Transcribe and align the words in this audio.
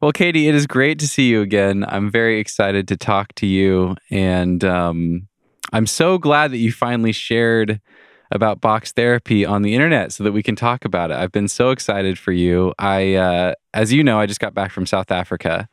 Well, 0.00 0.12
Katie, 0.12 0.48
it 0.48 0.54
is 0.54 0.66
great 0.66 0.98
to 1.00 1.08
see 1.08 1.28
you 1.28 1.42
again. 1.42 1.84
I'm 1.86 2.10
very 2.10 2.40
excited 2.40 2.88
to 2.88 2.96
talk 2.96 3.34
to 3.34 3.46
you. 3.46 3.96
And 4.10 4.64
um, 4.64 5.28
I'm 5.74 5.86
so 5.86 6.16
glad 6.16 6.52
that 6.52 6.56
you 6.56 6.72
finally 6.72 7.12
shared 7.12 7.82
about 8.30 8.62
box 8.62 8.92
therapy 8.92 9.44
on 9.44 9.60
the 9.60 9.74
internet 9.74 10.12
so 10.12 10.24
that 10.24 10.32
we 10.32 10.42
can 10.42 10.56
talk 10.56 10.86
about 10.86 11.10
it. 11.10 11.18
I've 11.18 11.32
been 11.32 11.48
so 11.48 11.68
excited 11.68 12.18
for 12.18 12.32
you. 12.32 12.72
I, 12.78 13.14
uh, 13.14 13.54
as 13.74 13.92
you 13.92 14.02
know, 14.02 14.18
I 14.18 14.24
just 14.24 14.40
got 14.40 14.54
back 14.54 14.70
from 14.70 14.86
South 14.86 15.10
Africa 15.10 15.68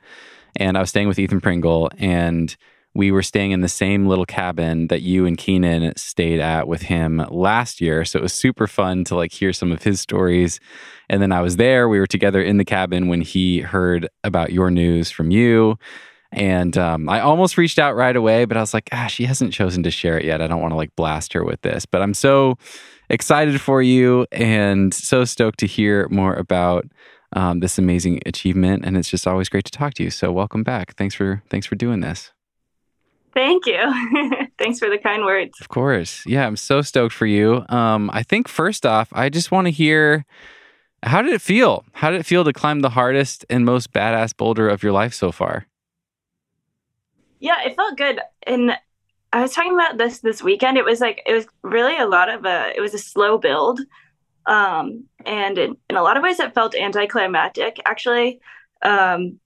and 0.57 0.75
I 0.75 0.81
was 0.81 0.89
staying 0.89 1.07
with 1.07 1.19
Ethan 1.19 1.39
Pringle 1.39 1.89
and 1.97 2.53
we 2.97 3.11
were 3.11 3.21
staying 3.21 3.51
in 3.51 3.61
the 3.61 3.69
same 3.69 4.07
little 4.07 4.25
cabin 4.25 4.87
that 4.87 5.03
you 5.03 5.27
and 5.27 5.37
Keenan 5.37 5.95
stayed 5.95 6.39
at 6.39 6.67
with 6.67 6.81
him 6.81 7.23
last 7.29 7.79
year. 7.79 8.03
So 8.03 8.17
it 8.17 8.23
was 8.23 8.33
super 8.33 8.65
fun 8.65 9.03
to 9.03 9.15
like 9.15 9.31
hear 9.31 9.53
some 9.53 9.71
of 9.71 9.83
his 9.83 10.01
stories. 10.01 10.59
And 11.07 11.21
then 11.21 11.31
I 11.31 11.41
was 11.41 11.57
there. 11.57 11.87
We 11.87 11.99
were 11.99 12.07
together 12.07 12.41
in 12.41 12.57
the 12.57 12.65
cabin 12.65 13.07
when 13.07 13.21
he 13.21 13.59
heard 13.59 14.09
about 14.23 14.51
your 14.51 14.71
news 14.71 15.11
from 15.11 15.29
you. 15.29 15.77
And 16.31 16.75
um, 16.75 17.07
I 17.07 17.21
almost 17.21 17.55
reached 17.55 17.77
out 17.77 17.95
right 17.95 18.15
away, 18.15 18.45
but 18.45 18.57
I 18.57 18.61
was 18.61 18.73
like, 18.73 18.89
ah, 18.91 19.05
she 19.05 19.25
hasn't 19.25 19.53
chosen 19.53 19.83
to 19.83 19.91
share 19.91 20.17
it 20.17 20.25
yet. 20.25 20.41
I 20.41 20.47
don't 20.47 20.61
want 20.61 20.71
to 20.71 20.77
like 20.77 20.95
blast 20.95 21.33
her 21.33 21.43
with 21.43 21.61
this. 21.61 21.85
But 21.85 22.01
I'm 22.01 22.15
so 22.15 22.57
excited 23.11 23.61
for 23.61 23.79
you 23.79 24.25
and 24.31 24.91
so 24.91 25.23
stoked 25.23 25.59
to 25.59 25.67
hear 25.67 26.09
more 26.09 26.33
about 26.33 26.87
um, 27.33 27.59
this 27.59 27.77
amazing 27.77 28.21
achievement. 28.25 28.85
And 28.85 28.97
it's 28.97 29.11
just 29.11 29.27
always 29.27 29.49
great 29.49 29.65
to 29.65 29.71
talk 29.71 29.93
to 29.95 30.03
you. 30.03 30.09
So 30.09 30.31
welcome 30.31 30.63
back. 30.63 30.95
Thanks 30.95 31.13
for 31.13 31.43
thanks 31.51 31.67
for 31.67 31.75
doing 31.75 31.99
this. 31.99 32.31
Thank 33.37 33.67
you. 33.67 33.77
Thanks 34.57 34.79
for 34.79 34.89
the 34.89 34.97
kind 34.97 35.23
words. 35.23 35.61
Of 35.61 35.69
course. 35.69 36.23
Yeah, 36.25 36.47
I'm 36.47 36.55
so 36.55 36.81
stoked 36.81 37.13
for 37.13 37.27
you. 37.27 37.63
Um, 37.69 38.09
I 38.11 38.23
think 38.23 38.47
first 38.47 38.83
off, 38.83 39.09
I 39.11 39.29
just 39.29 39.51
want 39.51 39.67
to 39.67 39.71
hear 39.71 40.25
how 41.03 41.21
did 41.21 41.31
it 41.31 41.41
feel? 41.41 41.85
How 41.93 42.09
did 42.09 42.19
it 42.19 42.25
feel 42.25 42.43
to 42.43 42.51
climb 42.51 42.79
the 42.79 42.89
hardest 42.89 43.45
and 43.47 43.63
most 43.63 43.93
badass 43.93 44.35
boulder 44.35 44.67
of 44.67 44.81
your 44.81 44.91
life 44.91 45.13
so 45.13 45.31
far? 45.31 45.67
Yeah, 47.39 47.61
it 47.63 47.75
felt 47.75 47.95
good. 47.95 48.19
And 48.47 48.75
I 49.31 49.43
was 49.43 49.53
talking 49.53 49.75
about 49.75 49.99
this 49.99 50.21
this 50.21 50.41
weekend. 50.41 50.79
It 50.79 50.85
was 50.85 50.99
like 50.99 51.21
it 51.27 51.33
was 51.33 51.45
really 51.61 51.95
a 51.95 52.07
lot 52.07 52.29
of 52.29 52.43
a 52.43 52.73
it 52.75 52.81
was 52.81 52.95
a 52.95 52.99
slow 52.99 53.37
build. 53.37 53.81
Um, 54.47 55.03
and 55.27 55.59
in, 55.59 55.77
in 55.91 55.95
a 55.95 56.01
lot 56.01 56.17
of 56.17 56.23
ways 56.23 56.39
it 56.39 56.55
felt 56.55 56.73
anticlimactic 56.73 57.79
actually. 57.85 58.39
Um, 58.81 59.39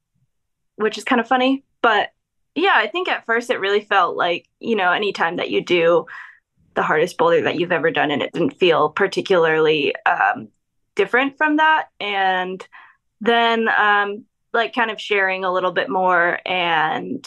which 0.78 0.98
is 0.98 1.04
kind 1.04 1.20
of 1.20 1.28
funny, 1.28 1.66
but 1.82 2.12
yeah, 2.56 2.74
I 2.76 2.88
think 2.88 3.08
at 3.08 3.26
first 3.26 3.50
it 3.50 3.60
really 3.60 3.82
felt 3.82 4.16
like, 4.16 4.48
you 4.60 4.76
know, 4.76 4.92
anytime 4.92 5.38
that 5.38 5.50
you 5.50 5.64
do 5.64 6.06
the 6.74 6.84
hardest 6.84 7.18
boulder 7.18 7.42
that 7.42 7.60
you've 7.60 7.72
ever 7.72 7.92
done 7.92 8.12
and 8.12 8.22
it 8.22 8.34
didn't 8.34 8.58
feel 8.58 8.90
particularly 8.90 9.94
um, 10.06 10.48
different 10.96 11.38
from 11.38 11.58
that. 11.58 11.88
And 12.00 12.66
then, 13.20 13.68
um, 13.70 14.26
like, 14.54 14.74
kind 14.74 14.92
of 14.92 15.00
sharing 15.00 15.46
a 15.46 15.52
little 15.52 15.72
bit 15.72 15.90
more 15.90 16.40
and 16.46 17.26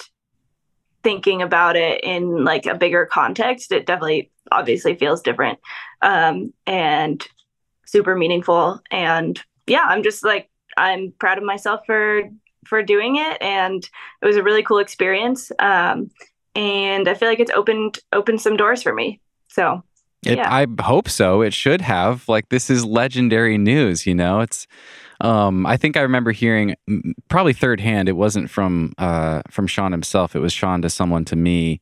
thinking 1.02 1.42
about 1.42 1.76
it 1.76 2.02
in 2.02 2.44
like 2.44 2.66
a 2.66 2.74
bigger 2.74 3.06
context, 3.06 3.72
it 3.72 3.86
definitely 3.86 4.30
obviously 4.50 4.94
feels 4.94 5.22
different 5.22 5.58
um, 6.02 6.52
and 6.66 7.26
super 7.86 8.16
meaningful. 8.16 8.80
And 8.90 9.40
yeah, 9.66 9.84
I'm 9.86 10.02
just 10.02 10.24
like, 10.24 10.50
I'm 10.76 11.12
proud 11.18 11.38
of 11.38 11.44
myself 11.44 11.82
for 11.86 12.22
for 12.66 12.82
doing 12.82 13.16
it, 13.16 13.40
and 13.40 13.88
it 14.22 14.26
was 14.26 14.36
a 14.36 14.42
really 14.42 14.62
cool 14.62 14.78
experience. 14.78 15.50
Um, 15.58 16.10
and 16.54 17.08
I 17.08 17.14
feel 17.14 17.28
like 17.28 17.40
it's 17.40 17.50
opened 17.52 17.98
opened 18.12 18.40
some 18.40 18.56
doors 18.56 18.82
for 18.82 18.94
me. 18.94 19.20
So 19.48 19.82
it, 20.24 20.38
yeah. 20.38 20.52
I 20.52 20.66
hope 20.80 21.08
so. 21.08 21.42
It 21.42 21.52
should 21.52 21.80
have. 21.80 22.28
Like 22.28 22.48
this 22.48 22.70
is 22.70 22.84
legendary 22.84 23.58
news. 23.58 24.06
You 24.06 24.14
know, 24.14 24.40
it's. 24.40 24.66
Um, 25.20 25.64
I 25.64 25.76
think 25.76 25.96
I 25.96 26.00
remember 26.00 26.32
hearing 26.32 26.74
probably 27.28 27.52
third 27.52 27.80
hand. 27.80 28.08
It 28.08 28.16
wasn't 28.16 28.50
from 28.50 28.92
uh, 28.98 29.42
from 29.50 29.66
Sean 29.66 29.92
himself. 29.92 30.34
It 30.34 30.40
was 30.40 30.52
Sean 30.52 30.82
to 30.82 30.90
someone 30.90 31.24
to 31.26 31.36
me. 31.36 31.80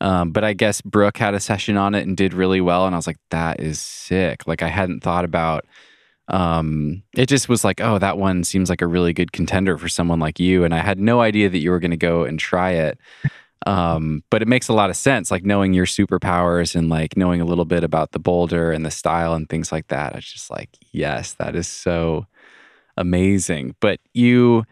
Um, 0.00 0.32
but 0.32 0.42
I 0.44 0.54
guess 0.54 0.80
Brooke 0.80 1.16
had 1.18 1.34
a 1.34 1.40
session 1.40 1.76
on 1.76 1.94
it 1.94 2.06
and 2.06 2.16
did 2.16 2.34
really 2.34 2.60
well, 2.60 2.84
and 2.86 2.94
I 2.94 2.98
was 2.98 3.06
like, 3.06 3.18
"That 3.30 3.60
is 3.60 3.80
sick!" 3.80 4.46
Like 4.46 4.62
I 4.62 4.68
hadn't 4.68 5.02
thought 5.02 5.24
about 5.24 5.66
um, 6.28 7.02
it 7.14 7.26
just 7.26 7.48
was 7.48 7.64
like, 7.64 7.80
oh, 7.80 7.98
that 7.98 8.18
one 8.18 8.44
seems 8.44 8.70
like 8.70 8.82
a 8.82 8.86
really 8.86 9.12
good 9.12 9.32
contender 9.32 9.76
for 9.76 9.88
someone 9.88 10.20
like 10.20 10.40
you. 10.40 10.64
And 10.64 10.74
I 10.74 10.78
had 10.78 10.98
no 10.98 11.20
idea 11.20 11.50
that 11.50 11.58
you 11.58 11.70
were 11.70 11.80
going 11.80 11.90
to 11.90 11.96
go 11.96 12.24
and 12.24 12.38
try 12.38 12.70
it. 12.72 12.98
Um, 13.66 14.22
but 14.30 14.42
it 14.42 14.48
makes 14.48 14.68
a 14.68 14.74
lot 14.74 14.90
of 14.90 14.96
sense, 14.96 15.30
like 15.30 15.44
knowing 15.44 15.72
your 15.72 15.86
superpowers 15.86 16.74
and 16.74 16.88
like 16.88 17.16
knowing 17.16 17.40
a 17.40 17.46
little 17.46 17.64
bit 17.64 17.82
about 17.82 18.12
the 18.12 18.18
boulder 18.18 18.72
and 18.72 18.84
the 18.84 18.90
style 18.90 19.34
and 19.34 19.48
things 19.48 19.72
like 19.72 19.88
that. 19.88 20.14
It's 20.16 20.30
just 20.30 20.50
like, 20.50 20.70
yes, 20.92 21.34
that 21.34 21.56
is 21.56 21.66
so 21.66 22.26
amazing. 22.96 23.74
But 23.80 24.00
you, 24.12 24.64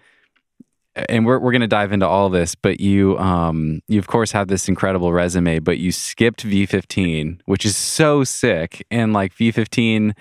and 0.95 1.25
we're, 1.25 1.39
we're 1.39 1.53
going 1.53 1.63
to 1.63 1.69
dive 1.69 1.93
into 1.93 2.07
all 2.07 2.29
this, 2.29 2.55
but 2.55 2.81
you, 2.81 3.19
um, 3.19 3.81
you 3.89 3.99
of 3.99 4.09
course 4.09 4.33
have 4.33 4.49
this 4.49 4.69
incredible 4.69 5.13
resume, 5.13 5.59
but 5.59 5.79
you 5.79 5.91
skipped 5.91 6.45
V15, 6.45 7.41
which 7.47 7.65
is 7.65 7.77
so 7.77 8.25
sick. 8.25 8.87
And 8.91 9.15
like 9.15 9.35
V15, 9.35 10.13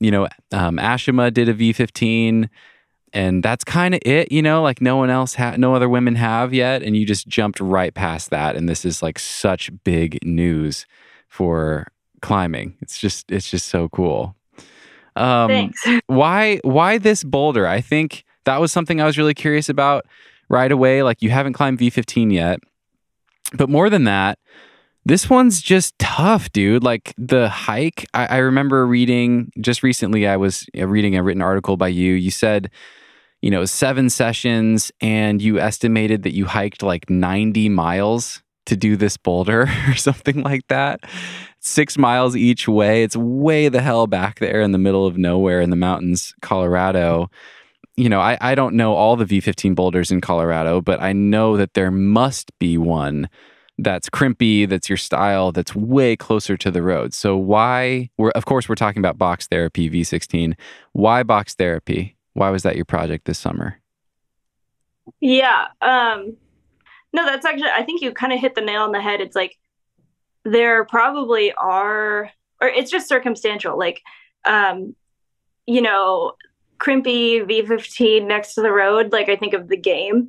you 0.00 0.10
know, 0.10 0.28
um, 0.52 0.76
Ashima 0.76 1.32
did 1.32 1.48
a 1.48 1.54
V15 1.54 2.48
and 3.12 3.42
that's 3.44 3.62
kind 3.62 3.94
of 3.94 4.00
it, 4.04 4.32
you 4.32 4.42
know, 4.42 4.60
like 4.60 4.80
no 4.80 4.96
one 4.96 5.08
else 5.08 5.34
had, 5.34 5.58
no 5.58 5.74
other 5.74 5.88
women 5.88 6.16
have 6.16 6.52
yet. 6.52 6.82
And 6.82 6.96
you 6.96 7.06
just 7.06 7.28
jumped 7.28 7.60
right 7.60 7.94
past 7.94 8.30
that. 8.30 8.56
And 8.56 8.68
this 8.68 8.84
is 8.84 9.02
like 9.02 9.20
such 9.20 9.70
big 9.84 10.18
news 10.24 10.84
for 11.28 11.86
climbing. 12.22 12.76
It's 12.80 12.98
just, 12.98 13.30
it's 13.30 13.48
just 13.48 13.68
so 13.68 13.88
cool. 13.88 14.34
Um, 15.14 15.48
Thanks. 15.48 15.86
Why, 16.06 16.58
why 16.64 16.98
this 16.98 17.22
boulder? 17.22 17.68
I 17.68 17.80
think 17.80 18.24
that 18.46 18.60
was 18.60 18.72
something 18.72 19.00
I 19.00 19.04
was 19.04 19.16
really 19.16 19.34
curious 19.34 19.68
about 19.68 20.06
right 20.48 20.72
away. 20.72 21.04
Like 21.04 21.22
you 21.22 21.30
haven't 21.30 21.52
climbed 21.52 21.78
V15 21.78 22.32
yet, 22.32 22.58
but 23.52 23.70
more 23.70 23.88
than 23.88 24.04
that, 24.04 24.40
this 25.04 25.28
one's 25.28 25.60
just 25.60 25.98
tough, 25.98 26.50
dude. 26.52 26.82
Like 26.82 27.14
the 27.18 27.48
hike, 27.48 28.06
I, 28.14 28.26
I, 28.26 28.36
remember 28.38 28.86
reading 28.86 29.52
just 29.60 29.82
recently, 29.82 30.26
I 30.26 30.36
was 30.36 30.66
uh, 30.78 30.86
reading 30.86 31.16
a 31.16 31.22
written 31.22 31.42
article 31.42 31.76
by 31.76 31.88
you. 31.88 32.14
You 32.14 32.30
said, 32.30 32.70
you 33.42 33.50
know, 33.50 33.66
seven 33.66 34.08
sessions 34.08 34.90
and 35.00 35.42
you 35.42 35.60
estimated 35.60 36.22
that 36.22 36.32
you 36.32 36.46
hiked 36.46 36.82
like 36.82 37.10
90 37.10 37.68
miles 37.68 38.42
to 38.66 38.76
do 38.76 38.96
this 38.96 39.18
boulder 39.18 39.68
or 39.88 39.94
something 39.94 40.42
like 40.42 40.66
that. 40.68 41.00
Six 41.60 41.98
miles 41.98 42.34
each 42.36 42.66
way. 42.66 43.02
It's 43.02 43.16
way 43.16 43.68
the 43.68 43.82
hell 43.82 44.06
back 44.06 44.38
there 44.38 44.62
in 44.62 44.72
the 44.72 44.78
middle 44.78 45.06
of 45.06 45.18
nowhere 45.18 45.60
in 45.60 45.70
the 45.70 45.76
mountains, 45.76 46.34
Colorado. 46.40 47.30
You 47.96 48.08
know, 48.08 48.20
I, 48.20 48.38
I 48.40 48.54
don't 48.54 48.74
know 48.74 48.94
all 48.94 49.16
the 49.16 49.24
V15 49.24 49.74
boulders 49.74 50.10
in 50.10 50.20
Colorado, 50.20 50.80
but 50.80 51.00
I 51.00 51.12
know 51.12 51.56
that 51.58 51.74
there 51.74 51.90
must 51.90 52.50
be 52.58 52.78
one 52.78 53.28
that's 53.78 54.08
crimpy, 54.08 54.66
that's 54.66 54.88
your 54.88 54.96
style, 54.96 55.52
that's 55.52 55.74
way 55.74 56.16
closer 56.16 56.56
to 56.56 56.70
the 56.70 56.82
road. 56.82 57.12
So 57.12 57.36
why 57.36 58.10
we're 58.16 58.30
of 58.30 58.44
course 58.44 58.68
we're 58.68 58.76
talking 58.76 59.00
about 59.00 59.18
box 59.18 59.46
therapy 59.46 59.90
V16. 59.90 60.54
Why 60.92 61.22
box 61.22 61.54
therapy? 61.54 62.16
Why 62.34 62.50
was 62.50 62.62
that 62.62 62.76
your 62.76 62.84
project 62.84 63.24
this 63.24 63.38
summer? 63.38 63.80
Yeah. 65.20 65.66
Um 65.80 66.36
no, 67.12 67.24
that's 67.26 67.44
actually 67.44 67.70
I 67.70 67.82
think 67.82 68.00
you 68.00 68.12
kind 68.12 68.32
of 68.32 68.40
hit 68.40 68.54
the 68.54 68.60
nail 68.60 68.82
on 68.82 68.92
the 68.92 69.00
head. 69.02 69.20
It's 69.20 69.36
like 69.36 69.56
there 70.44 70.84
probably 70.84 71.52
are 71.54 72.30
or 72.60 72.68
it's 72.68 72.90
just 72.90 73.08
circumstantial. 73.08 73.76
Like 73.76 74.02
um 74.44 74.94
you 75.66 75.80
know, 75.80 76.34
crimpy 76.78 77.40
V15 77.40 78.26
next 78.26 78.54
to 78.54 78.60
the 78.60 78.70
road, 78.70 79.12
like 79.12 79.28
I 79.28 79.36
think 79.36 79.54
of 79.54 79.68
the 79.68 79.76
game. 79.76 80.28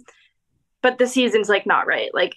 But 0.82 0.98
the 0.98 1.08
season's 1.08 1.50
like 1.50 1.66
not 1.66 1.86
right. 1.86 2.14
Like 2.14 2.36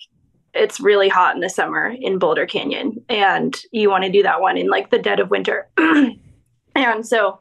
it's 0.55 0.81
really 0.81 1.09
hot 1.09 1.35
in 1.35 1.41
the 1.41 1.51
summer 1.51 1.95
in 2.01 2.19
Boulder 2.19 2.47
Canyon 2.47 3.05
and 3.09 3.57
you 3.73 3.91
want 3.91 4.05
to 4.05 4.11
do 4.11 4.23
that 4.23 4.41
one 4.41 4.57
in 4.57 4.69
like 4.69 4.91
the 4.91 4.99
dead 4.99 5.21
of 5.21 5.31
winter. 5.31 5.69
and 6.75 7.07
so 7.07 7.39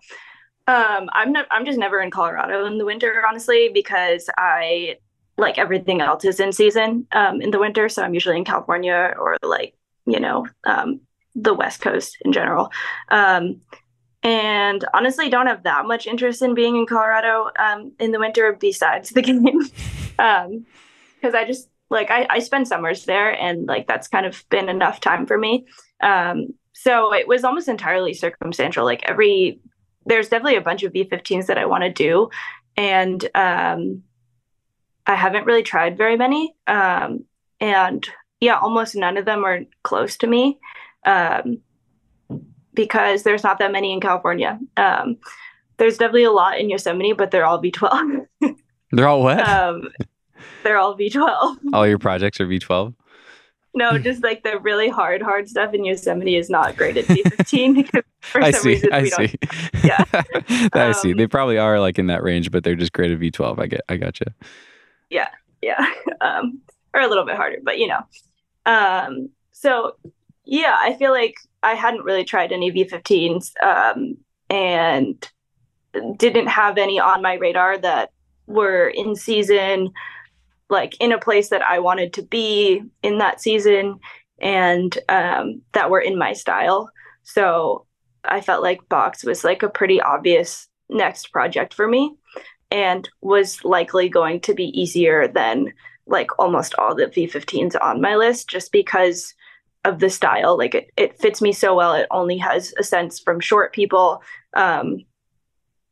um, 0.67 1.09
I'm 1.13 1.31
not 1.31 1.47
I'm 1.51 1.65
just 1.65 1.79
never 1.79 2.01
in 2.01 2.11
Colorado 2.11 2.65
in 2.65 2.77
the 2.77 2.85
winter 2.85 3.23
honestly 3.27 3.69
because 3.73 4.29
I 4.37 4.97
like 5.37 5.57
everything 5.57 6.01
else 6.01 6.25
is 6.25 6.39
in 6.39 6.51
season 6.51 7.07
um, 7.11 7.41
in 7.41 7.51
the 7.51 7.59
winter 7.59 7.89
so 7.89 8.03
I'm 8.03 8.13
usually 8.13 8.37
in 8.37 8.45
California 8.45 9.13
or 9.17 9.37
like 9.41 9.75
you 10.05 10.19
know 10.19 10.47
um, 10.65 10.99
the 11.35 11.53
west 11.53 11.81
coast 11.81 12.17
in 12.21 12.33
general. 12.33 12.71
Um, 13.09 13.61
and 14.23 14.83
honestly 14.93 15.29
don't 15.29 15.47
have 15.47 15.63
that 15.63 15.85
much 15.85 16.07
interest 16.07 16.41
in 16.41 16.53
being 16.53 16.75
in 16.75 16.85
Colorado 16.85 17.49
um, 17.57 17.93
in 17.99 18.11
the 18.11 18.19
winter 18.19 18.57
besides 18.59 19.11
the 19.11 19.21
game. 19.23 19.41
because 20.17 21.33
I 21.33 21.45
just 21.45 21.69
like 21.89 22.11
I, 22.11 22.27
I 22.29 22.39
spend 22.39 22.67
summers 22.67 23.05
there 23.05 23.31
and 23.31 23.65
like 23.67 23.87
that's 23.87 24.07
kind 24.07 24.25
of 24.25 24.43
been 24.49 24.69
enough 24.69 24.99
time 24.99 25.25
for 25.25 25.37
me. 25.37 25.65
Um 26.01 26.47
so 26.73 27.13
it 27.13 27.27
was 27.27 27.43
almost 27.43 27.67
entirely 27.67 28.13
circumstantial. 28.13 28.85
Like 28.85 29.03
every 29.03 29.59
there's 30.05 30.29
definitely 30.29 30.57
a 30.57 30.61
bunch 30.61 30.83
of 30.83 30.93
v15s 30.93 31.47
that 31.47 31.57
i 31.57 31.65
want 31.65 31.83
to 31.83 31.91
do. 31.91 32.29
And 32.75 33.23
um 33.35 34.03
i 35.05 35.15
haven't 35.15 35.45
really 35.45 35.63
tried 35.63 35.97
very 35.97 36.17
many. 36.17 36.55
Um 36.67 37.25
and 37.59 38.07
yeah 38.39 38.59
almost 38.59 38.95
none 38.95 39.17
of 39.17 39.25
them 39.25 39.43
are 39.43 39.61
close 39.83 40.17
to 40.17 40.27
me 40.27 40.59
um 41.05 41.59
because 42.73 43.23
there's 43.23 43.43
not 43.43 43.59
that 43.59 43.71
many 43.71 43.93
in 43.93 44.01
california. 44.01 44.59
Um 44.75 45.17
there's 45.77 45.97
definitely 45.97 46.23
a 46.23 46.31
lot 46.31 46.59
in 46.59 46.69
yosemite 46.69 47.13
but 47.13 47.31
they're 47.31 47.45
all 47.45 47.61
v12 47.61 48.27
They're 48.91 49.07
all 49.07 49.21
what? 49.21 49.39
They're 50.67 50.77
all 50.77 50.97
V12. 50.97 51.57
all 51.73 51.87
your 51.87 51.97
projects 51.97 52.41
are 52.41 52.45
V12. 52.45 52.93
No, 53.73 53.97
just 53.97 54.21
like 54.23 54.43
the 54.43 54.59
really 54.59 54.89
hard, 54.89 55.21
hard 55.21 55.47
stuff 55.47 55.73
in 55.73 55.85
Yosemite 55.85 56.35
is 56.35 56.49
not 56.49 56.75
graded 56.75 57.05
V15 57.05 57.75
because 57.83 58.03
for 58.21 58.41
I 58.43 58.51
some 58.51 58.61
see. 58.61 58.69
reason 58.69 58.91
I 58.91 59.01
we 59.03 59.09
see. 59.11 59.27
don't. 59.27 59.83
Yeah. 59.85 60.03
I 60.73 60.91
see. 60.91 61.11
Um, 61.11 61.17
They 61.17 61.27
probably 61.27 61.57
are 61.57 61.79
like 61.79 61.97
in 61.99 62.07
that 62.07 62.21
range, 62.23 62.51
but 62.51 62.63
they're 62.63 62.75
just 62.75 62.91
graded 62.91 63.19
V12. 63.19 63.59
I 63.59 63.67
get. 63.67 63.81
I 63.87 63.97
gotcha. 63.97 64.25
You. 65.09 65.19
Yeah, 65.19 65.29
yeah 65.61 65.85
um 66.21 66.59
or 66.93 67.01
a 67.01 67.07
little 67.07 67.25
bit 67.25 67.35
harder 67.35 67.57
but 67.63 67.77
you 67.79 67.87
know 67.87 68.01
um 68.65 69.29
so 69.51 69.95
yeah 70.45 70.75
i 70.79 70.93
feel 70.93 71.11
like 71.11 71.35
i 71.63 71.73
hadn't 71.73 72.03
really 72.03 72.23
tried 72.23 72.51
any 72.51 72.71
v15s 72.71 73.51
um 73.63 74.15
and 74.49 75.29
didn't 76.17 76.47
have 76.47 76.77
any 76.77 76.99
on 76.99 77.21
my 77.21 77.33
radar 77.35 77.77
that 77.77 78.11
were 78.45 78.87
in 78.87 79.15
season 79.15 79.89
like 80.69 80.95
in 80.99 81.11
a 81.11 81.19
place 81.19 81.49
that 81.49 81.61
i 81.61 81.79
wanted 81.79 82.13
to 82.13 82.21
be 82.21 82.81
in 83.03 83.17
that 83.17 83.41
season 83.41 83.99
and 84.39 84.97
um 85.09 85.61
that 85.73 85.89
were 85.89 85.99
in 85.99 86.17
my 86.17 86.33
style 86.33 86.89
so 87.23 87.85
i 88.23 88.41
felt 88.41 88.63
like 88.63 88.89
box 88.89 89.23
was 89.23 89.43
like 89.43 89.63
a 89.63 89.69
pretty 89.69 90.01
obvious 90.01 90.67
next 90.89 91.31
project 91.31 91.73
for 91.73 91.87
me 91.87 92.15
and 92.71 93.09
was 93.21 93.63
likely 93.63 94.09
going 94.09 94.39
to 94.41 94.53
be 94.53 94.65
easier 94.79 95.27
than 95.27 95.71
like 96.05 96.29
almost 96.39 96.73
all 96.77 96.95
the 96.95 97.05
V15s 97.05 97.75
on 97.81 98.01
my 98.01 98.15
list 98.15 98.49
just 98.49 98.71
because 98.71 99.33
of 99.85 99.99
the 99.99 100.09
style. 100.09 100.57
Like 100.57 100.75
it, 100.75 100.91
it 100.97 101.19
fits 101.19 101.41
me 101.41 101.51
so 101.51 101.75
well. 101.75 101.93
It 101.93 102.07
only 102.11 102.37
has 102.37 102.73
a 102.77 102.83
sense 102.83 103.19
from 103.19 103.39
short 103.39 103.73
people. 103.73 104.21
Um, 104.53 105.05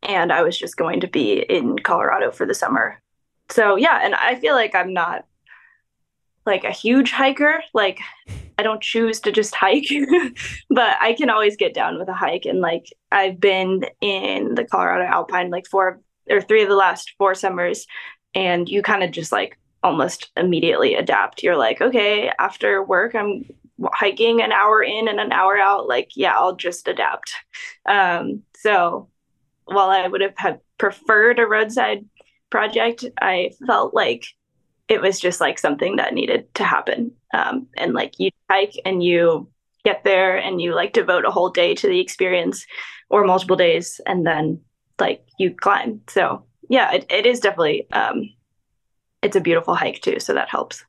and 0.03 0.31
I 0.31 0.43
was 0.43 0.57
just 0.57 0.77
going 0.77 1.01
to 1.01 1.07
be 1.07 1.39
in 1.49 1.79
Colorado 1.79 2.31
for 2.31 2.45
the 2.45 2.53
summer. 2.53 3.01
So 3.49 3.75
yeah, 3.75 3.99
and 4.03 4.15
I 4.15 4.35
feel 4.35 4.53
like 4.53 4.75
I'm 4.75 4.93
not 4.93 5.25
like 6.45 6.63
a 6.63 6.71
huge 6.71 7.11
hiker. 7.11 7.63
Like 7.73 7.99
I 8.57 8.63
don't 8.63 8.81
choose 8.81 9.19
to 9.21 9.31
just 9.31 9.55
hike, 9.55 9.89
but 10.69 10.97
I 11.01 11.13
can 11.13 11.29
always 11.29 11.55
get 11.55 11.73
down 11.73 11.97
with 11.97 12.07
a 12.07 12.13
hike. 12.13 12.45
And 12.45 12.61
like 12.61 12.85
I've 13.11 13.39
been 13.39 13.85
in 14.01 14.55
the 14.55 14.65
Colorado 14.65 15.05
Alpine 15.05 15.49
like 15.49 15.67
four 15.67 15.99
or 16.29 16.41
three 16.41 16.63
of 16.63 16.69
the 16.69 16.75
last 16.75 17.13
four 17.17 17.35
summers, 17.35 17.85
and 18.33 18.69
you 18.69 18.81
kind 18.81 19.03
of 19.03 19.11
just 19.11 19.31
like 19.31 19.57
almost 19.83 20.31
immediately 20.35 20.95
adapt. 20.95 21.43
You're 21.43 21.57
like, 21.57 21.81
okay, 21.81 22.31
after 22.39 22.83
work, 22.83 23.13
I'm 23.13 23.45
hiking 23.93 24.41
an 24.41 24.51
hour 24.51 24.81
in 24.81 25.07
and 25.07 25.19
an 25.19 25.31
hour 25.31 25.57
out. 25.57 25.87
Like, 25.87 26.11
yeah, 26.15 26.35
I'll 26.35 26.55
just 26.55 26.87
adapt. 26.87 27.35
Um, 27.85 28.41
so 28.55 29.09
while 29.65 29.89
I 29.89 30.07
would 30.07 30.21
have 30.21 30.59
preferred 30.77 31.39
a 31.39 31.45
roadside 31.45 32.05
project, 32.49 33.05
I 33.21 33.51
felt 33.67 33.93
like 33.93 34.25
it 34.87 35.01
was 35.01 35.19
just 35.19 35.41
like 35.41 35.57
something 35.57 35.95
that 35.95 36.13
needed 36.13 36.53
to 36.55 36.63
happen. 36.63 37.11
Um, 37.33 37.67
and 37.77 37.93
like 37.93 38.19
you 38.19 38.31
hike 38.49 38.75
and 38.85 39.03
you 39.03 39.49
get 39.83 40.03
there 40.03 40.37
and 40.37 40.61
you 40.61 40.73
like 40.73 40.93
devote 40.93 41.25
a 41.25 41.31
whole 41.31 41.49
day 41.49 41.75
to 41.75 41.87
the 41.87 41.99
experience 41.99 42.65
or 43.09 43.25
multiple 43.25 43.55
days 43.55 43.99
and 44.05 44.25
then 44.25 44.61
like 44.99 45.25
you 45.39 45.53
climb. 45.55 46.01
So 46.07 46.45
yeah, 46.69 46.91
it, 46.93 47.05
it 47.09 47.25
is 47.25 47.39
definitely 47.39 47.87
um 47.91 48.29
it's 49.21 49.35
a 49.35 49.41
beautiful 49.41 49.75
hike 49.75 50.01
too, 50.01 50.19
so 50.19 50.33
that 50.33 50.49
helps. 50.49 50.85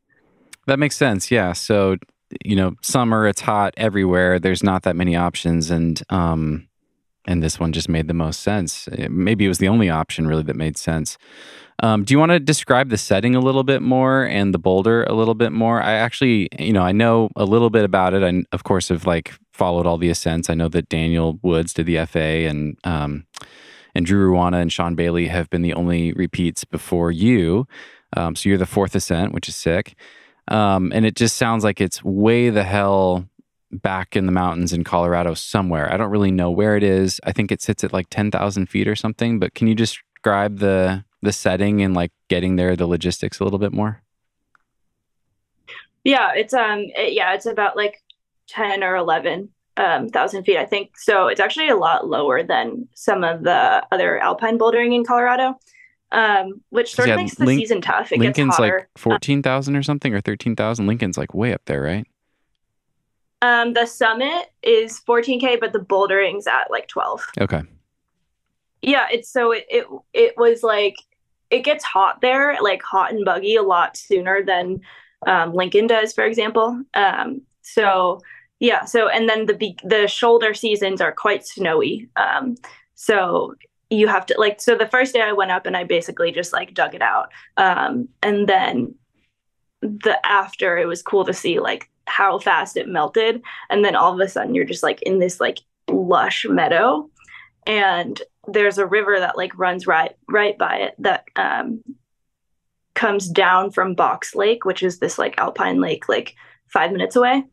That 0.66 0.78
makes 0.78 0.96
sense. 0.96 1.30
Yeah. 1.30 1.52
So, 1.52 1.96
you 2.44 2.56
know, 2.56 2.74
summer, 2.82 3.26
it's 3.26 3.40
hot 3.40 3.72
everywhere. 3.76 4.38
There's 4.38 4.62
not 4.62 4.82
that 4.82 4.96
many 4.96 5.16
options. 5.16 5.70
And, 5.70 6.02
um, 6.10 6.68
and 7.26 7.42
this 7.42 7.58
one 7.58 7.72
just 7.72 7.88
made 7.88 8.08
the 8.08 8.14
most 8.14 8.40
sense. 8.40 8.88
Eh, 8.92 9.08
Maybe 9.10 9.44
it 9.44 9.48
was 9.48 9.58
the 9.58 9.68
only 9.68 9.90
option 9.90 10.26
really 10.26 10.42
that 10.44 10.56
made 10.56 10.76
sense. 10.76 11.18
Um, 11.82 12.04
do 12.04 12.14
you 12.14 12.18
want 12.18 12.32
to 12.32 12.40
describe 12.40 12.88
the 12.88 12.96
setting 12.96 13.34
a 13.34 13.40
little 13.40 13.64
bit 13.64 13.82
more 13.82 14.24
and 14.24 14.54
the 14.54 14.58
boulder 14.58 15.04
a 15.04 15.12
little 15.12 15.34
bit 15.34 15.52
more? 15.52 15.82
I 15.82 15.92
actually, 15.92 16.48
you 16.58 16.72
know, 16.72 16.82
I 16.82 16.92
know 16.92 17.28
a 17.36 17.44
little 17.44 17.68
bit 17.68 17.84
about 17.84 18.14
it. 18.14 18.22
I, 18.22 18.44
of 18.52 18.64
course, 18.64 18.88
have 18.88 19.06
like 19.06 19.34
followed 19.52 19.86
all 19.86 19.98
the 19.98 20.08
ascents. 20.08 20.48
I 20.48 20.54
know 20.54 20.68
that 20.68 20.88
Daniel 20.88 21.38
Woods 21.42 21.74
did 21.74 21.86
the 21.86 22.04
FA 22.06 22.18
and, 22.18 22.78
um, 22.84 23.26
and 23.94 24.06
Drew 24.06 24.30
Ruana 24.30 24.60
and 24.62 24.72
Sean 24.72 24.94
Bailey 24.94 25.28
have 25.28 25.50
been 25.50 25.62
the 25.62 25.74
only 25.74 26.12
repeats 26.12 26.64
before 26.64 27.10
you. 27.10 27.66
Um, 28.16 28.36
so 28.36 28.48
you're 28.48 28.58
the 28.58 28.66
fourth 28.66 28.94
ascent, 28.94 29.32
which 29.32 29.48
is 29.48 29.56
sick. 29.56 29.96
Um, 30.48 30.92
and 30.94 31.04
it 31.04 31.16
just 31.16 31.36
sounds 31.36 31.64
like 31.64 31.80
it's 31.80 32.04
way 32.04 32.50
the 32.50 32.62
hell 32.62 33.28
back 33.72 34.16
in 34.16 34.26
the 34.26 34.32
mountains 34.32 34.72
in 34.72 34.84
Colorado 34.84 35.34
somewhere. 35.34 35.92
I 35.92 35.96
don't 35.96 36.10
really 36.10 36.30
know 36.30 36.50
where 36.50 36.76
it 36.76 36.82
is. 36.82 37.20
I 37.24 37.32
think 37.32 37.50
it 37.50 37.60
sits 37.60 37.82
at 37.84 37.92
like 37.92 38.06
10,000 38.10 38.66
feet 38.68 38.88
or 38.88 38.96
something. 38.96 39.38
But 39.38 39.54
can 39.54 39.66
you 39.66 39.74
describe 39.74 40.58
the 40.58 41.04
the 41.22 41.32
setting 41.32 41.82
and 41.82 41.94
like 41.94 42.12
getting 42.28 42.56
there, 42.56 42.76
the 42.76 42.86
logistics 42.86 43.40
a 43.40 43.44
little 43.44 43.58
bit 43.58 43.72
more? 43.72 44.02
Yeah, 46.04 46.32
it's 46.34 46.54
um 46.54 46.80
it, 46.80 47.14
yeah, 47.14 47.34
it's 47.34 47.46
about 47.46 47.76
like 47.76 48.02
10 48.48 48.84
or 48.84 48.94
11 48.96 49.48
um, 49.76 50.08
thousand 50.08 50.44
feet, 50.44 50.56
I 50.56 50.64
think. 50.64 50.96
So 50.98 51.26
it's 51.26 51.40
actually 51.40 51.68
a 51.68 51.76
lot 51.76 52.06
lower 52.08 52.42
than 52.42 52.88
some 52.94 53.24
of 53.24 53.42
the 53.42 53.84
other 53.90 54.18
alpine 54.18 54.58
bouldering 54.58 54.94
in 54.94 55.04
Colorado, 55.04 55.58
um, 56.12 56.62
which 56.70 56.94
sort 56.94 57.08
Yeah, 57.08 57.14
of 57.14 57.20
makes 57.20 57.34
the 57.34 57.44
Link- 57.44 57.60
season 57.60 57.80
tough. 57.80 58.12
It 58.12 58.20
Lincoln's 58.20 58.58
like 58.58 58.88
14,000 58.96 59.76
or 59.76 59.82
something 59.82 60.14
or 60.14 60.20
13,000. 60.20 60.86
Lincoln's 60.86 61.18
like 61.18 61.34
way 61.34 61.52
up 61.52 61.62
there, 61.66 61.82
right? 61.82 62.06
Um, 63.42 63.74
the 63.74 63.86
summit 63.86 64.50
is 64.62 65.00
14k, 65.06 65.60
but 65.60 65.72
the 65.72 65.78
bouldering's 65.78 66.46
at 66.46 66.70
like 66.70 66.88
12. 66.88 67.26
Okay. 67.40 67.62
Yeah, 68.82 69.06
it's 69.10 69.30
so 69.30 69.52
it 69.52 69.64
it 69.68 69.86
it 70.12 70.34
was 70.36 70.62
like 70.62 70.96
it 71.50 71.64
gets 71.64 71.84
hot 71.84 72.20
there, 72.20 72.56
like 72.62 72.82
hot 72.82 73.12
and 73.12 73.24
buggy, 73.24 73.56
a 73.56 73.62
lot 73.62 73.96
sooner 73.96 74.44
than 74.44 74.80
um, 75.26 75.54
Lincoln 75.54 75.86
does, 75.86 76.12
for 76.12 76.24
example. 76.24 76.82
Um, 76.94 77.42
so 77.62 78.20
yeah, 78.60 78.84
so 78.84 79.08
and 79.08 79.28
then 79.28 79.46
the 79.46 79.54
be- 79.54 79.78
the 79.82 80.06
shoulder 80.06 80.54
seasons 80.54 81.00
are 81.00 81.12
quite 81.12 81.46
snowy. 81.46 82.08
Um, 82.16 82.56
so 82.94 83.54
you 83.90 84.08
have 84.08 84.26
to 84.26 84.34
like 84.38 84.60
so 84.60 84.76
the 84.76 84.88
first 84.88 85.14
day 85.14 85.22
I 85.22 85.32
went 85.32 85.50
up 85.50 85.66
and 85.66 85.76
I 85.76 85.84
basically 85.84 86.32
just 86.32 86.52
like 86.52 86.74
dug 86.74 86.94
it 86.94 87.02
out, 87.02 87.30
um, 87.56 88.08
and 88.22 88.48
then 88.48 88.94
the 89.80 90.18
after 90.24 90.78
it 90.78 90.86
was 90.86 91.02
cool 91.02 91.24
to 91.24 91.32
see 91.32 91.60
like 91.60 91.90
how 92.06 92.38
fast 92.38 92.76
it 92.76 92.88
melted, 92.88 93.42
and 93.70 93.84
then 93.84 93.96
all 93.96 94.12
of 94.12 94.20
a 94.20 94.28
sudden 94.28 94.54
you're 94.54 94.64
just 94.64 94.82
like 94.82 95.02
in 95.02 95.18
this 95.18 95.40
like 95.40 95.60
lush 95.88 96.44
meadow 96.48 97.08
and 97.66 98.22
there's 98.46 98.78
a 98.78 98.86
river 98.86 99.18
that 99.18 99.36
like 99.36 99.56
runs 99.58 99.86
right 99.86 100.14
right 100.28 100.56
by 100.56 100.76
it 100.76 100.94
that 100.98 101.24
um 101.36 101.82
comes 102.94 103.28
down 103.28 103.70
from 103.70 103.94
Box 103.94 104.34
Lake, 104.34 104.64
which 104.64 104.82
is 104.82 104.98
this 104.98 105.18
like 105.18 105.38
alpine 105.38 105.82
lake 105.82 106.08
like 106.08 106.34
5 106.68 106.92
minutes 106.92 107.16
away. 107.16 107.44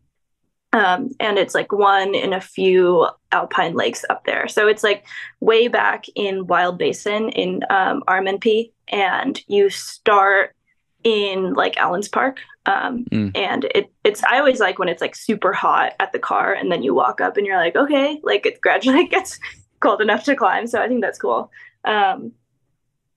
Um 0.72 1.10
and 1.20 1.38
it's 1.38 1.54
like 1.54 1.72
one 1.72 2.16
in 2.16 2.34
a 2.34 2.40
few 2.42 3.08
alpine 3.32 3.74
lakes 3.74 4.06
up 4.10 4.26
there. 4.26 4.48
So 4.48 4.68
it's 4.68 4.84
like 4.84 5.06
way 5.42 5.68
back 5.68 6.06
in 6.16 6.48
Wild 6.48 6.78
Basin 6.78 7.30
in 7.30 7.64
um 7.70 8.04
RMNP 8.08 8.72
and 8.88 9.42
you 9.48 9.70
start 9.70 10.56
in 11.04 11.54
like 11.54 11.76
Allenspark. 11.76 12.38
Um, 12.66 13.04
Mm. 13.12 13.36
and 13.36 13.66
it 13.76 13.92
it's 14.06 14.24
I 14.24 14.40
always 14.40 14.62
like 14.62 14.80
when 14.80 14.88
it's 14.88 15.02
like 15.02 15.16
super 15.16 15.52
hot 15.52 15.94
at 16.00 16.14
the 16.14 16.20
car 16.20 16.54
and 16.54 16.72
then 16.72 16.82
you 16.82 16.94
walk 16.94 17.20
up 17.20 17.36
and 17.36 17.46
you're 17.46 17.58
like, 17.58 17.76
okay, 17.76 18.20
like 18.24 18.46
it 18.50 18.62
gradually 18.62 19.08
gets 19.08 19.38
cold 19.82 20.02
enough 20.02 20.24
to 20.26 20.36
climb. 20.36 20.66
So 20.68 20.82
I 20.82 20.88
think 20.88 21.02
that's 21.02 21.20
cool. 21.20 21.52
Um, 21.84 22.32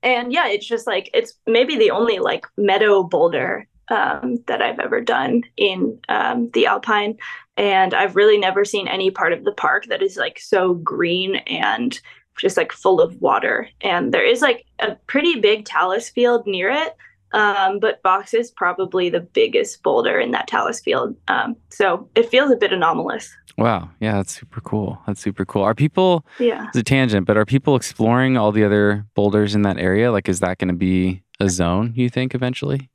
and 0.03 0.33
yeah, 0.33 0.49
it's 0.49 0.67
just 0.67 0.87
like 0.87 1.11
it's 1.15 1.35
maybe 1.47 1.77
the 1.77 1.91
only 1.93 2.19
like 2.19 2.47
meadow 2.57 3.03
boulder 3.05 3.67
um, 3.89 4.43
that 4.49 4.61
I've 4.63 4.81
ever 4.81 5.01
done 5.01 5.43
in 5.57 5.99
um, 6.09 6.51
the 6.53 6.67
Alpine, 6.67 7.17
and 7.57 7.95
I've 7.95 8.17
really 8.17 8.37
never 8.39 8.65
seen 8.65 8.89
any 8.89 9.13
part 9.13 9.33
of 9.33 9.45
the 9.45 9.53
park 9.53 9.87
that 9.87 10.03
is 10.03 10.17
like 10.17 10.41
so 10.41 10.75
green 10.75 11.37
and 11.47 11.99
just 12.37 12.57
like 12.57 12.73
full 12.73 13.01
of 13.01 13.21
water. 13.23 13.69
And 13.81 14.13
there 14.13 14.27
is 14.27 14.43
like 14.43 14.67
a 14.81 14.97
pretty 15.07 15.41
big 15.41 15.65
talus 15.65 16.09
field 16.09 16.47
near 16.47 16.69
it, 16.69 16.97
um, 17.33 17.81
but 17.81 18.03
Box 18.03 18.35
is 18.35 18.51
probably 18.51 19.11
the 19.11 19.21
biggest 19.21 19.83
boulder 19.83 20.19
in 20.19 20.31
that 20.33 20.47
talus 20.47 20.81
field. 20.81 21.17
Um, 21.29 21.57
so 21.71 22.09
it 22.15 22.29
feels 22.29 22.51
a 22.51 22.57
bit 22.57 22.73
anomalous. 22.73 23.35
Wow. 23.59 23.91
Yeah, 24.01 24.17
that's 24.17 24.39
super 24.39 24.61
cool. 24.61 25.01
That's 25.07 25.21
super 25.21 25.45
cool. 25.45 25.63
Are 25.63 25.75
people 25.75 26.27
Yeah. 26.39 26.67
It's 26.69 26.77
a 26.77 26.83
tangent, 26.83 27.27
but 27.27 27.37
are 27.37 27.47
people 27.47 27.75
exploring 27.75 28.37
all 28.37 28.53
the 28.53 28.65
other 28.65 29.07
boulders 29.15 29.55
in 29.55 29.63
that 29.63 29.79
area? 29.79 30.13
Like, 30.13 30.29
is 30.29 30.41
that 30.41 30.59
going 30.59 30.69
to 30.69 30.75
be 30.75 31.23
a 31.41 31.49
zone 31.49 31.93
you 31.97 32.11
think 32.11 32.35
eventually? 32.35 32.91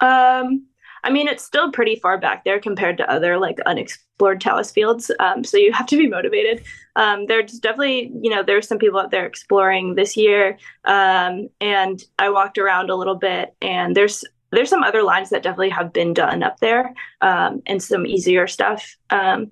Um, 0.00 0.66
I 1.04 1.10
mean, 1.10 1.28
it's 1.28 1.44
still 1.44 1.70
pretty 1.72 1.96
far 1.96 2.18
back 2.18 2.44
there 2.44 2.60
compared 2.60 2.96
to 2.98 3.10
other 3.10 3.38
like 3.38 3.58
unexplored 3.66 4.40
talus 4.40 4.70
fields. 4.70 5.10
Um, 5.18 5.42
so 5.44 5.56
you 5.56 5.72
have 5.72 5.86
to 5.86 5.96
be 5.96 6.08
motivated. 6.08 6.62
Um, 6.96 7.26
there's 7.26 7.58
definitely, 7.58 8.12
you 8.20 8.30
know, 8.30 8.42
there's 8.42 8.68
some 8.68 8.78
people 8.78 9.00
out 9.00 9.10
there 9.10 9.26
exploring 9.26 9.94
this 9.94 10.16
year. 10.16 10.58
Um, 10.84 11.48
and 11.60 12.02
I 12.18 12.30
walked 12.30 12.58
around 12.58 12.90
a 12.90 12.96
little 12.96 13.16
bit, 13.16 13.54
and 13.60 13.96
there's 13.96 14.24
there's 14.52 14.68
some 14.68 14.82
other 14.82 15.02
lines 15.02 15.30
that 15.30 15.42
definitely 15.42 15.70
have 15.70 15.92
been 15.92 16.12
done 16.12 16.42
up 16.42 16.60
there, 16.60 16.94
um, 17.22 17.62
and 17.66 17.82
some 17.82 18.06
easier 18.06 18.46
stuff. 18.46 18.96
Um, 19.10 19.50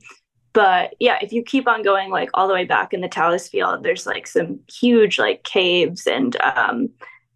but 0.52 0.94
yeah, 0.98 1.18
if 1.22 1.32
you 1.32 1.42
keep 1.42 1.68
on 1.68 1.82
going 1.82 2.10
like 2.10 2.28
all 2.34 2.48
the 2.48 2.54
way 2.54 2.64
back 2.64 2.92
in 2.92 3.00
the 3.00 3.08
talus 3.08 3.48
field, 3.48 3.82
there's 3.82 4.06
like 4.06 4.26
some 4.26 4.60
huge 4.68 5.18
like 5.18 5.44
caves 5.44 6.06
and 6.06 6.36
um, 6.42 6.90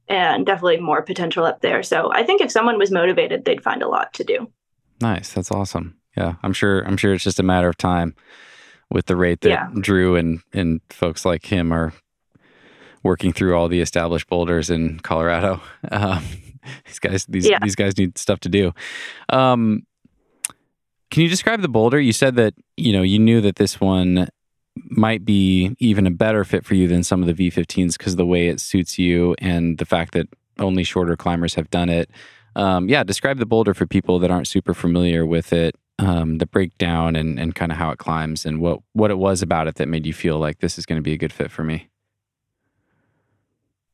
and 0.09 0.45
definitely 0.45 0.79
more 0.79 1.03
potential 1.03 1.45
up 1.45 1.61
there. 1.61 1.83
So 1.83 2.13
I 2.13 2.23
think 2.23 2.41
if 2.41 2.51
someone 2.51 2.79
was 2.79 2.91
motivated, 2.91 3.45
they'd 3.45 3.63
find 3.63 3.83
a 3.83 3.89
lot 3.89 4.13
to 4.15 4.25
do. 4.25 4.51
Nice. 5.01 5.33
That's 5.33 5.51
awesome. 5.51 5.97
Yeah. 6.17 6.35
I'm 6.43 6.53
sure 6.53 6.83
I'm 6.83 6.97
sure 6.97 7.15
it's 7.15 7.25
just 7.25 7.41
a 7.41 7.45
matter 7.45 7.69
of 7.69 7.77
time 7.77 8.15
with 8.91 9.07
the 9.07 9.17
rate 9.17 9.41
that 9.41 9.51
yeah. 9.51 9.69
Drew 9.81 10.17
and 10.17 10.41
and 10.53 10.81
folks 10.91 11.25
like 11.25 11.47
him 11.47 11.73
are 11.73 11.93
working 13.03 13.33
through 13.33 13.57
all 13.57 13.69
the 13.69 13.81
established 13.81 14.29
boulders 14.29 14.71
in 14.71 15.01
Colorado. 15.01 15.61
Um, 15.91 16.25
these 16.87 16.99
guys 16.99 17.27
these 17.27 17.47
yeah. 17.47 17.59
these 17.63 17.75
guys 17.75 17.99
need 17.99 18.17
stuff 18.17 18.41
to 18.41 18.49
do. 18.49 18.73
Um, 19.29 19.87
can 21.11 21.23
you 21.23 21.29
describe 21.29 21.61
the 21.61 21.69
boulder? 21.69 22.01
You 22.01 22.13
said 22.13 22.37
that 22.37 22.55
you 22.77 22.93
know 22.93 23.03
you 23.03 23.19
knew 23.19 23.43
that 23.43 23.57
this 23.57 23.81
one 23.81 24.29
might 24.77 25.25
be 25.25 25.77
even 25.79 26.07
a 26.07 26.11
better 26.11 26.45
fit 26.45 26.65
for 26.65 26.75
you 26.75 26.89
than 26.89 27.03
some 27.03 27.23
of 27.23 27.35
the 27.35 27.51
V15s 27.51 27.97
because 27.97 28.17
the 28.17 28.27
way 28.27 28.49
it 28.49 28.61
suits 28.61 28.99
you 28.99 29.35
and 29.39 29.79
the 29.79 29.85
fact 29.85 30.15
that 30.15 30.29
only 30.59 30.85
shorter 30.85 31.17
climbers 31.17 31.55
have 31.55 31.71
done 31.71 31.89
it. 31.89 32.11
Um, 32.57 32.89
yeah, 32.89 33.03
describe 33.03 33.39
the 33.39 33.47
boulder 33.47 33.75
for 33.75 33.87
people 33.87 34.19
that 34.21 34.31
aren't 34.31 34.49
super 34.49 34.75
familiar 34.75 35.27
with 35.27 35.53
it, 35.53 35.77
um, 35.99 36.39
the 36.39 36.47
breakdown 36.47 37.17
and, 37.17 37.39
and 37.39 37.55
kind 37.55 37.73
of 37.73 37.79
how 37.79 37.91
it 37.91 37.99
climbs 37.99 38.47
and 38.47 38.61
what, 38.61 38.81
what 38.93 39.11
it 39.11 39.19
was 39.19 39.43
about 39.43 39.67
it 39.67 39.77
that 39.77 39.89
made 39.89 40.07
you 40.07 40.13
feel 40.13 40.39
like 40.39 40.61
this 40.61 40.79
is 40.79 40.87
going 40.87 40.99
to 40.99 41.03
be 41.03 41.13
a 41.13 41.19
good 41.19 41.33
fit 41.33 41.51
for 41.51 41.65
me. 41.65 41.89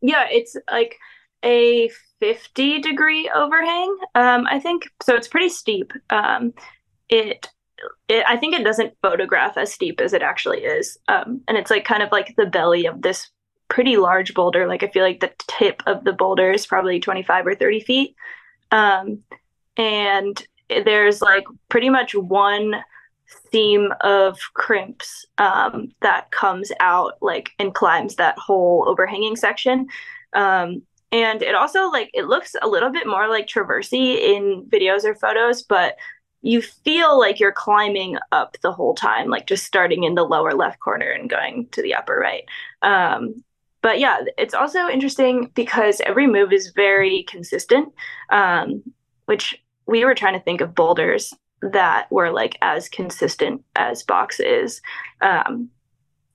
Yeah, 0.03 0.27
it's 0.31 0.57
like 0.71 0.97
a 1.45 1.91
50 2.21 2.81
degree 2.81 3.31
overhang, 3.35 3.97
um, 4.15 4.47
I 4.47 4.61
think. 4.61 4.91
So 5.03 5.15
it's 5.15 5.29
pretty 5.29 5.49
steep. 5.49 5.93
Um, 6.11 6.55
it 7.09 7.49
it, 8.09 8.25
I 8.27 8.37
think 8.37 8.55
it 8.55 8.65
doesn't 8.65 8.97
photograph 9.03 9.57
as 9.57 9.73
steep 9.73 10.01
as 10.01 10.13
it 10.13 10.23
actually 10.23 10.61
is. 10.61 10.99
Um, 11.09 11.43
and 11.49 11.57
it's 11.57 11.71
like 11.71 11.85
kind 11.85 12.03
of 12.03 12.13
like 12.13 12.35
the 12.37 12.47
belly 12.47 12.87
of 12.87 13.03
this 13.03 13.29
pretty 13.69 13.97
large 13.97 14.35
boulder. 14.35 14.67
Like 14.67 14.83
I 14.83 14.89
feel 14.89 15.05
like 15.05 15.21
the 15.21 15.33
tip 15.47 15.83
of 15.87 16.05
the 16.05 16.13
boulder 16.13 16.51
is 16.51 16.67
probably 16.67 17.01
25 17.01 17.47
or 17.47 17.55
30 17.55 17.81
feet. 17.81 18.17
Um, 18.71 19.21
and 19.77 20.45
there's 20.69 21.23
like 21.23 21.45
pretty 21.69 21.91
much 21.91 22.15
one 22.15 22.83
theme 23.51 23.93
of 24.01 24.39
crimps 24.55 25.25
um, 25.39 25.93
that 26.01 26.31
comes 26.31 26.73
out 26.81 27.15
like 27.21 27.51
and 27.59 27.75
climbs 27.75 28.17
that 28.17 28.39
whole 28.39 28.85
overhanging 28.89 29.37
section. 29.37 29.87
Um, 30.33 30.83
and 31.13 31.43
it 31.43 31.55
also 31.55 31.89
like 31.91 32.11
it 32.15 32.27
looks 32.27 32.55
a 32.63 32.69
little 32.69 32.91
bit 32.91 33.07
more 33.07 33.29
like 33.29 33.47
traversy 33.47 34.17
in 34.17 34.67
videos 34.69 35.05
or 35.05 35.15
photos, 35.15 35.63
but 35.63 35.97
you 36.43 36.63
feel 36.63 37.19
like 37.19 37.39
you're 37.39 37.53
climbing 37.53 38.17
up 38.33 38.57
the 38.63 38.73
whole 38.73 38.95
time, 38.95 39.29
like 39.29 39.47
just 39.47 39.67
starting 39.67 40.05
in 40.05 40.15
the 40.15 40.25
lower 40.25 40.53
left 40.53 40.81
corner 40.81 41.11
and 41.11 41.29
going 41.29 41.69
to 41.73 41.83
the 41.83 41.95
upper 41.95 42.17
right. 42.17 42.45
Um, 42.83 43.45
but 43.83 43.99
yeah, 43.99 44.21
it's 44.37 44.55
also 44.55 44.89
interesting 44.89 45.51
because 45.55 46.01
every 46.05 46.27
move 46.27 46.53
is 46.53 46.73
very 46.75 47.25
consistent, 47.25 47.93
um, 48.31 48.83
which 49.27 49.55
we 49.87 50.05
were 50.05 50.15
trying 50.15 50.35
to 50.35 50.45
think 50.45 50.61
of 50.61 50.75
boulders 50.75 51.35
that 51.63 52.11
were 52.11 52.31
like 52.31 52.57
as 52.63 52.89
consistent 52.89 53.63
as 53.77 54.03
box 54.03 54.41
is. 54.41 54.81
Um, 55.21 55.69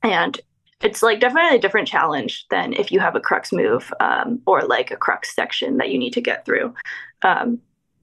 and 0.03 0.39
it's 0.81 1.01
like 1.01 1.19
definitely 1.19 1.57
a 1.57 1.61
different 1.61 1.87
challenge 1.87 2.45
than 2.49 2.73
if 2.73 2.91
you 2.91 2.99
have 2.99 3.15
a 3.15 3.19
crux 3.19 3.51
move 3.51 3.91
um, 3.99 4.39
or 4.45 4.63
like 4.63 4.91
a 4.91 4.97
crux 4.97 5.33
section 5.33 5.77
that 5.77 5.89
you 5.89 5.97
need 5.97 6.13
to 6.13 6.21
get 6.21 6.45
through. 6.45 6.73
Um, 7.23 7.59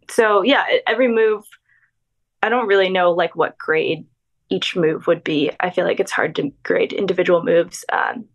so 0.09 0.43
yeah, 0.43 0.65
every 0.87 1.09
move 1.09 1.45
I 2.43 2.49
don't 2.49 2.67
really 2.67 2.91
know 2.91 3.13
like 3.13 3.37
what 3.37 3.59
grade 3.59 4.07
each 4.51 4.77
move 4.77 5.07
would 5.07 5.25
be. 5.25 5.51
I 5.61 5.71
feel 5.71 5.85
like 5.85 6.01
it's 6.01 6.13
hard 6.13 6.37
to 6.37 6.53
grade 6.63 6.93
individual 6.93 7.43
moves. 7.43 7.85
Um, 7.91 8.27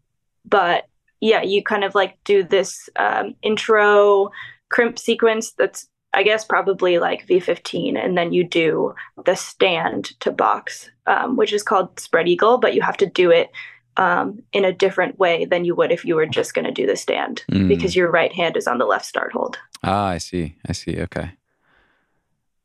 but 0.46 0.88
yeah, 1.22 1.42
you 1.42 1.64
kind 1.64 1.84
of 1.84 1.94
like 1.94 2.18
do 2.24 2.44
this 2.44 2.90
um, 2.96 3.36
intro 3.42 4.32
crimp 4.70 4.98
sequence 4.98 5.52
that's 5.52 5.88
I 6.14 6.24
guess 6.24 6.46
probably 6.46 7.00
like 7.00 7.28
V15, 7.28 8.04
and 8.04 8.18
then 8.18 8.32
you 8.32 8.44
do 8.44 8.96
the 9.26 9.36
stand 9.36 10.20
to 10.22 10.32
box, 10.32 10.90
um, 11.06 11.36
which 11.36 11.54
is 11.54 11.62
called 11.62 12.00
spread 12.00 12.28
eagle, 12.28 12.58
but 12.58 12.74
you 12.74 12.82
have 12.82 12.98
to 12.98 13.06
do 13.06 13.30
it 13.30 13.52
um, 13.98 14.42
in 14.54 14.64
a 14.64 14.74
different 14.74 15.20
way 15.20 15.46
than 15.46 15.66
you 15.66 15.76
would 15.76 15.92
if 15.92 16.06
you 16.06 16.16
were 16.16 16.26
just 16.26 16.54
going 16.54 16.66
to 16.66 16.72
do 16.72 16.88
the 16.88 16.96
stand 16.96 17.44
mm. 17.52 17.68
because 17.68 17.96
your 17.96 18.10
right 18.10 18.34
hand 18.34 18.56
is 18.56 18.68
on 18.68 18.78
the 18.78 18.86
left 18.86 19.06
start 19.06 19.34
hold. 19.34 19.60
Ah, 19.84 20.08
I 20.08 20.18
see. 20.18 20.56
I 20.68 20.72
see. 20.72 21.00
Okay 21.02 21.34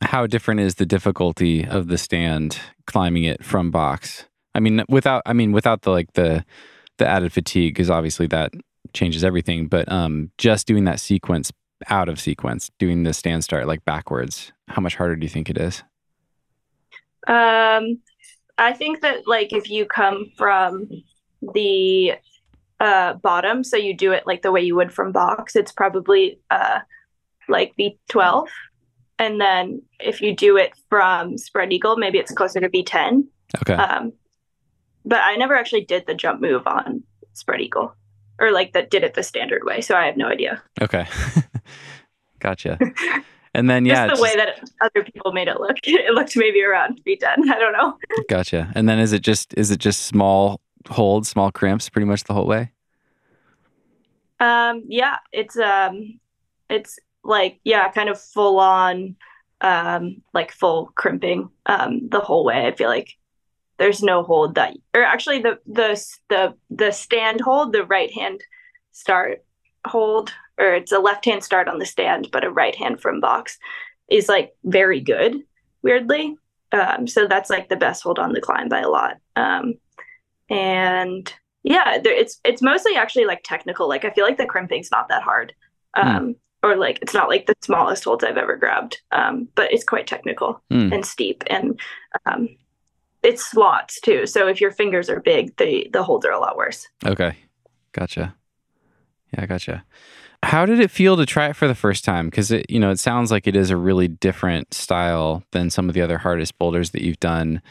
how 0.03 0.27
different 0.27 0.61
is 0.61 0.77
the 0.77 0.87
difficulty 0.87 1.65
of 1.65 1.89
the 1.89 1.99
stand 1.99 2.59
climbing 2.87 3.25
it 3.25 3.45
from 3.45 3.71
box? 3.71 4.27
I 4.55 4.61
mean, 4.61 4.85
without 4.89 5.23
I 5.27 5.33
mean 5.33 5.53
without 5.53 5.83
the 5.83 5.91
like 5.91 6.13
the 6.15 6.45
the 6.99 7.07
added 7.07 7.33
fatigue, 7.33 7.75
because 7.75 7.91
obviously 7.91 8.27
that 8.29 8.53
changes 8.93 9.25
everything. 9.25 9.67
But 9.67 9.91
um, 9.91 10.31
just 10.39 10.67
doing 10.67 10.85
that 10.85 11.01
sequence 11.01 11.53
out 11.89 12.09
of 12.09 12.21
sequence, 12.21 12.71
doing 12.79 13.03
the 13.03 13.13
stand 13.13 13.45
start 13.45 13.67
like 13.67 13.85
backwards, 13.85 14.53
how 14.69 14.83
much 14.83 14.97
harder 14.97 15.17
do 15.17 15.25
you 15.25 15.31
think 15.31 15.51
it 15.51 15.59
is? 15.59 15.83
Um, 17.27 18.01
I 18.59 18.73
think 18.73 19.01
that 19.01 19.27
like 19.27 19.53
if 19.53 19.71
you 19.71 19.87
come 19.87 20.27
from 20.37 20.89
the 21.55 22.15
uh, 22.81 23.15
bottom, 23.15 23.65
so 23.65 23.77
you 23.77 23.95
do 23.95 24.13
it 24.13 24.27
like 24.27 24.43
the 24.43 24.53
way 24.53 24.61
you 24.61 24.77
would 24.77 24.93
from 24.93 25.13
box, 25.13 25.57
it's 25.57 25.73
probably 25.73 26.41
uh, 26.51 26.81
like 27.49 27.75
V12 27.79 28.49
and 29.23 29.41
then 29.41 29.81
if 30.01 30.21
you 30.21 30.35
do 30.35 30.57
it 30.57 30.73
from 30.89 31.39
spread 31.39 31.73
eagle, 31.73 31.97
maybe 31.97 32.19
it's 32.19 32.33
closer 32.33 32.59
to 32.59 32.69
V10. 32.69 33.25
Okay. 33.61 33.75
Um, 33.75 34.13
but 35.05 35.21
I 35.23 35.37
never 35.37 35.55
actually 35.55 35.85
did 35.85 36.07
the 36.07 36.15
jump 36.15 36.41
move 36.41 36.67
on 36.67 37.05
spread 37.35 37.61
eagle 37.61 37.95
or 38.41 38.51
like 38.51 38.73
that 38.73 38.91
did 38.91 39.05
it 39.05 39.15
the 39.15 39.23
standard 39.23 39.63
way. 39.65 39.81
So 39.81 39.95
I 39.95 40.07
have 40.07 40.17
no 40.17 40.27
idea. 40.27 40.61
Okay. 40.81 41.07
gotcha. 42.41 42.79
And 43.55 43.69
then, 43.69 43.85
yeah, 43.85 44.09
just 44.09 44.23
the 44.23 44.27
just, 44.27 44.39
way 44.39 44.45
that 44.47 44.71
other 44.81 45.05
people 45.05 45.31
made 45.33 45.47
it 45.47 45.61
look, 45.61 45.77
it 45.85 46.15
looked 46.15 46.39
maybe 46.39 46.63
around 46.63 47.03
V10. 47.07 47.51
I 47.51 47.59
don't 47.59 47.75
know. 47.75 47.99
Gotcha. 48.27 48.73
And 48.75 48.89
then 48.89 48.99
is 48.99 49.13
it 49.13 49.21
just, 49.21 49.53
is 49.59 49.71
it 49.71 49.79
just 49.79 50.07
small 50.07 50.63
holds, 50.89 51.29
small 51.29 51.53
crimps 51.53 51.91
pretty 51.91 52.07
much 52.07 52.25
the 52.25 52.33
whole 52.33 52.47
way? 52.47 52.73
Um, 54.41 54.85
yeah, 54.89 55.19
it's, 55.33 55.59
um, 55.59 56.19
it's 56.71 56.99
like 57.25 57.61
yeah 57.65 57.91
kind 57.91 58.09
of 58.09 58.21
full 58.21 58.59
on 58.59 59.17
um 59.61 60.21
like 60.35 60.53
full 60.53 60.91
crimping 60.95 61.49
um 61.67 62.09
the 62.09 62.21
whole 62.21 62.45
way 62.45 62.67
i 62.67 62.75
feel 62.75 62.89
like 62.89 63.17
there's 63.79 64.03
no 64.03 64.23
hold 64.23 64.55
that 64.55 64.77
or 64.95 65.03
actually 65.03 65.41
the 65.41 65.59
the 65.67 66.03
the 66.29 66.55
the 66.71 66.91
stand 66.91 67.41
hold 67.41 67.73
the 67.73 67.85
right 67.85 68.13
hand 68.13 68.41
start 68.93 69.45
hold 69.87 70.33
or 70.59 70.75
it's 70.75 70.93
a 70.93 70.99
left 70.99 71.25
hand 71.25 71.43
start 71.43 71.69
on 71.69 71.79
the 71.79 71.87
stand 71.87 72.29
but 72.33 72.45
a 72.45 72.51
right 72.51 72.77
hand 72.77 73.01
from 73.01 73.21
box 73.21 73.59
is 74.09 74.29
like 74.29 74.53
very 74.65 75.01
good 75.01 75.43
weirdly. 75.83 76.37
Um 76.73 77.07
so 77.07 77.27
that's 77.27 77.51
like 77.51 77.69
the 77.69 77.77
best 77.77 78.03
hold 78.03 78.19
on 78.19 78.33
the 78.33 78.41
climb 78.41 78.69
by 78.69 78.81
a 78.81 78.89
lot. 78.89 79.19
Um 79.37 79.75
and 80.49 81.33
yeah 81.63 81.99
there, 82.03 82.15
it's 82.15 82.41
it's 82.45 82.63
mostly 82.63 82.97
actually 82.97 83.27
like 83.27 83.43
technical. 83.45 83.89
Like 83.89 84.05
i 84.05 84.11
feel 84.11 84.25
like 84.25 84.39
the 84.39 84.47
crimping's 84.47 84.91
not 84.91 85.09
that 85.09 85.23
hard. 85.23 85.55
Hmm. 85.95 86.09
um 86.09 86.27
mm 86.29 86.37
or 86.63 86.77
like 86.77 86.99
it's 87.03 87.15
not 87.15 87.29
like 87.29 87.47
the 87.47 87.55
smallest 87.63 88.05
holds 88.05 88.25
I've 88.25 88.37
ever 88.37 88.57
grabbed, 88.57 89.01
um, 89.11 89.49
but 89.55 89.73
it's 89.73 89.85
quite 89.85 90.07
technical 90.07 90.63
mm. 90.71 90.93
and 90.93 91.05
steep, 91.05 91.43
and 91.49 91.79
um, 92.27 92.49
it's 93.23 93.45
slots 93.51 94.01
too. 94.01 94.27
So 94.27 94.49
if 94.49 94.61
your 94.61 94.71
fingers 94.71 95.09
are 95.09 95.21
big, 95.21 95.57
the 95.57 95.89
the 95.93 96.03
holds 96.03 96.27
are 96.27 96.33
a 96.33 96.41
lot 96.41 96.57
worse. 96.57 96.87
Okay, 97.05 97.37
gotcha. 97.93 98.35
Yeah, 99.37 99.47
gotcha. 99.47 99.85
How 100.43 100.67
did 100.67 100.81
it 100.81 100.91
feel 100.91 101.17
to 101.17 101.25
try 101.25 101.49
it 101.49 101.57
for 101.57 101.69
the 101.69 101.75
first 101.75 102.05
time? 102.05 102.29
Because 102.29 102.51
it, 102.51 102.67
you 102.69 102.81
know, 102.81 102.91
it 102.91 102.99
sounds 102.99 103.31
like 103.31 103.47
it 103.47 103.55
is 103.55 103.71
a 103.71 103.77
really 103.77 104.09
different 104.09 104.75
style 104.75 105.45
than 105.53 105.71
some 105.71 105.89
of 105.89 105.95
the 105.95 106.03
other 106.03 106.19
hardest 106.19 106.59
boulders 106.59 106.91
that 106.91 107.03
you've 107.03 107.21
done. 107.21 107.63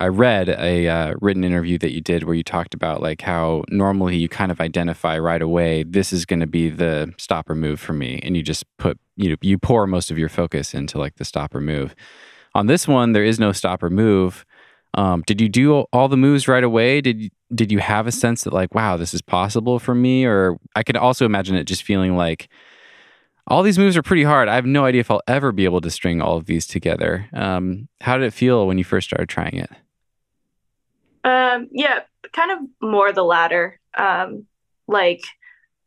I 0.00 0.08
read 0.08 0.48
a 0.48 0.88
uh, 0.88 1.14
written 1.20 1.44
interview 1.44 1.76
that 1.76 1.92
you 1.92 2.00
did 2.00 2.24
where 2.24 2.34
you 2.34 2.42
talked 2.42 2.72
about 2.72 3.02
like 3.02 3.20
how 3.20 3.64
normally 3.68 4.16
you 4.16 4.30
kind 4.30 4.50
of 4.50 4.58
identify 4.58 5.18
right 5.18 5.42
away 5.42 5.82
this 5.82 6.10
is 6.10 6.24
going 6.24 6.40
to 6.40 6.46
be 6.46 6.70
the 6.70 7.12
stopper 7.18 7.54
move 7.54 7.78
for 7.78 7.92
me, 7.92 8.18
and 8.22 8.34
you 8.34 8.42
just 8.42 8.64
put 8.78 8.98
you 9.16 9.28
know 9.28 9.36
you 9.42 9.58
pour 9.58 9.86
most 9.86 10.10
of 10.10 10.16
your 10.16 10.30
focus 10.30 10.72
into 10.72 10.98
like 10.98 11.16
the 11.16 11.24
stopper 11.26 11.60
move. 11.60 11.94
On 12.54 12.66
this 12.66 12.88
one, 12.88 13.12
there 13.12 13.22
is 13.22 13.38
no 13.38 13.52
stopper 13.52 13.90
move. 13.90 14.46
Um, 14.94 15.22
did 15.26 15.38
you 15.38 15.50
do 15.50 15.80
all 15.92 16.08
the 16.08 16.16
moves 16.16 16.48
right 16.48 16.64
away? 16.64 17.02
Did 17.02 17.20
you, 17.20 17.30
did 17.54 17.70
you 17.70 17.78
have 17.78 18.06
a 18.06 18.12
sense 18.12 18.44
that 18.44 18.54
like 18.54 18.74
wow 18.74 18.96
this 18.96 19.12
is 19.12 19.20
possible 19.20 19.78
for 19.78 19.94
me? 19.94 20.24
Or 20.24 20.56
I 20.74 20.82
could 20.82 20.96
also 20.96 21.26
imagine 21.26 21.56
it 21.56 21.64
just 21.64 21.82
feeling 21.82 22.16
like 22.16 22.48
all 23.46 23.62
these 23.62 23.78
moves 23.78 23.98
are 23.98 24.02
pretty 24.02 24.24
hard. 24.24 24.48
I 24.48 24.54
have 24.54 24.64
no 24.64 24.86
idea 24.86 25.00
if 25.00 25.10
I'll 25.10 25.20
ever 25.26 25.52
be 25.52 25.66
able 25.66 25.82
to 25.82 25.90
string 25.90 26.22
all 26.22 26.38
of 26.38 26.46
these 26.46 26.66
together. 26.66 27.28
Um, 27.34 27.88
how 28.00 28.16
did 28.16 28.24
it 28.24 28.32
feel 28.32 28.66
when 28.66 28.78
you 28.78 28.84
first 28.84 29.08
started 29.08 29.28
trying 29.28 29.56
it? 29.56 29.70
Um, 31.24 31.68
yeah, 31.72 32.00
kind 32.32 32.50
of 32.50 32.58
more 32.80 33.12
the 33.12 33.24
latter. 33.24 33.78
Um, 33.96 34.46
like, 34.86 35.22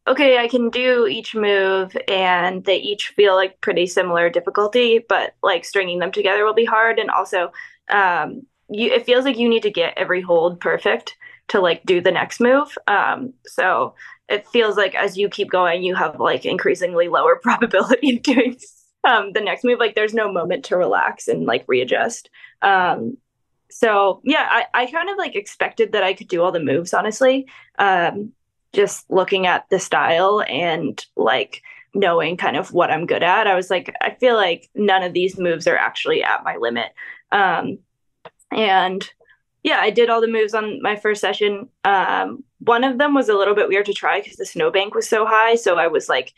okay, 0.07 0.37
I 0.37 0.47
can 0.47 0.69
do 0.69 1.07
each 1.07 1.33
move 1.33 1.95
and 2.07 2.63
they 2.65 2.77
each 2.77 3.13
feel 3.15 3.35
like 3.35 3.61
pretty 3.61 3.87
similar 3.87 4.29
difficulty, 4.29 5.03
but 5.07 5.35
like 5.41 5.65
stringing 5.65 5.99
them 5.99 6.11
together 6.11 6.43
will 6.43 6.53
be 6.53 6.65
hard. 6.65 6.99
And 6.99 7.09
also, 7.09 7.51
um, 7.89 8.43
you, 8.69 8.91
it 8.91 9.05
feels 9.05 9.25
like 9.25 9.37
you 9.37 9.49
need 9.49 9.63
to 9.63 9.71
get 9.71 9.97
every 9.97 10.21
hold 10.21 10.59
perfect 10.59 11.15
to 11.49 11.59
like 11.59 11.83
do 11.85 12.01
the 12.01 12.11
next 12.11 12.39
move. 12.39 12.77
Um, 12.87 13.33
so 13.45 13.95
it 14.29 14.47
feels 14.47 14.77
like 14.77 14.95
as 14.95 15.17
you 15.17 15.29
keep 15.29 15.49
going, 15.49 15.83
you 15.83 15.95
have 15.95 16.19
like 16.19 16.45
increasingly 16.45 17.07
lower 17.07 17.35
probability 17.41 18.17
of 18.17 18.23
doing 18.23 18.57
um, 19.03 19.31
the 19.33 19.41
next 19.41 19.63
move. 19.63 19.79
Like 19.79 19.95
there's 19.95 20.13
no 20.13 20.31
moment 20.31 20.65
to 20.65 20.77
relax 20.77 21.27
and 21.27 21.45
like 21.45 21.65
readjust. 21.67 22.29
Um, 22.61 23.17
so 23.73 24.21
yeah, 24.23 24.47
I, 24.49 24.65
I 24.73 24.85
kind 24.85 25.09
of 25.09 25.17
like 25.17 25.35
expected 25.35 25.91
that 25.91 26.03
I 26.03 26.13
could 26.13 26.27
do 26.27 26.43
all 26.43 26.51
the 26.51 26.59
moves, 26.59 26.93
honestly. 26.93 27.47
Um, 27.79 28.31
just 28.71 29.09
looking 29.09 29.47
at 29.47 29.67
the 29.69 29.79
style 29.79 30.43
and 30.47 31.03
like 31.15 31.63
knowing 31.95 32.37
kind 32.37 32.55
of 32.55 32.71
what 32.71 32.91
I'm 32.91 33.05
good 33.05 33.23
at, 33.23 33.47
I 33.47 33.55
was 33.55 33.69
like, 33.69 33.93
I 34.01 34.11
feel 34.11 34.35
like 34.35 34.69
none 34.75 35.03
of 35.03 35.13
these 35.13 35.39
moves 35.39 35.67
are 35.67 35.77
actually 35.77 36.23
at 36.23 36.43
my 36.43 36.57
limit. 36.57 36.91
Um, 37.31 37.79
and 38.51 39.07
yeah, 39.63 39.79
I 39.79 39.89
did 39.89 40.09
all 40.09 40.21
the 40.21 40.27
moves 40.27 40.53
on 40.53 40.81
my 40.81 40.95
first 40.95 41.21
session. 41.21 41.67
Um, 41.83 42.43
one 42.59 42.83
of 42.83 42.99
them 42.99 43.15
was 43.15 43.29
a 43.29 43.35
little 43.35 43.55
bit 43.55 43.69
weird 43.69 43.87
to 43.87 43.93
try 43.93 44.21
because 44.21 44.37
the 44.37 44.45
snowbank 44.45 44.93
was 44.93 45.09
so 45.09 45.25
high. 45.25 45.55
So 45.55 45.77
I 45.77 45.87
was 45.87 46.09
like 46.09 46.33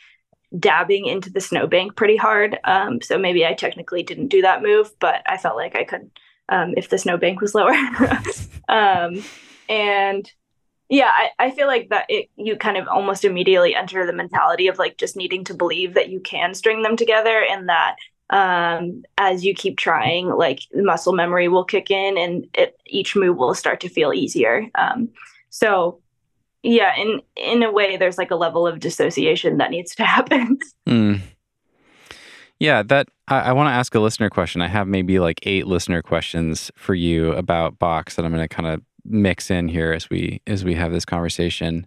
dabbing 0.58 1.06
into 1.06 1.30
the 1.30 1.42
snowbank 1.42 1.98
pretty 1.98 2.16
hard. 2.16 2.60
Um, 2.64 3.02
so 3.02 3.18
maybe 3.18 3.46
I 3.46 3.54
technically 3.54 4.04
didn't 4.04 4.28
do 4.28 4.42
that 4.42 4.62
move, 4.62 4.92
but 5.00 5.22
I 5.26 5.38
felt 5.38 5.58
like 5.58 5.76
I 5.76 5.84
could 5.84 6.12
um, 6.50 6.74
if 6.78 6.90
the 6.90 6.98
snowbank 6.98 7.42
was 7.42 7.56
lower. 7.56 7.74
um, 8.70 9.24
and 9.70 10.32
yeah, 10.90 11.12
I, 11.12 11.30
I 11.40 11.52
feel 11.52 11.68
like 11.68 11.90
that 11.90 12.06
it 12.10 12.30
you 12.36 12.56
kind 12.56 12.78
of 12.78 12.88
almost 12.88 13.26
immediately 13.26 13.76
enter 13.76 14.06
the 14.06 14.14
mentality 14.14 14.68
of 14.68 14.78
like 14.78 14.98
just 14.98 15.16
needing 15.16 15.44
to 15.46 15.54
believe 15.54 15.96
that 15.96 16.10
you 16.10 16.20
can 16.20 16.54
string 16.54 16.84
them 16.84 16.96
together 16.96 17.44
and 17.44 17.70
that 17.70 17.96
um, 18.30 19.04
as 19.18 19.46
you 19.46 19.54
keep 19.54 19.78
trying, 19.78 20.28
like 20.30 20.62
muscle 20.74 21.14
memory 21.14 21.48
will 21.48 21.64
kick 21.64 21.92
in 21.92 22.18
and 22.18 22.48
it, 22.54 22.78
each 22.86 23.16
move 23.16 23.38
will 23.38 23.54
start 23.54 23.80
to 23.82 23.90
feel 23.90 24.14
easier. 24.14 24.68
Um, 24.76 25.10
so 25.50 26.02
yeah, 26.64 26.96
in 26.96 27.22
in 27.36 27.64
a 27.64 27.72
way, 27.72 27.98
there's 27.98 28.18
like 28.18 28.32
a 28.32 28.36
level 28.36 28.66
of 28.66 28.80
dissociation 28.80 29.58
that 29.58 29.72
needs 29.72 29.94
to 29.96 30.04
happen. 30.06 30.58
Mm. 30.88 31.22
Yeah, 32.60 32.84
that 32.84 33.10
I, 33.28 33.42
I 33.42 33.52
want 33.52 33.68
to 33.68 33.74
ask 33.74 33.94
a 33.96 34.00
listener 34.00 34.30
question. 34.30 34.62
I 34.62 34.68
have 34.68 34.88
maybe 34.88 35.20
like 35.20 35.40
eight 35.44 35.68
listener 35.68 36.02
questions 36.02 36.72
for 36.76 36.96
you 36.96 37.32
about 37.34 37.80
Box 37.80 38.16
that 38.16 38.26
I'm 38.26 38.32
going 38.32 38.48
to 38.48 38.54
kind 38.54 38.68
of 38.68 38.82
mix 39.04 39.52
in 39.52 39.68
here 39.68 39.92
as 39.92 40.10
we 40.10 40.42
as 40.48 40.64
we 40.64 40.76
have 40.76 40.92
this 40.92 41.06
conversation. 41.06 41.86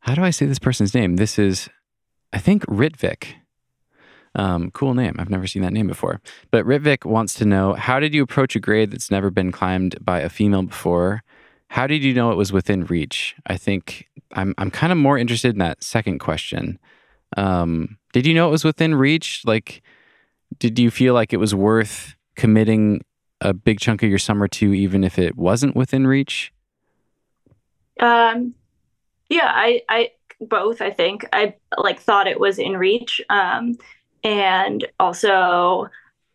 How 0.00 0.14
do 0.14 0.22
I 0.22 0.30
say 0.30 0.46
this 0.46 0.58
person's 0.58 0.94
name? 0.94 1.16
This 1.16 1.38
is, 1.38 1.70
I 2.32 2.38
think, 2.38 2.64
Ritvik. 2.66 3.36
Um, 4.34 4.70
cool 4.72 4.94
name. 4.94 5.16
I've 5.18 5.30
never 5.30 5.46
seen 5.46 5.62
that 5.62 5.72
name 5.72 5.86
before. 5.86 6.20
But 6.50 6.66
Ritvik 6.66 7.04
wants 7.06 7.34
to 7.34 7.44
know 7.44 7.74
how 7.74 8.00
did 8.00 8.12
you 8.12 8.22
approach 8.22 8.54
a 8.56 8.60
grade 8.60 8.90
that's 8.90 9.10
never 9.10 9.30
been 9.30 9.50
climbed 9.52 9.96
by 10.04 10.20
a 10.20 10.28
female 10.28 10.64
before? 10.64 11.22
How 11.68 11.86
did 11.86 12.04
you 12.04 12.12
know 12.12 12.30
it 12.32 12.36
was 12.36 12.52
within 12.52 12.84
reach? 12.84 13.34
I 13.46 13.56
think 13.56 14.08
I'm 14.32 14.54
I'm 14.58 14.70
kind 14.70 14.92
of 14.92 14.98
more 14.98 15.16
interested 15.16 15.54
in 15.54 15.58
that 15.60 15.82
second 15.82 16.18
question. 16.18 16.78
Um, 17.36 17.98
did 18.12 18.26
you 18.26 18.34
know 18.34 18.48
it 18.48 18.52
was 18.52 18.64
within 18.64 18.94
reach? 18.94 19.42
Like, 19.44 19.82
did 20.58 20.78
you 20.78 20.90
feel 20.90 21.14
like 21.14 21.32
it 21.32 21.38
was 21.38 21.54
worth 21.54 22.14
committing 22.36 23.04
a 23.40 23.52
big 23.52 23.80
chunk 23.80 24.02
of 24.02 24.08
your 24.08 24.18
summer 24.18 24.48
to, 24.48 24.72
even 24.72 25.04
if 25.04 25.18
it 25.18 25.36
wasn't 25.36 25.76
within 25.76 26.06
reach? 26.06 26.52
Um, 28.00 28.54
yeah, 29.28 29.50
I, 29.52 29.82
I 29.88 30.10
both. 30.40 30.80
I 30.80 30.90
think 30.90 31.26
I 31.32 31.54
like 31.76 32.00
thought 32.00 32.26
it 32.26 32.40
was 32.40 32.58
in 32.58 32.76
reach. 32.76 33.20
Um, 33.30 33.76
and 34.22 34.86
also 34.98 35.88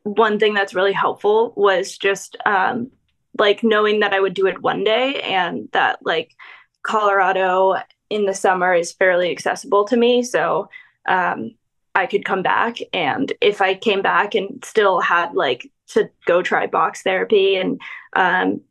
one 0.03 0.39
thing 0.39 0.53
that's 0.53 0.75
really 0.75 0.93
helpful 0.93 1.53
was 1.55 1.97
just 1.97 2.37
um, 2.45 2.89
like 3.37 3.63
knowing 3.63 3.99
that 3.99 4.13
I 4.13 4.19
would 4.19 4.33
do 4.33 4.47
it 4.47 4.61
one 4.61 4.83
day 4.83 5.21
and 5.21 5.69
that 5.73 5.99
like 6.03 6.35
Colorado 6.83 7.75
in 8.09 8.25
the 8.25 8.33
summer 8.33 8.73
is 8.73 8.91
fairly 8.91 9.31
accessible 9.31 9.85
to 9.85 9.97
me. 9.97 10.23
So 10.23 10.69
um, 11.07 11.51
I 11.95 12.05
could 12.05 12.25
come 12.25 12.41
back. 12.41 12.77
And 12.93 13.31
if 13.41 13.61
I 13.61 13.75
came 13.75 14.01
back 14.01 14.35
and 14.35 14.63
still 14.63 14.99
had 14.99 15.33
like 15.33 15.69
to 15.89 16.09
go 16.25 16.41
try 16.41 16.67
box 16.67 17.01
therapy 17.01 17.55
and 17.55 17.81
um, 18.15 18.62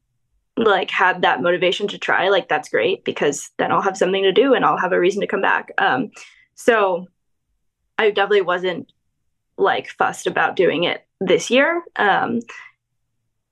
like 0.56 0.90
had 0.90 1.22
that 1.22 1.42
motivation 1.42 1.88
to 1.88 1.98
try, 1.98 2.28
like 2.28 2.48
that's 2.48 2.68
great 2.68 3.04
because 3.04 3.50
then 3.58 3.72
I'll 3.72 3.82
have 3.82 3.96
something 3.96 4.22
to 4.22 4.32
do 4.32 4.54
and 4.54 4.64
I'll 4.64 4.78
have 4.78 4.92
a 4.92 5.00
reason 5.00 5.20
to 5.20 5.26
come 5.26 5.42
back. 5.42 5.72
Um, 5.78 6.10
so 6.54 7.06
I 7.98 8.10
definitely 8.10 8.42
wasn't 8.42 8.92
like 9.56 9.88
fussed 9.88 10.26
about 10.26 10.56
doing 10.56 10.84
it 10.84 11.06
this 11.20 11.50
year. 11.50 11.82
Um, 11.96 12.40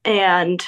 and 0.05 0.65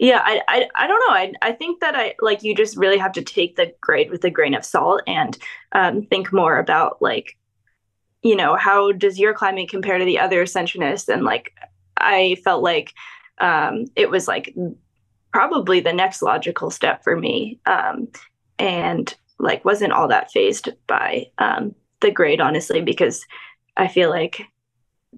yeah, 0.00 0.22
I, 0.24 0.40
I, 0.48 0.68
I 0.76 0.86
don't 0.86 0.98
know. 1.06 1.14
I, 1.14 1.32
I 1.42 1.52
think 1.52 1.80
that 1.80 1.94
I 1.94 2.14
like 2.20 2.42
you 2.42 2.54
just 2.54 2.78
really 2.78 2.96
have 2.96 3.12
to 3.12 3.22
take 3.22 3.56
the 3.56 3.74
grade 3.82 4.10
with 4.10 4.24
a 4.24 4.30
grain 4.30 4.54
of 4.54 4.64
salt 4.64 5.02
and 5.06 5.36
um, 5.72 6.06
think 6.06 6.32
more 6.32 6.58
about 6.58 7.02
like, 7.02 7.36
you 8.22 8.34
know, 8.34 8.56
how 8.56 8.92
does 8.92 9.18
your 9.18 9.34
climbing 9.34 9.68
compare 9.68 9.98
to 9.98 10.04
the 10.06 10.18
other 10.18 10.42
ascensionists? 10.42 11.12
And 11.12 11.22
like, 11.22 11.52
I 11.98 12.38
felt 12.42 12.62
like 12.62 12.94
um, 13.42 13.84
it 13.94 14.08
was 14.08 14.26
like 14.26 14.54
probably 15.34 15.80
the 15.80 15.92
next 15.92 16.22
logical 16.22 16.70
step 16.70 17.04
for 17.04 17.14
me, 17.14 17.60
um, 17.66 18.08
and 18.58 19.14
like 19.38 19.66
wasn't 19.66 19.92
all 19.92 20.08
that 20.08 20.30
phased 20.30 20.70
by 20.86 21.26
um, 21.36 21.74
the 22.00 22.10
grade, 22.10 22.40
honestly, 22.40 22.80
because 22.80 23.26
I 23.76 23.86
feel 23.86 24.08
like 24.08 24.46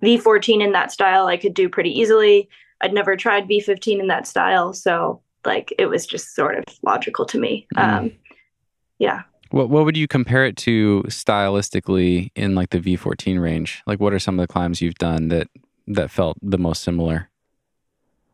V14 0.02 0.60
in 0.60 0.72
that 0.72 0.90
style 0.90 1.26
I 1.26 1.36
could 1.36 1.54
do 1.54 1.68
pretty 1.68 1.96
easily. 1.96 2.48
I'd 2.82 2.92
never 2.92 3.16
tried 3.16 3.48
V15 3.48 4.00
in 4.00 4.06
that 4.08 4.26
style, 4.26 4.72
so 4.72 5.22
like 5.44 5.72
it 5.78 5.86
was 5.86 6.06
just 6.06 6.34
sort 6.34 6.58
of 6.58 6.64
logical 6.82 7.24
to 7.26 7.38
me. 7.38 7.66
Mm. 7.76 7.82
Um, 7.82 8.12
yeah. 8.98 9.22
What 9.50 9.68
what 9.68 9.84
would 9.84 9.96
you 9.96 10.08
compare 10.08 10.46
it 10.46 10.56
to 10.58 11.02
stylistically 11.08 12.30
in 12.34 12.54
like 12.54 12.70
the 12.70 12.80
V14 12.80 13.40
range? 13.40 13.82
Like 13.86 14.00
what 14.00 14.12
are 14.12 14.18
some 14.18 14.38
of 14.38 14.46
the 14.46 14.52
climbs 14.52 14.80
you've 14.80 14.94
done 14.94 15.28
that 15.28 15.48
that 15.88 16.10
felt 16.10 16.38
the 16.40 16.58
most 16.58 16.82
similar? 16.82 17.28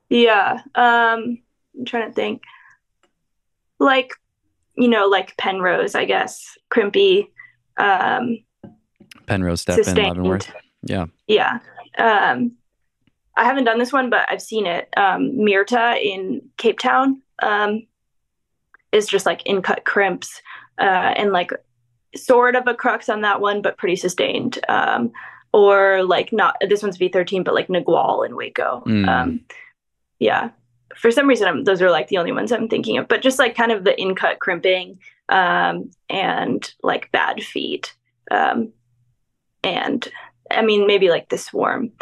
Yeah. 0.09 0.61
Um 0.75 1.39
I'm 1.77 1.85
trying 1.85 2.09
to 2.09 2.15
think. 2.15 2.43
Like, 3.81 4.13
you 4.77 4.89
know, 4.89 5.07
like 5.07 5.37
Penrose, 5.37 5.95
I 5.95 6.05
guess. 6.05 6.57
Crimpy. 6.71 7.27
Um 7.79 8.39
Penrose 9.27 9.63
Step 9.63 9.79
in 9.79 9.95
Leavenworth. 9.95 10.53
Yeah. 10.83 11.07
Yeah. 11.27 11.59
Um, 11.99 12.53
I 13.39 13.45
haven't 13.45 13.65
done 13.65 13.79
this 13.79 13.93
one, 13.93 14.11
but 14.11 14.27
I've 14.29 14.43
seen 14.43 14.67
it. 14.67 14.89
Um, 14.97 15.31
Myrta 15.33 16.03
in 16.03 16.43
Cape 16.57 16.79
Town 16.81 17.23
um, 17.41 17.87
is 18.91 19.07
just 19.07 19.27
like 19.27 19.47
in 19.47 19.63
cut 19.63 19.85
crimps 19.85 20.43
uh, 20.79 21.15
and 21.17 21.33
like 21.33 21.53
sort 22.17 22.57
of 22.57 22.67
a 22.67 22.75
crux 22.75 23.09
on 23.09 23.21
that 23.21 23.41
one, 23.41 23.63
but 23.63 23.79
pretty 23.79 23.95
sustained. 23.95 24.59
Um, 24.69 25.13
or 25.53 26.03
like 26.03 26.33
not 26.33 26.57
this 26.69 26.83
one's 26.83 26.99
V13, 26.99 27.45
but 27.45 27.55
like 27.55 27.69
Nagual 27.69 28.27
in 28.27 28.33
Hueco. 28.33 28.85
Mm. 28.85 29.09
Um, 29.09 29.41
yeah. 30.19 30.51
For 30.97 31.13
some 31.13 31.29
reason, 31.29 31.47
I'm, 31.47 31.65
those 31.65 31.81
are 31.81 31.91
like 31.91 32.09
the 32.09 32.19
only 32.19 32.33
ones 32.33 32.51
I'm 32.51 32.69
thinking 32.69 32.99
of, 32.99 33.07
but 33.07 33.23
just 33.23 33.39
like 33.39 33.55
kind 33.55 33.71
of 33.71 33.85
the 33.85 33.99
in 34.01 34.17
cut 34.17 34.41
crimping 34.41 34.99
um, 35.29 35.91
and 36.11 36.75
like 36.83 37.13
bad 37.13 37.43
feet. 37.43 37.95
Um, 38.33 38.73
and 39.63 40.07
I 40.51 40.63
mean, 40.63 40.89
maybe 40.89 41.09
like 41.09 41.29
the 41.29 41.39
swarm, 41.39 41.93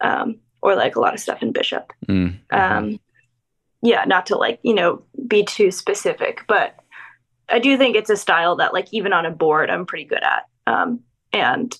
um, 0.00 0.38
or 0.64 0.74
like 0.74 0.96
a 0.96 1.00
lot 1.00 1.12
of 1.12 1.20
stuff 1.20 1.42
in 1.42 1.52
Bishop. 1.52 1.92
Mm. 2.08 2.38
Um, 2.50 2.98
yeah, 3.82 4.04
not 4.06 4.26
to 4.26 4.36
like 4.36 4.58
you 4.62 4.74
know 4.74 5.02
be 5.28 5.44
too 5.44 5.70
specific, 5.70 6.40
but 6.48 6.74
I 7.50 7.58
do 7.58 7.76
think 7.76 7.94
it's 7.94 8.10
a 8.10 8.16
style 8.16 8.56
that 8.56 8.72
like 8.72 8.88
even 8.90 9.12
on 9.12 9.26
a 9.26 9.30
board 9.30 9.70
I'm 9.70 9.84
pretty 9.84 10.06
good 10.06 10.22
at. 10.22 10.46
Um, 10.66 11.00
and 11.34 11.78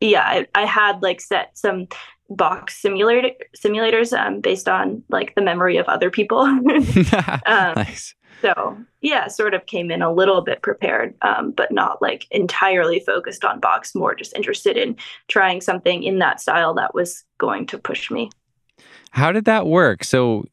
yeah, 0.00 0.24
I, 0.24 0.46
I 0.54 0.66
had 0.66 1.00
like 1.00 1.20
set 1.20 1.56
some 1.56 1.86
box 2.30 2.80
simulator 2.80 3.30
simulators 3.56 4.16
um, 4.16 4.40
based 4.40 4.68
on 4.68 5.02
like 5.10 5.34
the 5.34 5.42
memory 5.42 5.76
of 5.76 5.86
other 5.86 6.10
people. 6.10 6.40
um, 7.46 7.74
nice. 7.76 8.14
So 8.42 8.76
yeah, 9.00 9.28
sort 9.28 9.54
of 9.54 9.66
came 9.66 9.90
in 9.90 10.02
a 10.02 10.12
little 10.12 10.42
bit 10.42 10.62
prepared, 10.62 11.14
um, 11.22 11.52
but 11.52 11.72
not 11.72 12.02
like 12.02 12.26
entirely 12.30 13.00
focused 13.00 13.44
on 13.44 13.60
box. 13.60 13.94
More 13.94 14.14
just 14.14 14.34
interested 14.34 14.76
in 14.76 14.96
trying 15.28 15.60
something 15.60 16.02
in 16.02 16.18
that 16.18 16.40
style 16.40 16.74
that 16.74 16.94
was 16.94 17.24
going 17.38 17.66
to 17.68 17.78
push 17.78 18.10
me. 18.10 18.30
How 19.12 19.32
did 19.32 19.44
that 19.44 19.66
work? 19.66 20.04
So, 20.04 20.44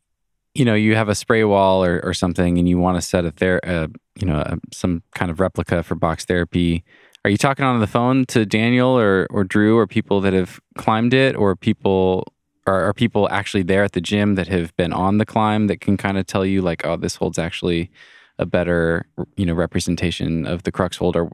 you 0.54 0.64
know, 0.64 0.76
you 0.76 0.96
have 0.96 1.10
a 1.10 1.16
spray 1.16 1.44
wall 1.44 1.84
or, 1.84 2.00
or 2.04 2.14
something, 2.14 2.58
and 2.58 2.70
you 2.70 2.78
want 2.78 2.98
to 2.98 3.02
set 3.02 3.26
a 3.26 3.32
there 3.32 3.60
uh, 3.68 3.88
you 4.16 4.28
know, 4.28 4.40
a, 4.40 4.58
some 4.74 5.04
kind 5.16 5.32
of 5.32 5.40
replica 5.40 5.84
for 5.84 5.96
box 5.96 6.26
therapy. 6.26 6.84
Are 7.24 7.30
you 7.30 7.38
talking 7.38 7.66
on 7.66 7.80
the 7.80 7.88
phone 7.88 8.26
to 8.28 8.46
Daniel 8.46 8.98
or 8.98 9.28
or 9.30 9.44
Drew 9.44 9.78
or 9.78 9.86
people 9.86 10.22
that 10.22 10.34
have 10.34 10.60
climbed 10.78 11.14
it, 11.14 11.36
or 11.36 11.56
people 11.56 12.34
are, 12.66 12.84
are 12.84 12.94
people 12.94 13.30
actually 13.30 13.64
there 13.64 13.84
at 13.84 13.92
the 13.92 14.02
gym 14.02 14.36
that 14.36 14.48
have 14.48 14.76
been 14.76 14.94
on 14.94 15.18
the 15.18 15.26
climb 15.26 15.68
that 15.68 15.82
can 15.82 15.98
kind 15.98 16.18
of 16.18 16.26
tell 16.26 16.46
you 16.46 16.62
like, 16.62 16.86
oh, 16.86 16.98
this 16.98 17.16
holds 17.16 17.38
actually 17.38 17.92
a 18.40 18.46
better 18.46 19.06
you 19.38 19.46
know 19.46 19.54
representation 19.54 20.48
of 20.48 20.64
the 20.64 20.72
crux 20.72 20.98
holder? 20.98 21.30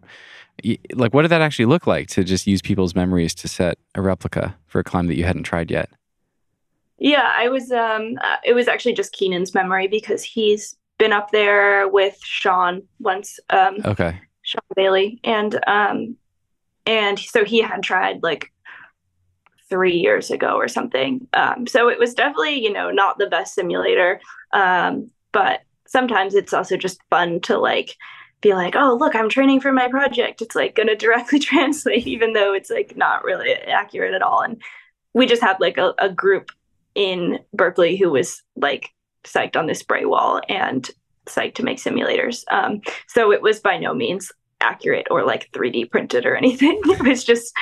Like, 0.93 1.13
what 1.13 1.21
did 1.21 1.31
that 1.31 1.41
actually 1.41 1.65
look 1.65 1.87
like 1.87 2.07
to 2.09 2.23
just 2.23 2.47
use 2.47 2.61
people's 2.61 2.95
memories 2.95 3.33
to 3.35 3.47
set 3.47 3.77
a 3.95 4.01
replica 4.01 4.57
for 4.65 4.79
a 4.79 4.83
climb 4.83 5.07
that 5.07 5.15
you 5.15 5.23
hadn't 5.23 5.43
tried 5.43 5.71
yet? 5.71 5.89
Yeah, 6.97 7.31
I 7.37 7.47
was. 7.47 7.71
Um, 7.71 8.17
uh, 8.21 8.37
it 8.43 8.53
was 8.53 8.67
actually 8.67 8.93
just 8.93 9.13
Keenan's 9.13 9.53
memory 9.53 9.87
because 9.87 10.23
he's 10.23 10.75
been 10.97 11.13
up 11.13 11.31
there 11.31 11.87
with 11.87 12.17
Sean 12.23 12.81
once. 12.99 13.39
Um, 13.49 13.77
okay. 13.85 14.19
Sean 14.47 14.61
Bailey, 14.75 15.19
and 15.23 15.59
um, 15.67 16.15
and 16.85 17.19
so 17.19 17.43
he 17.43 17.61
had 17.61 17.83
tried 17.83 18.23
like 18.23 18.51
three 19.69 19.97
years 19.97 20.31
ago 20.31 20.55
or 20.55 20.69
something. 20.69 21.27
Um, 21.33 21.67
so 21.67 21.89
it 21.89 21.99
was 21.99 22.13
definitely 22.13 22.61
you 22.63 22.71
know 22.71 22.89
not 22.89 23.17
the 23.17 23.27
best 23.27 23.53
simulator, 23.53 24.21
um, 24.53 25.11
but 25.33 25.61
sometimes 25.85 26.33
it's 26.33 26.53
also 26.53 26.77
just 26.77 27.01
fun 27.09 27.41
to 27.41 27.57
like 27.57 27.95
be 28.39 28.53
like, 28.53 28.75
oh 28.77 28.95
look, 28.97 29.15
I'm 29.15 29.29
training 29.29 29.59
for 29.59 29.73
my 29.73 29.89
project. 29.89 30.41
It's 30.41 30.55
like 30.55 30.75
going 30.75 30.87
to 30.87 30.95
directly 30.95 31.39
translate, 31.39 32.07
even 32.07 32.31
though 32.31 32.53
it's 32.53 32.69
like 32.69 32.95
not 32.95 33.25
really 33.25 33.51
accurate 33.53 34.13
at 34.13 34.21
all. 34.21 34.41
And 34.41 34.61
we 35.13 35.25
just 35.25 35.41
had 35.41 35.59
like 35.59 35.77
a, 35.77 35.93
a 35.99 36.09
group 36.09 36.51
in 36.95 37.39
Berkeley 37.53 37.97
who 37.97 38.11
was 38.11 38.41
like 38.55 38.91
psyched 39.25 39.57
on 39.57 39.67
the 39.67 39.75
spray 39.75 40.05
wall 40.05 40.41
and 40.47 40.89
psyched 41.25 41.55
to 41.55 41.63
make 41.63 41.79
simulators. 41.79 42.43
Um, 42.49 42.81
so 43.07 43.31
it 43.31 43.41
was 43.41 43.59
by 43.59 43.77
no 43.77 43.93
means 43.93 44.31
accurate 44.61 45.07
or 45.11 45.25
like 45.25 45.49
3D 45.51 45.89
printed 45.89 46.25
or 46.25 46.35
anything. 46.35 46.79
it 46.85 47.01
was 47.01 47.23
just 47.23 47.53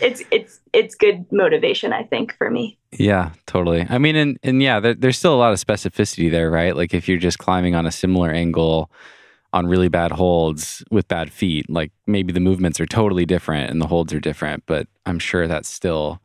it's 0.00 0.22
it's 0.30 0.60
it's 0.72 0.94
good 0.94 1.26
motivation, 1.32 1.92
I 1.92 2.04
think, 2.04 2.36
for 2.36 2.50
me. 2.50 2.78
Yeah, 2.92 3.32
totally. 3.46 3.86
I 3.88 3.98
mean, 3.98 4.16
and 4.16 4.38
and 4.42 4.62
yeah, 4.62 4.80
there, 4.80 4.94
there's 4.94 5.18
still 5.18 5.34
a 5.34 5.36
lot 5.36 5.52
of 5.52 5.58
specificity 5.58 6.30
there, 6.30 6.50
right? 6.50 6.76
Like 6.76 6.94
if 6.94 7.08
you're 7.08 7.18
just 7.18 7.38
climbing 7.38 7.74
on 7.74 7.86
a 7.86 7.92
similar 7.92 8.30
angle 8.30 8.90
on 9.52 9.66
really 9.66 9.88
bad 9.88 10.12
holds 10.12 10.82
with 10.90 11.08
bad 11.08 11.30
feet, 11.30 11.68
like 11.68 11.92
maybe 12.06 12.32
the 12.32 12.40
movements 12.40 12.80
are 12.80 12.86
totally 12.86 13.26
different 13.26 13.70
and 13.70 13.80
the 13.80 13.86
holds 13.86 14.12
are 14.12 14.20
different, 14.20 14.64
but 14.66 14.88
I'm 15.04 15.18
sure 15.18 15.46
that's 15.46 15.68
still 15.68 16.20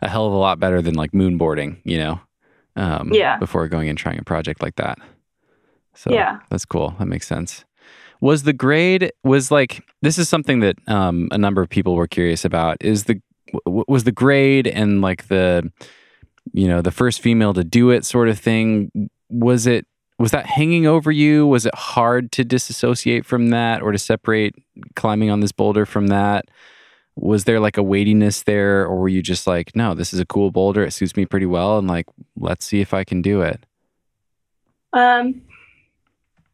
a 0.00 0.08
hell 0.08 0.26
of 0.26 0.32
a 0.32 0.36
lot 0.36 0.58
better 0.58 0.80
than 0.80 0.94
like 0.94 1.12
moonboarding, 1.12 1.78
you 1.84 1.98
know? 1.98 2.20
Um, 2.76 3.10
yeah. 3.12 3.38
Before 3.38 3.68
going 3.68 3.88
and 3.88 3.98
trying 3.98 4.18
a 4.18 4.24
project 4.24 4.62
like 4.62 4.76
that. 4.76 4.98
So 5.94 6.10
yeah, 6.10 6.40
that's 6.50 6.64
cool. 6.64 6.94
That 6.98 7.06
makes 7.06 7.26
sense. 7.26 7.64
Was 8.24 8.44
the 8.44 8.54
grade 8.54 9.12
was 9.22 9.50
like 9.50 9.84
this 10.00 10.16
is 10.16 10.30
something 10.30 10.60
that 10.60 10.76
um, 10.88 11.28
a 11.30 11.36
number 11.36 11.60
of 11.60 11.68
people 11.68 11.94
were 11.94 12.06
curious 12.06 12.42
about. 12.42 12.78
Is 12.80 13.04
the 13.04 13.20
was 13.66 14.04
the 14.04 14.12
grade 14.12 14.66
and 14.66 15.02
like 15.02 15.28
the 15.28 15.70
you 16.54 16.66
know 16.66 16.80
the 16.80 16.90
first 16.90 17.20
female 17.20 17.52
to 17.52 17.62
do 17.62 17.90
it 17.90 18.02
sort 18.02 18.30
of 18.30 18.38
thing 18.38 19.10
was 19.28 19.66
it 19.66 19.86
was 20.18 20.30
that 20.30 20.46
hanging 20.46 20.86
over 20.86 21.12
you? 21.12 21.46
Was 21.46 21.66
it 21.66 21.74
hard 21.74 22.32
to 22.32 22.46
disassociate 22.46 23.26
from 23.26 23.48
that 23.48 23.82
or 23.82 23.92
to 23.92 23.98
separate 23.98 24.54
climbing 24.96 25.28
on 25.28 25.40
this 25.40 25.52
boulder 25.52 25.84
from 25.84 26.06
that? 26.06 26.46
Was 27.16 27.44
there 27.44 27.60
like 27.60 27.76
a 27.76 27.82
weightiness 27.82 28.44
there 28.44 28.86
or 28.86 28.96
were 29.00 29.10
you 29.10 29.20
just 29.20 29.46
like 29.46 29.76
no 29.76 29.92
this 29.92 30.14
is 30.14 30.18
a 30.18 30.24
cool 30.24 30.50
boulder. 30.50 30.82
It 30.82 30.92
suits 30.92 31.14
me 31.14 31.26
pretty 31.26 31.44
well 31.44 31.76
and 31.76 31.86
like 31.86 32.06
let's 32.40 32.64
see 32.64 32.80
if 32.80 32.94
i 32.94 33.04
can 33.04 33.20
do 33.20 33.42
it 33.42 33.66
um 34.94 35.42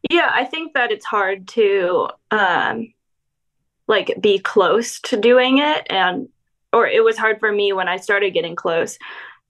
yeah 0.09 0.31
i 0.33 0.43
think 0.43 0.73
that 0.73 0.91
it's 0.91 1.05
hard 1.05 1.47
to 1.47 2.07
um 2.31 2.93
like 3.87 4.15
be 4.21 4.39
close 4.39 4.99
to 4.99 5.17
doing 5.17 5.57
it 5.57 5.85
and 5.89 6.29
or 6.73 6.87
it 6.87 7.03
was 7.03 7.17
hard 7.17 7.39
for 7.39 7.51
me 7.51 7.73
when 7.73 7.87
i 7.87 7.97
started 7.97 8.31
getting 8.31 8.55
close 8.55 8.97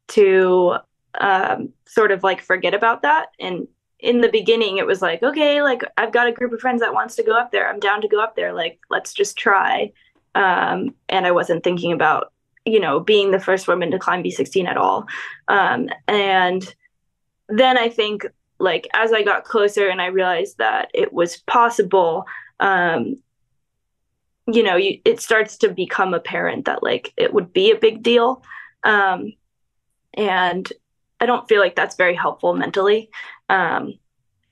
to 0.07 0.75
um 1.19 1.69
sort 1.85 2.11
of 2.11 2.23
like 2.23 2.41
forget 2.41 2.73
about 2.73 3.01
that 3.01 3.27
and 3.39 3.67
in 4.01 4.21
the 4.21 4.29
beginning 4.29 4.77
it 4.77 4.85
was 4.85 5.01
like 5.01 5.21
okay 5.21 5.61
like 5.61 5.83
i've 5.97 6.11
got 6.11 6.27
a 6.27 6.31
group 6.31 6.51
of 6.51 6.59
friends 6.59 6.81
that 6.81 6.93
wants 6.93 7.15
to 7.15 7.23
go 7.23 7.37
up 7.37 7.51
there. 7.51 7.69
I'm 7.69 7.79
down 7.79 8.01
to 8.01 8.07
go 8.07 8.21
up 8.21 8.35
there. 8.35 8.53
Like 8.53 8.79
let's 8.89 9.13
just 9.13 9.37
try. 9.37 9.91
Um, 10.33 10.95
and 11.09 11.27
I 11.27 11.31
wasn't 11.31 11.63
thinking 11.63 11.91
about 11.91 12.33
you 12.65 12.79
know 12.79 12.99
being 12.99 13.31
the 13.31 13.39
first 13.39 13.67
woman 13.67 13.91
to 13.91 13.99
climb 13.99 14.23
V16 14.23 14.67
at 14.67 14.77
all. 14.77 15.05
Um, 15.47 15.89
and 16.07 16.73
then 17.47 17.77
I 17.77 17.89
think 17.89 18.25
like 18.61 18.87
as 18.93 19.13
I 19.13 19.23
got 19.23 19.43
closer 19.43 19.87
and 19.87 20.01
I 20.01 20.07
realized 20.07 20.57
that 20.57 20.89
it 20.93 21.13
was 21.13 21.37
possible, 21.37 22.25
um, 22.59 23.15
you 24.47 24.63
know, 24.63 24.75
you, 24.75 24.99
it 25.05 25.21
starts 25.21 25.57
to 25.57 25.69
become 25.69 26.13
apparent 26.13 26.65
that 26.65 26.83
like 26.83 27.13
it 27.17 27.33
would 27.33 27.53
be 27.53 27.71
a 27.71 27.77
big 27.77 28.03
deal. 28.03 28.43
Um, 28.83 29.33
and 30.13 30.71
I 31.19 31.25
don't 31.25 31.47
feel 31.47 31.61
like 31.61 31.75
that's 31.75 31.95
very 31.95 32.15
helpful 32.15 32.55
mentally. 32.55 33.09
Um, 33.49 33.93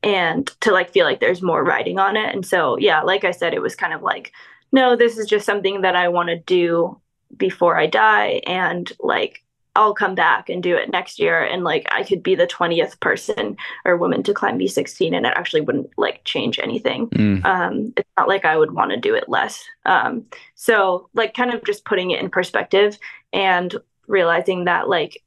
and 0.01 0.47
to 0.61 0.71
like 0.71 0.91
feel 0.91 1.05
like 1.05 1.19
there's 1.19 1.41
more 1.41 1.63
riding 1.63 1.99
on 1.99 2.15
it. 2.15 2.33
And 2.33 2.45
so, 2.45 2.77
yeah, 2.77 3.01
like 3.01 3.25
I 3.25 3.31
said, 3.31 3.53
it 3.53 3.61
was 3.61 3.75
kind 3.75 3.93
of 3.93 4.01
like 4.01 4.31
no, 4.71 4.95
this 4.95 5.17
is 5.17 5.27
just 5.27 5.45
something 5.45 5.81
that 5.81 5.95
I 5.95 6.09
want 6.09 6.29
to 6.29 6.37
do 6.37 6.99
before 7.35 7.77
I 7.77 7.87
die. 7.87 8.41
And 8.45 8.91
like, 8.99 9.43
I'll 9.75 9.93
come 9.93 10.15
back 10.15 10.49
and 10.49 10.61
do 10.61 10.75
it 10.75 10.91
next 10.91 11.19
year. 11.19 11.43
And 11.43 11.63
like, 11.63 11.87
I 11.91 12.03
could 12.03 12.23
be 12.23 12.35
the 12.35 12.47
20th 12.47 12.99
person 12.99 13.55
or 13.85 13.97
woman 13.97 14.23
to 14.23 14.33
climb 14.33 14.57
V16 14.57 15.15
and 15.15 15.25
it 15.25 15.33
actually 15.35 15.61
wouldn't 15.61 15.91
like 15.97 16.23
change 16.23 16.59
anything. 16.59 17.09
Mm. 17.09 17.45
Um, 17.45 17.93
it's 17.95 18.09
not 18.17 18.27
like 18.27 18.45
I 18.45 18.57
would 18.57 18.71
want 18.71 18.91
to 18.91 18.97
do 18.97 19.15
it 19.15 19.29
less. 19.29 19.63
Um, 19.85 20.25
so, 20.55 21.09
like, 21.13 21.33
kind 21.33 21.53
of 21.53 21.63
just 21.63 21.85
putting 21.85 22.11
it 22.11 22.19
in 22.19 22.29
perspective 22.29 22.97
and 23.31 23.75
realizing 24.07 24.65
that, 24.65 24.89
like, 24.89 25.23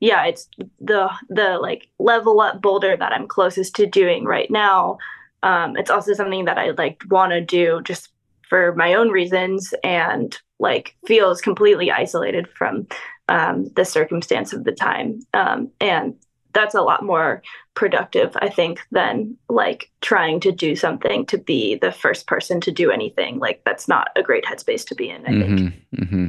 yeah, 0.00 0.24
it's 0.26 0.48
the 0.80 1.08
the 1.30 1.58
like 1.58 1.88
level 1.98 2.40
up 2.40 2.60
boulder 2.60 2.96
that 2.96 3.12
I'm 3.12 3.26
closest 3.26 3.74
to 3.76 3.86
doing 3.86 4.24
right 4.24 4.50
now. 4.50 4.98
Um, 5.42 5.76
it's 5.76 5.90
also 5.90 6.12
something 6.12 6.44
that 6.44 6.58
I 6.58 6.70
like 6.70 7.02
want 7.08 7.32
to 7.32 7.40
do 7.40 7.80
just 7.82 8.10
for 8.48 8.74
my 8.74 8.94
own 8.94 9.08
reasons 9.08 9.72
and 9.82 10.36
like 10.58 10.96
feels 11.06 11.40
completely 11.40 11.90
isolated 11.90 12.48
from 12.48 12.86
um, 13.28 13.70
the 13.76 13.84
circumstance 13.84 14.52
of 14.52 14.64
the 14.64 14.72
time. 14.72 15.20
Um, 15.32 15.70
and 15.80 16.14
that's 16.52 16.74
a 16.74 16.82
lot 16.82 17.04
more 17.04 17.42
productive, 17.74 18.36
I 18.36 18.48
think, 18.48 18.80
than 18.92 19.36
like 19.48 19.90
trying 20.00 20.40
to 20.40 20.52
do 20.52 20.76
something 20.76 21.26
to 21.26 21.36
be 21.36 21.74
the 21.76 21.92
first 21.92 22.26
person 22.26 22.60
to 22.62 22.70
do 22.70 22.90
anything. 22.90 23.40
Like 23.40 23.62
that's 23.64 23.88
not 23.88 24.08
a 24.16 24.22
great 24.22 24.44
headspace 24.44 24.86
to 24.86 24.94
be 24.94 25.10
in. 25.10 25.26
I 25.26 25.30
mm-hmm, 25.30 25.56
think. 25.56 25.74
Mm-hmm. 25.96 26.26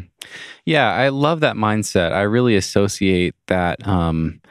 Yeah, 0.66 0.92
I 0.92 1.10
love 1.10 1.42
that 1.42 1.56
mindset. 1.56 2.12
I 2.12 2.22
really 2.22 2.56
associate 2.56 3.36
that 3.48 3.88
um, 3.88 4.42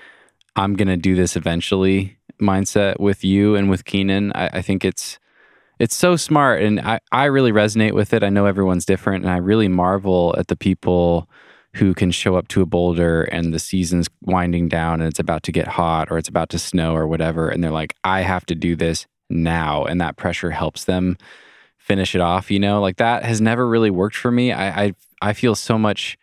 I'm 0.57 0.75
going 0.75 0.89
to 0.89 0.97
do 0.97 1.17
this 1.17 1.37
eventually 1.37 2.17
mindset 2.41 3.01
with 3.01 3.25
you 3.25 3.57
and 3.57 3.69
with 3.69 3.85
Keenan. 3.85 4.33
I, 4.35 4.51
I 4.55 4.63
think 4.63 4.85
it's 4.85 5.19
it's 5.81 5.97
so 5.97 6.15
smart 6.15 6.63
and 6.63 6.81
I, 6.81 7.01
I 7.11 7.25
really 7.25 7.51
resonate 7.51 7.93
with 7.93 8.13
it. 8.15 8.23
I 8.23 8.29
know 8.29 8.47
everyone's 8.47 8.87
different 8.87 9.25
and 9.25 9.33
I 9.33 9.39
really 9.39 9.67
marvel 9.67 10.33
at 10.39 10.47
the 10.47 10.55
people 10.55 11.29
who 11.75 11.95
can 11.95 12.11
show 12.11 12.37
up 12.37 12.49
to 12.49 12.63
a 12.63 12.67
boulder 12.67 13.23
and 13.25 13.53
the 13.53 13.59
season's 13.59 14.09
winding 14.23 14.69
down 14.69 15.01
and 15.01 15.09
it's 15.09 15.19
about 15.19 15.43
to 15.43 15.53
get 15.53 15.67
hot 15.67 16.09
or 16.11 16.19
it's 16.19 16.29
about 16.29 16.49
to 16.51 16.59
snow 16.59 16.95
or 16.95 17.07
whatever 17.07 17.49
and 17.49 17.63
they're 17.63 17.71
like 17.71 17.95
I 18.05 18.21
have 18.21 18.47
to 18.47 18.55
do 18.55 18.77
this 18.77 19.07
now 19.29 19.85
and 19.85 20.01
that 20.01 20.17
pressure 20.17 20.51
helps 20.51 20.85
them 20.85 21.17
finish 21.79 22.15
it 22.15 22.21
off, 22.21 22.51
you 22.51 22.59
know? 22.59 22.81
Like 22.81 22.97
that 22.97 23.25
has 23.25 23.41
never 23.41 23.67
really 23.67 23.91
worked 23.91 24.17
for 24.17 24.31
me. 24.31 24.53
I 24.53 24.85
I, 24.85 24.95
I 25.21 25.33
feel 25.33 25.55
so 25.55 25.79
much 25.79 26.17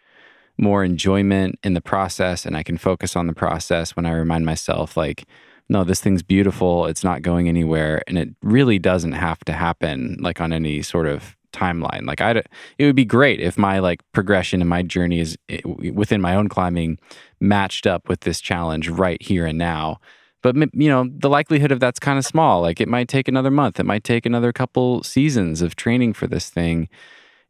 more 0.57 0.83
enjoyment 0.83 1.59
in 1.63 1.73
the 1.73 1.81
process 1.81 2.45
and 2.45 2.55
I 2.55 2.63
can 2.63 2.77
focus 2.77 3.15
on 3.15 3.27
the 3.27 3.33
process 3.33 3.95
when 3.95 4.05
I 4.05 4.13
remind 4.13 4.45
myself 4.45 4.95
like 4.95 5.25
no, 5.69 5.85
this 5.85 6.01
thing's 6.01 6.21
beautiful. 6.21 6.85
It's 6.85 7.03
not 7.03 7.21
going 7.21 7.47
anywhere. 7.47 8.01
And 8.05 8.17
it 8.17 8.29
really 8.41 8.77
doesn't 8.77 9.13
have 9.13 9.39
to 9.45 9.53
happen 9.53 10.17
like 10.19 10.41
on 10.41 10.51
any 10.51 10.81
sort 10.81 11.07
of 11.07 11.37
timeline. 11.51 12.05
Like 12.05 12.21
I, 12.21 12.41
it 12.77 12.85
would 12.85 12.95
be 12.95 13.05
great 13.05 13.39
if 13.39 13.57
my 13.57 13.79
like 13.79 14.01
progression 14.11 14.61
and 14.61 14.69
my 14.69 14.81
journey 14.81 15.19
is 15.19 15.37
eh, 15.49 15.61
within 15.65 16.21
my 16.21 16.35
own 16.35 16.49
climbing 16.49 16.99
matched 17.39 17.87
up 17.87 18.07
with 18.09 18.21
this 18.21 18.41
challenge 18.41 18.89
right 18.89 19.21
here 19.21 19.45
and 19.45 19.57
now. 19.57 19.99
But 20.41 20.55
you 20.73 20.89
know, 20.89 21.07
the 21.09 21.29
likelihood 21.29 21.71
of 21.71 21.79
that's 21.79 21.99
kind 21.99 22.17
of 22.17 22.25
small. 22.25 22.61
Like 22.61 22.81
it 22.81 22.87
might 22.87 23.07
take 23.07 23.27
another 23.27 23.51
month. 23.51 23.79
It 23.79 23.85
might 23.85 24.03
take 24.03 24.25
another 24.25 24.51
couple 24.51 25.03
seasons 25.03 25.61
of 25.61 25.75
training 25.75 26.13
for 26.13 26.27
this 26.27 26.49
thing. 26.49 26.89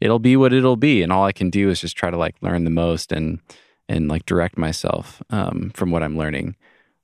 It'll 0.01 0.19
be 0.19 0.35
what 0.35 0.51
it'll 0.51 0.77
be, 0.77 1.03
and 1.03 1.11
all 1.11 1.25
I 1.25 1.31
can 1.31 1.49
do 1.49 1.69
is 1.69 1.81
just 1.81 1.95
try 1.95 2.09
to 2.09 2.17
like 2.17 2.35
learn 2.41 2.63
the 2.63 2.71
most 2.71 3.11
and 3.11 3.39
and 3.87 4.07
like 4.07 4.25
direct 4.25 4.57
myself 4.57 5.21
um, 5.29 5.71
from 5.75 5.91
what 5.91 6.01
I'm 6.01 6.17
learning 6.17 6.55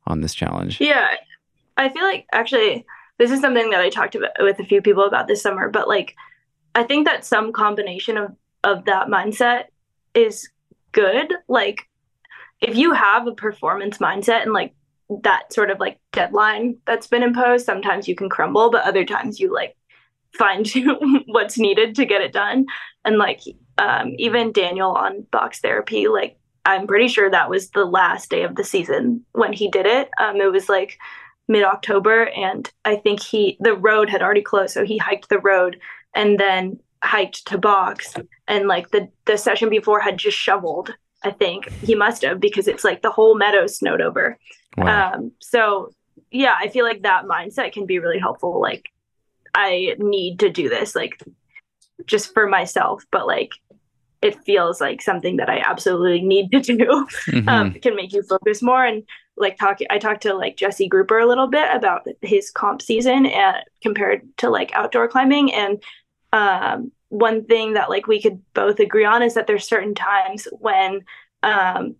on 0.07 0.21
this 0.21 0.33
challenge? 0.33 0.79
Yeah, 0.81 1.15
I 1.75 1.89
feel 1.89 2.03
like 2.03 2.25
actually 2.31 2.85
this 3.17 3.31
is 3.31 3.41
something 3.41 3.69
that 3.71 3.81
I 3.81 3.89
talked 3.89 4.15
about 4.15 4.31
with 4.39 4.59
a 4.59 4.65
few 4.65 4.81
people 4.81 5.05
about 5.05 5.27
this 5.27 5.41
summer, 5.41 5.69
but 5.69 5.87
like 5.87 6.15
I 6.77 6.83
think 6.83 7.07
that 7.07 7.25
some 7.25 7.51
combination 7.51 8.17
of 8.17 8.35
of 8.63 8.85
that 8.85 9.07
mindset 9.07 9.65
is 10.13 10.47
good. 10.91 11.33
Like 11.47 11.89
if 12.61 12.75
you 12.75 12.93
have 12.93 13.25
a 13.25 13.33
performance 13.33 13.97
mindset 13.97 14.43
and 14.43 14.53
like 14.53 14.75
that 15.23 15.51
sort 15.51 15.71
of 15.71 15.79
like 15.79 15.99
deadline 16.11 16.77
that's 16.85 17.07
been 17.07 17.23
imposed, 17.23 17.65
sometimes 17.65 18.07
you 18.07 18.13
can 18.13 18.29
crumble, 18.29 18.69
but 18.69 18.85
other 18.85 19.05
times 19.05 19.39
you 19.39 19.51
like 19.51 19.75
find 20.37 20.71
what's 21.25 21.57
needed 21.57 21.95
to 21.95 22.05
get 22.05 22.21
it 22.21 22.31
done. 22.31 22.67
And 23.03 23.17
like 23.17 23.41
um, 23.79 24.13
even 24.19 24.51
Daniel 24.51 24.91
on 24.91 25.25
box 25.31 25.59
therapy, 25.59 26.07
like 26.07 26.37
I'm 26.63 26.85
pretty 26.85 27.07
sure 27.07 27.31
that 27.31 27.49
was 27.49 27.71
the 27.71 27.85
last 27.85 28.29
day 28.29 28.43
of 28.43 28.55
the 28.55 28.63
season 28.63 29.25
when 29.31 29.51
he 29.51 29.67
did 29.71 29.87
it. 29.87 30.11
Um, 30.19 30.35
it 30.35 30.51
was 30.51 30.69
like 30.69 30.99
mid 31.47 31.63
October, 31.63 32.27
and 32.29 32.69
I 32.85 32.97
think 32.97 33.23
he 33.23 33.57
the 33.61 33.73
road 33.73 34.11
had 34.11 34.21
already 34.21 34.43
closed, 34.43 34.73
so 34.73 34.85
he 34.85 34.97
hiked 34.97 35.29
the 35.29 35.39
road 35.39 35.79
and 36.13 36.39
then 36.39 36.79
hiked 37.03 37.47
to 37.47 37.57
box, 37.57 38.15
and 38.47 38.67
like 38.67 38.89
the 38.91 39.09
the 39.25 39.37
session 39.37 39.69
before 39.69 39.99
had 39.99 40.17
just 40.17 40.37
shoveled. 40.37 40.93
I 41.23 41.31
think 41.31 41.69
he 41.81 41.95
must 41.95 42.21
have 42.21 42.39
because 42.39 42.67
it's 42.67 42.83
like 42.83 43.01
the 43.01 43.09
whole 43.09 43.35
meadow 43.35 43.65
snowed 43.65 44.01
over. 44.01 44.37
Wow. 44.77 45.13
Um, 45.13 45.31
so 45.39 45.91
yeah, 46.31 46.55
I 46.59 46.67
feel 46.69 46.85
like 46.85 47.03
that 47.03 47.25
mindset 47.25 47.73
can 47.73 47.85
be 47.85 47.99
really 47.99 48.19
helpful. 48.19 48.61
Like, 48.61 48.89
I 49.55 49.95
need 49.97 50.39
to 50.39 50.49
do 50.49 50.69
this, 50.69 50.95
like, 50.95 51.21
just 52.05 52.33
for 52.33 52.47
myself, 52.47 53.03
but 53.11 53.27
like, 53.27 53.53
it 54.21 54.41
feels 54.43 54.81
like 54.81 55.01
something 55.01 55.37
that 55.37 55.49
I 55.49 55.59
absolutely 55.59 56.21
need 56.21 56.51
to 56.51 56.59
do. 56.61 57.07
Mm-hmm. 57.27 57.49
Um, 57.49 57.73
can 57.73 57.95
make 57.95 58.13
you 58.13 58.23
focus 58.23 58.61
more 58.61 58.85
and 58.85 59.03
like 59.37 59.57
talk. 59.57 59.79
I 59.89 59.97
talked 59.97 60.23
to 60.23 60.33
like 60.33 60.57
Jesse 60.57 60.89
Grupper 60.89 61.21
a 61.21 61.27
little 61.27 61.47
bit 61.47 61.73
about 61.73 62.07
his 62.21 62.51
comp 62.51 62.81
season 62.81 63.25
and 63.25 63.57
compared 63.81 64.21
to 64.37 64.49
like 64.49 64.73
outdoor 64.73 65.07
climbing, 65.07 65.53
and 65.53 65.81
um, 66.33 66.91
one 67.09 67.45
thing 67.45 67.73
that 67.73 67.89
like 67.89 68.07
we 68.07 68.21
could 68.21 68.41
both 68.53 68.79
agree 68.79 69.05
on 69.05 69.21
is 69.21 69.33
that 69.35 69.47
there's 69.47 69.67
certain 69.67 69.95
times 69.95 70.47
when 70.59 71.01
um, 71.43 71.95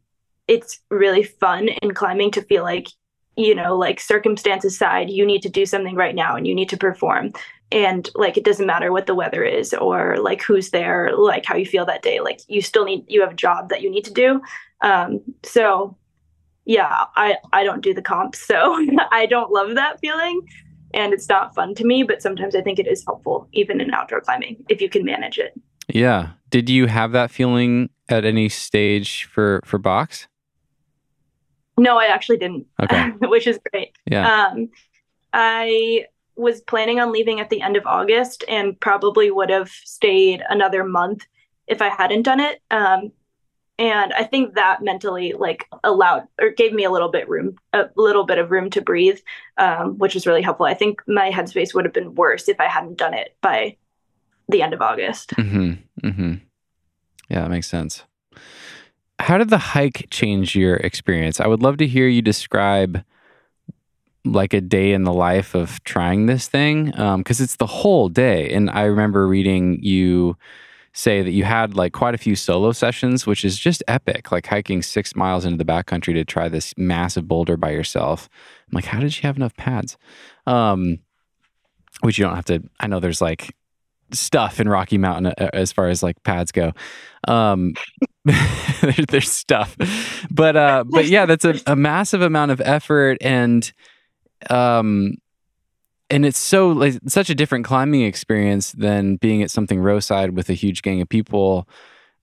it's 0.47 0.79
really 0.89 1.23
fun 1.23 1.69
in 1.81 1.93
climbing 1.93 2.31
to 2.31 2.41
feel 2.41 2.63
like 2.63 2.87
you 3.35 3.53
know 3.53 3.77
like 3.77 3.99
circumstances 3.99 4.73
aside 4.73 5.09
you 5.09 5.25
need 5.25 5.41
to 5.41 5.49
do 5.49 5.65
something 5.65 5.95
right 5.95 6.15
now 6.15 6.35
and 6.35 6.47
you 6.47 6.55
need 6.55 6.69
to 6.69 6.77
perform 6.77 7.31
and 7.71 8.09
like 8.15 8.37
it 8.37 8.43
doesn't 8.43 8.65
matter 8.65 8.91
what 8.91 9.05
the 9.05 9.15
weather 9.15 9.43
is 9.43 9.73
or 9.73 10.17
like 10.17 10.41
who's 10.41 10.71
there 10.71 11.15
like 11.15 11.45
how 11.45 11.55
you 11.55 11.65
feel 11.65 11.85
that 11.85 12.01
day 12.01 12.19
like 12.19 12.39
you 12.47 12.61
still 12.61 12.85
need 12.85 13.03
you 13.07 13.21
have 13.21 13.31
a 13.31 13.35
job 13.35 13.69
that 13.69 13.81
you 13.81 13.91
need 13.91 14.03
to 14.03 14.13
do 14.13 14.41
um 14.81 15.21
so 15.43 15.95
yeah 16.67 17.05
i 17.15 17.35
i 17.53 17.63
don't 17.63 17.81
do 17.81 17.93
the 17.93 18.01
comps 18.01 18.39
so 18.39 18.77
i 19.11 19.25
don't 19.25 19.51
love 19.51 19.73
that 19.75 19.99
feeling 19.99 20.41
and 20.93 21.13
it's 21.13 21.27
not 21.27 21.55
fun 21.55 21.73
to 21.73 21.83
me 21.83 22.03
but 22.03 22.21
sometimes 22.21 22.55
i 22.55 22.61
think 22.61 22.77
it 22.77 22.87
is 22.87 23.03
helpful 23.05 23.47
even 23.53 23.81
in 23.81 23.91
outdoor 23.93 24.21
climbing 24.21 24.63
if 24.69 24.81
you 24.81 24.89
can 24.89 25.03
manage 25.03 25.39
it 25.39 25.59
yeah 25.87 26.29
did 26.51 26.69
you 26.69 26.85
have 26.85 27.11
that 27.11 27.31
feeling 27.31 27.89
at 28.09 28.23
any 28.23 28.47
stage 28.47 29.23
for 29.25 29.61
for 29.65 29.79
box 29.79 30.27
no, 31.77 31.97
I 31.97 32.05
actually 32.05 32.37
didn't. 32.37 32.65
Okay. 32.81 33.09
which 33.27 33.47
is 33.47 33.59
great. 33.71 33.95
Yeah. 34.09 34.47
Um, 34.47 34.69
I 35.31 36.05
was 36.35 36.61
planning 36.61 36.99
on 36.99 37.11
leaving 37.11 37.39
at 37.39 37.49
the 37.49 37.61
end 37.61 37.77
of 37.77 37.85
August 37.85 38.43
and 38.47 38.79
probably 38.79 39.31
would 39.31 39.49
have 39.49 39.69
stayed 39.69 40.43
another 40.49 40.83
month 40.83 41.25
if 41.67 41.81
I 41.81 41.89
hadn't 41.89 42.23
done 42.23 42.39
it. 42.39 42.61
Um, 42.71 43.11
and 43.79 44.13
I 44.13 44.23
think 44.23 44.55
that 44.55 44.81
mentally 44.81 45.33
like 45.33 45.67
allowed 45.83 46.27
or 46.41 46.49
gave 46.49 46.73
me 46.73 46.83
a 46.83 46.91
little 46.91 47.09
bit 47.09 47.29
room, 47.29 47.57
a 47.73 47.85
little 47.95 48.25
bit 48.25 48.39
of 48.39 48.49
room 48.49 48.69
to 48.71 48.81
breathe, 48.81 49.19
um, 49.57 49.97
which 49.97 50.15
was 50.15 50.25
really 50.25 50.41
helpful. 50.41 50.65
I 50.65 50.73
think 50.73 51.01
my 51.07 51.29
headspace 51.29 51.73
would 51.73 51.85
have 51.85 51.93
been 51.93 52.15
worse 52.15 52.49
if 52.49 52.59
I 52.59 52.65
hadn't 52.65 52.97
done 52.97 53.13
it 53.13 53.35
by 53.41 53.77
the 54.49 54.61
end 54.61 54.73
of 54.73 54.81
August. 54.81 55.31
Mm-hmm. 55.31 56.07
Mm-hmm. 56.07 56.33
Yeah, 57.29 57.41
that 57.41 57.49
makes 57.49 57.67
sense. 57.67 58.03
How 59.19 59.37
did 59.37 59.49
the 59.49 59.57
hike 59.57 60.07
change 60.09 60.55
your 60.55 60.77
experience? 60.77 61.39
I 61.39 61.47
would 61.47 61.61
love 61.61 61.77
to 61.77 61.87
hear 61.87 62.07
you 62.07 62.21
describe 62.21 63.03
like 64.25 64.53
a 64.53 64.61
day 64.61 64.93
in 64.93 65.03
the 65.03 65.13
life 65.13 65.55
of 65.55 65.83
trying 65.83 66.25
this 66.25 66.47
thing 66.47 66.85
because 66.85 67.39
um, 67.39 67.43
it's 67.43 67.55
the 67.57 67.65
whole 67.65 68.09
day. 68.09 68.49
And 68.49 68.69
I 68.69 68.83
remember 68.83 69.27
reading 69.27 69.81
you 69.81 70.37
say 70.97 71.21
that 71.21 71.31
you 71.31 71.43
had 71.43 71.75
like 71.75 71.93
quite 71.93 72.15
a 72.15 72.17
few 72.17 72.35
solo 72.35 72.71
sessions, 72.71 73.27
which 73.27 73.45
is 73.45 73.57
just 73.57 73.83
epic, 73.87 74.31
like 74.31 74.47
hiking 74.47 74.81
six 74.81 75.15
miles 75.15 75.45
into 75.45 75.63
the 75.63 75.71
backcountry 75.71 76.13
to 76.15 76.25
try 76.25 76.49
this 76.49 76.73
massive 76.75 77.27
boulder 77.27 77.55
by 77.55 77.69
yourself. 77.69 78.27
I'm 78.67 78.75
like, 78.75 78.85
how 78.85 78.99
did 78.99 79.15
you 79.15 79.21
have 79.21 79.37
enough 79.37 79.55
pads? 79.55 79.95
Um, 80.47 80.97
which 82.01 82.17
you 82.17 82.25
don't 82.25 82.35
have 82.35 82.45
to. 82.45 82.63
I 82.79 82.87
know 82.87 82.99
there's 82.99 83.21
like 83.21 83.55
stuff 84.11 84.59
in 84.59 84.67
Rocky 84.67 84.97
Mountain 84.97 85.33
uh, 85.37 85.49
as 85.53 85.71
far 85.71 85.87
as 85.87 86.01
like 86.01 86.21
pads 86.23 86.51
go. 86.51 86.71
Um, 87.27 87.75
there's 89.09 89.31
stuff, 89.31 89.77
but 90.31 90.55
uh, 90.55 90.83
but 90.87 91.05
yeah, 91.05 91.27
that's 91.27 91.45
a, 91.45 91.59
a 91.67 91.75
massive 91.75 92.23
amount 92.23 92.51
of 92.51 92.59
effort 92.61 93.19
and 93.21 93.71
um, 94.49 95.13
and 96.09 96.25
it's 96.25 96.39
so 96.39 96.69
like 96.69 96.99
such 97.07 97.29
a 97.29 97.35
different 97.35 97.65
climbing 97.65 98.03
experience 98.03 98.71
than 98.71 99.17
being 99.17 99.41
at 99.43 99.51
something 99.51 99.79
roadside 99.79 100.31
with 100.31 100.49
a 100.49 100.53
huge 100.53 100.81
gang 100.81 101.01
of 101.01 101.09
people. 101.09 101.67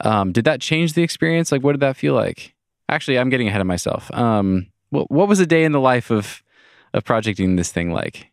Um, 0.01 0.33
did 0.33 0.45
that 0.47 0.61
change 0.61 0.95
the 0.95 1.03
experience? 1.03 1.53
Like, 1.53 1.63
what 1.63 1.73
did 1.73 1.81
that 1.81 1.97
feel 1.97 2.15
like? 2.15 2.55
Actually, 2.89 3.19
I'm 3.19 3.31
getting 3.31 3.49
ahead 3.49 3.61
of 3.61 3.67
myself. 3.67 4.13
Um, 4.13 4.67
what 4.91 5.11
what 5.11 5.29
was 5.29 5.41
a 5.41 5.47
day 5.47 5.65
in 5.65 5.73
the 5.73 5.81
life 5.81 6.11
of 6.11 6.43
of 6.93 7.05
projecting 7.05 7.57
this 7.57 7.73
thing 7.73 7.91
like? 7.91 8.31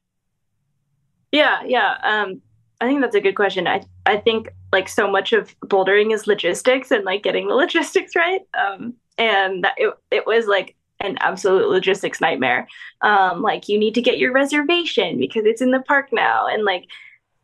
Yeah, 1.31 1.63
yeah. 1.65 1.97
Um, 2.03 2.41
I 2.79 2.87
think 2.87 3.01
that's 3.01 3.15
a 3.15 3.21
good 3.21 3.35
question. 3.35 3.67
I 3.67 3.83
I 4.05 4.17
think 4.17 4.49
like 4.71 4.87
so 4.87 5.09
much 5.09 5.33
of 5.33 5.57
bouldering 5.61 6.13
is 6.13 6.27
logistics 6.27 6.91
and 6.91 7.03
like 7.03 7.23
getting 7.23 7.47
the 7.47 7.55
logistics 7.65 8.15
right. 8.15 8.41
Um, 8.57 8.93
and 9.17 9.63
that 9.63 9.73
it 9.77 9.93
it 10.11 10.25
was 10.25 10.47
like 10.47 10.75
an 11.03 11.17
absolute 11.19 11.69
logistics 11.69 12.21
nightmare. 12.21 12.67
Um, 13.01 13.41
like 13.41 13.67
you 13.69 13.77
need 13.77 13.95
to 13.95 14.01
get 14.01 14.17
your 14.17 14.31
reservation 14.31 15.17
because 15.17 15.45
it's 15.45 15.61
in 15.61 15.71
the 15.71 15.81
park 15.81 16.09
now, 16.11 16.47
and 16.47 16.63
like, 16.63 16.85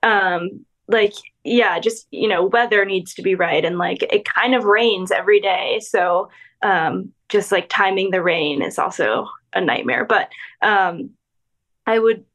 um, 0.04 0.66
like 0.88 1.14
yeah, 1.44 1.80
just 1.80 2.08
you 2.12 2.28
know, 2.28 2.46
weather 2.46 2.86
needs 2.86 3.14
to 3.16 3.22
be 3.22 3.36
right, 3.36 3.64
and 3.64 3.78
like 3.78 4.04
it 4.04 4.26
kind 4.26 4.56
of 4.56 4.64
rains 4.64 5.12
every 5.12 5.40
day, 5.40 5.80
so 5.82 6.30
um, 6.62 7.12
just 7.30 7.52
like 7.52 7.68
timing 7.70 8.12
the 8.12 8.22
rain 8.22 8.62
is 8.62 8.80
also 8.80 9.28
a 9.54 9.62
nightmare. 9.62 10.06
But 10.06 10.30
um, 10.62 11.12
I 11.86 12.00
would 12.00 12.26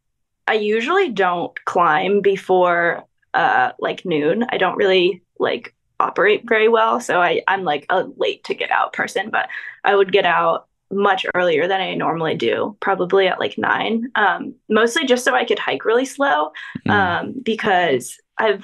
I 0.46 0.54
usually 0.54 1.10
don't 1.10 1.52
climb 1.64 2.20
before 2.20 3.04
uh 3.34 3.72
like 3.78 4.04
noon. 4.04 4.44
I 4.50 4.58
don't 4.58 4.76
really 4.76 5.22
like 5.38 5.74
operate 6.00 6.42
very 6.46 6.68
well, 6.68 7.00
so 7.00 7.20
I 7.20 7.42
I'm 7.48 7.64
like 7.64 7.86
a 7.88 8.04
late 8.16 8.44
to 8.44 8.54
get 8.54 8.70
out 8.70 8.92
person, 8.92 9.30
but 9.30 9.48
I 9.84 9.94
would 9.94 10.12
get 10.12 10.26
out 10.26 10.68
much 10.92 11.26
earlier 11.34 11.66
than 11.66 11.80
I 11.80 11.94
normally 11.94 12.34
do, 12.34 12.76
probably 12.80 13.26
at 13.26 13.40
like 13.40 13.58
nine. 13.58 14.10
Um, 14.14 14.54
mostly 14.68 15.06
just 15.06 15.24
so 15.24 15.34
I 15.34 15.44
could 15.44 15.58
hike 15.58 15.84
really 15.84 16.04
slow, 16.04 16.52
mm. 16.86 16.90
um, 16.90 17.34
because 17.42 18.18
I've 18.38 18.62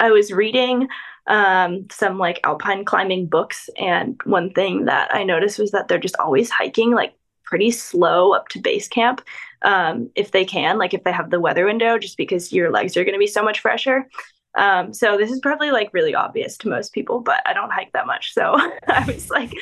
I 0.00 0.10
was 0.10 0.32
reading 0.32 0.88
um, 1.26 1.86
some 1.90 2.18
like 2.18 2.40
alpine 2.44 2.84
climbing 2.84 3.26
books, 3.26 3.68
and 3.78 4.20
one 4.24 4.50
thing 4.50 4.86
that 4.86 5.14
I 5.14 5.22
noticed 5.22 5.58
was 5.58 5.70
that 5.70 5.88
they're 5.88 5.98
just 5.98 6.16
always 6.18 6.50
hiking 6.50 6.92
like 6.92 7.14
pretty 7.44 7.70
slow 7.70 8.32
up 8.32 8.48
to 8.48 8.58
base 8.58 8.88
camp 8.88 9.22
um, 9.62 10.10
if 10.16 10.32
they 10.32 10.44
can, 10.44 10.78
like 10.78 10.94
if 10.94 11.04
they 11.04 11.12
have 11.12 11.30
the 11.30 11.40
weather 11.40 11.64
window, 11.64 11.98
just 11.98 12.16
because 12.16 12.52
your 12.52 12.70
legs 12.70 12.96
are 12.96 13.04
going 13.04 13.14
to 13.14 13.18
be 13.18 13.26
so 13.26 13.42
much 13.42 13.60
fresher. 13.60 14.08
Um, 14.56 14.92
so 14.92 15.16
this 15.16 15.30
is 15.30 15.40
probably 15.40 15.70
like 15.70 15.90
really 15.92 16.14
obvious 16.14 16.56
to 16.58 16.68
most 16.68 16.92
people, 16.92 17.20
but 17.20 17.42
I 17.46 17.52
don't 17.52 17.72
hike 17.72 17.92
that 17.92 18.06
much. 18.06 18.32
So 18.32 18.56
I 18.88 19.04
was 19.06 19.30
like 19.30 19.52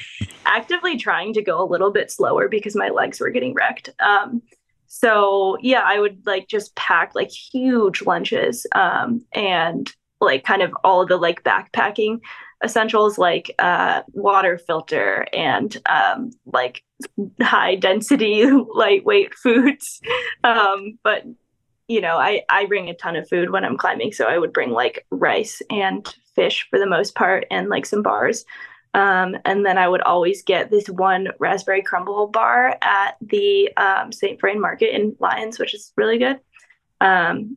actively 0.47 0.97
trying 0.97 1.33
to 1.35 1.43
go 1.43 1.63
a 1.63 1.67
little 1.67 1.91
bit 1.91 2.11
slower 2.11 2.49
because 2.49 2.77
my 2.77 2.89
legs 2.89 3.21
were 3.21 3.31
getting 3.31 3.55
wrecked. 3.55 3.91
Um, 4.01 4.43
so 4.87 5.59
yeah, 5.61 5.83
I 5.85 5.99
would 5.99 6.25
like 6.25 6.49
just 6.49 6.75
pack 6.77 7.15
like 7.15 7.31
huge 7.31 8.03
lunches 8.03 8.67
um, 8.75 9.25
and 9.33 9.91
like 10.21 10.45
kind 10.45 10.63
of 10.63 10.73
all 10.85 11.05
the 11.05 11.17
like 11.17 11.43
backpacking 11.43 12.21
essentials 12.65 13.19
like 13.19 13.55
uh, 13.59 14.03
water 14.13 14.57
filter 14.57 15.27
and 15.33 15.77
um, 15.87 16.31
like 16.47 16.83
high 17.41 17.75
density, 17.75 18.47
lightweight 18.75 19.35
foods. 19.35 20.01
Um, 20.45 20.99
but 21.03 21.25
you 21.89 22.01
know, 22.01 22.17
I 22.17 22.43
I 22.49 22.67
bring 22.67 22.89
a 22.89 22.95
ton 22.95 23.17
of 23.17 23.29
food 23.29 23.51
when 23.51 23.65
I'm 23.65 23.77
climbing, 23.77 24.13
so 24.13 24.27
I 24.27 24.39
would 24.39 24.53
bring 24.53 24.71
like 24.71 25.07
rice 25.11 25.61
and 25.71 26.07
fish 26.35 26.67
for 26.71 26.79
the 26.79 26.87
most 26.87 27.15
part, 27.15 27.47
and 27.51 27.69
like 27.69 27.87
some 27.87 28.03
bars. 28.03 28.45
Um, 28.95 29.37
and 29.45 29.67
then 29.67 29.77
I 29.77 29.89
would 29.89 30.03
always 30.03 30.43
get 30.43 30.71
this 30.71 30.89
one 30.89 31.29
raspberry 31.41 31.83
crumble 31.83 32.29
bar 32.29 32.79
at 32.81 33.17
the 33.21 33.75
um, 33.77 34.13
St. 34.13 34.41
Vrain 34.41 34.61
Market 34.61 34.95
in 34.95 35.17
Lyons, 35.19 35.59
which 35.59 35.75
is 35.75 35.93
really 35.97 36.17
good. 36.17 36.39
Um, 37.01 37.57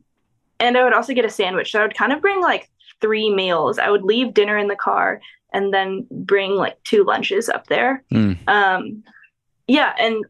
and 0.58 0.76
I 0.76 0.82
would 0.82 0.92
also 0.92 1.14
get 1.14 1.24
a 1.24 1.30
sandwich. 1.30 1.70
So 1.70 1.78
I 1.78 1.82
would 1.82 1.96
kind 1.96 2.12
of 2.12 2.20
bring 2.20 2.40
like 2.40 2.68
three 3.00 3.32
meals. 3.32 3.78
I 3.78 3.88
would 3.88 4.02
leave 4.02 4.34
dinner 4.34 4.58
in 4.58 4.66
the 4.66 4.74
car 4.74 5.20
and 5.52 5.72
then 5.72 6.06
bring 6.10 6.56
like 6.56 6.82
two 6.82 7.04
lunches 7.04 7.48
up 7.48 7.68
there. 7.68 8.02
Mm. 8.12 8.36
Um, 8.48 9.04
yeah, 9.68 9.94
and 9.98 10.24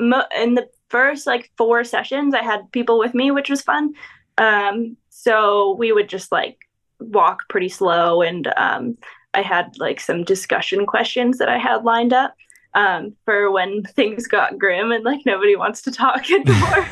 mo- 0.00 0.24
in 0.38 0.54
the 0.54 0.68
first 0.88 1.26
like 1.26 1.50
four 1.56 1.84
sessions, 1.84 2.34
I 2.34 2.42
had 2.42 2.70
people 2.72 2.98
with 2.98 3.14
me, 3.14 3.30
which 3.30 3.50
was 3.50 3.62
fun. 3.62 3.94
Um, 4.38 4.96
so 5.10 5.74
we 5.78 5.92
would 5.92 6.08
just 6.08 6.30
like 6.32 6.58
walk 7.00 7.48
pretty 7.48 7.68
slow, 7.68 8.22
and 8.22 8.52
um, 8.56 8.96
I 9.34 9.42
had 9.42 9.78
like 9.78 10.00
some 10.00 10.24
discussion 10.24 10.86
questions 10.86 11.38
that 11.38 11.48
I 11.48 11.58
had 11.58 11.84
lined 11.84 12.12
up. 12.12 12.34
Um, 12.74 13.16
for 13.24 13.50
when 13.50 13.82
things 13.94 14.26
got 14.26 14.58
grim 14.58 14.92
and 14.92 15.02
like 15.02 15.20
nobody 15.24 15.56
wants 15.56 15.80
to 15.82 15.90
talk 15.90 16.30
anymore. 16.30 16.86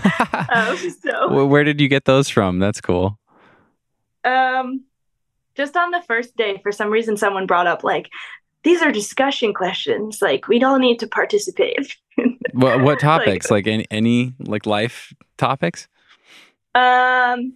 um, 0.49 0.79
so, 0.79 1.29
well, 1.31 1.47
where 1.47 1.63
did 1.63 1.79
you 1.79 1.89
get 1.89 2.07
those 2.07 2.29
from? 2.29 2.59
That's 2.59 2.81
cool. 2.81 3.19
Um, 4.25 4.85
just 5.55 5.77
on 5.77 5.91
the 5.91 6.01
first 6.07 6.37
day, 6.37 6.59
for 6.63 6.73
some 6.73 6.89
reason, 6.89 7.19
someone 7.19 7.47
brought 7.47 7.67
up 7.67 7.85
like, 7.85 8.09
these 8.65 8.83
are 8.83 8.91
discussion 8.91 9.55
questions. 9.55 10.21
Like 10.21 10.49
we 10.49 10.63
all 10.63 10.79
need 10.79 10.99
to 11.01 11.07
participate. 11.07 11.97
what 12.53 12.83
what 12.83 12.99
topics? 12.99 13.51
like, 13.51 13.67
like, 13.67 13.73
any 13.73 13.87
any 13.91 14.35
like 14.41 14.67
life 14.67 15.13
topics? 15.37 15.87
Um, 16.75 17.55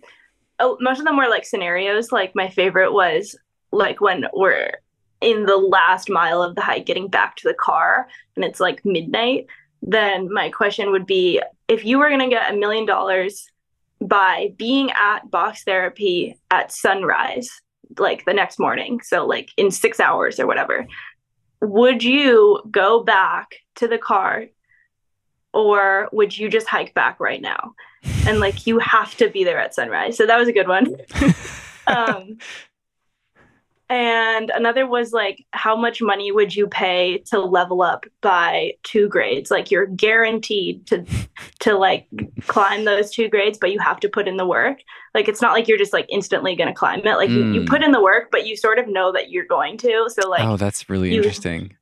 oh, 0.61 0.77
most 0.81 1.01
of 1.01 1.05
them 1.05 1.16
were 1.16 1.29
like 1.29 1.44
scenarios. 1.44 2.12
Like 2.12 2.35
my 2.35 2.49
favorite 2.49 2.92
was 2.92 3.37
like 3.73 4.01
when 4.01 4.27
we're 4.33 4.73
in 5.21 5.47
the 5.47 5.57
last 5.57 6.09
mile 6.09 6.42
of 6.42 6.55
the 6.55 6.62
hike, 6.62 6.87
getting 6.87 7.09
back 7.09 7.37
to 7.37 7.49
the 7.49 7.55
car, 7.55 8.07
and 8.37 8.44
it's 8.44 8.61
like 8.61 8.85
midnight. 8.85 9.47
then 9.83 10.33
my 10.33 10.51
question 10.51 10.90
would 10.90 11.07
be 11.07 11.40
if 11.68 11.85
you 11.85 11.99
were 11.99 12.09
going 12.09 12.21
to 12.21 12.29
get 12.29 12.53
a 12.53 12.57
million 12.57 12.85
dollars 12.87 13.51
by 14.01 14.53
being 14.57 14.90
at 14.92 15.31
box 15.31 15.64
therapy 15.64 16.38
at 16.51 16.73
sunrise, 16.73 17.51
like 18.01 18.25
the 18.25 18.35
next 18.35 18.59
morning, 18.59 19.01
so 19.03 19.27
like 19.27 19.51
in 19.57 19.71
six 19.71 20.01
hours 20.01 20.39
or 20.39 20.47
whatever, 20.47 20.87
would 21.61 22.03
you 22.03 22.61
go 22.71 23.03
back 23.03 23.57
to 23.77 23.89
the 23.89 23.99
car 23.99 24.47
or 25.53 26.09
would 26.13 26.37
you 26.37 26.49
just 26.49 26.69
hike 26.69 26.95
back 26.95 27.19
right 27.21 27.41
now? 27.41 27.75
And 28.27 28.41
like 28.41 28.67
you 28.67 28.79
have 28.79 29.17
to 29.17 29.29
be 29.29 29.45
there 29.45 29.59
at 29.59 29.75
sunrise. 29.75 30.17
So 30.17 30.27
that 30.27 30.39
was 30.39 30.49
a 30.49 30.53
good 30.53 30.69
one. 30.69 30.97
um, 31.87 32.39
and 33.91 34.51
another 34.51 34.87
was 34.87 35.13
like 35.13 35.47
how 35.53 35.75
much 35.75 36.03
money 36.03 36.31
would 36.31 36.55
you 36.55 36.67
pay 36.67 37.19
to 37.19 37.39
level 37.39 37.81
up 37.83 38.05
by 38.21 38.73
two 38.83 39.09
grades 39.09 39.51
like 39.51 39.71
you're 39.71 39.87
guaranteed 39.87 40.87
to 40.87 41.05
to 41.59 41.75
like 41.75 42.07
climb 42.47 42.85
those 42.85 43.11
two 43.11 43.29
grades 43.29 43.59
but 43.59 43.73
you 43.73 43.79
have 43.79 44.01
to 44.01 44.09
put 44.09 44.29
in 44.29 44.37
the 44.37 44.47
work 44.47 44.81
like 45.14 45.29
it's 45.29 45.42
not 45.42 45.53
like 45.53 45.68
you're 45.68 45.79
just 45.79 45.92
like 45.92 46.07
instantly 46.09 46.55
going 46.57 46.68
to 46.68 46.75
climb 46.75 47.01
it. 47.01 47.16
Like 47.16 47.31
mm. 47.31 47.55
you, 47.55 47.61
you, 47.61 47.64
put 47.64 47.83
in 47.83 47.92
the 47.92 48.03
work 48.03 48.31
but 48.31 48.47
you 48.47 48.57
sort 48.57 48.79
of 48.79 48.88
know 48.88 49.12
that 49.12 49.31
you're 49.31 49.47
going 49.47 49.79
to. 49.79 50.09
So 50.09 50.29
like 50.29 50.42
oh 50.42 50.57
that's 50.57 50.88
really 50.88 51.11
you, 51.11 51.16
interesting. 51.16 51.77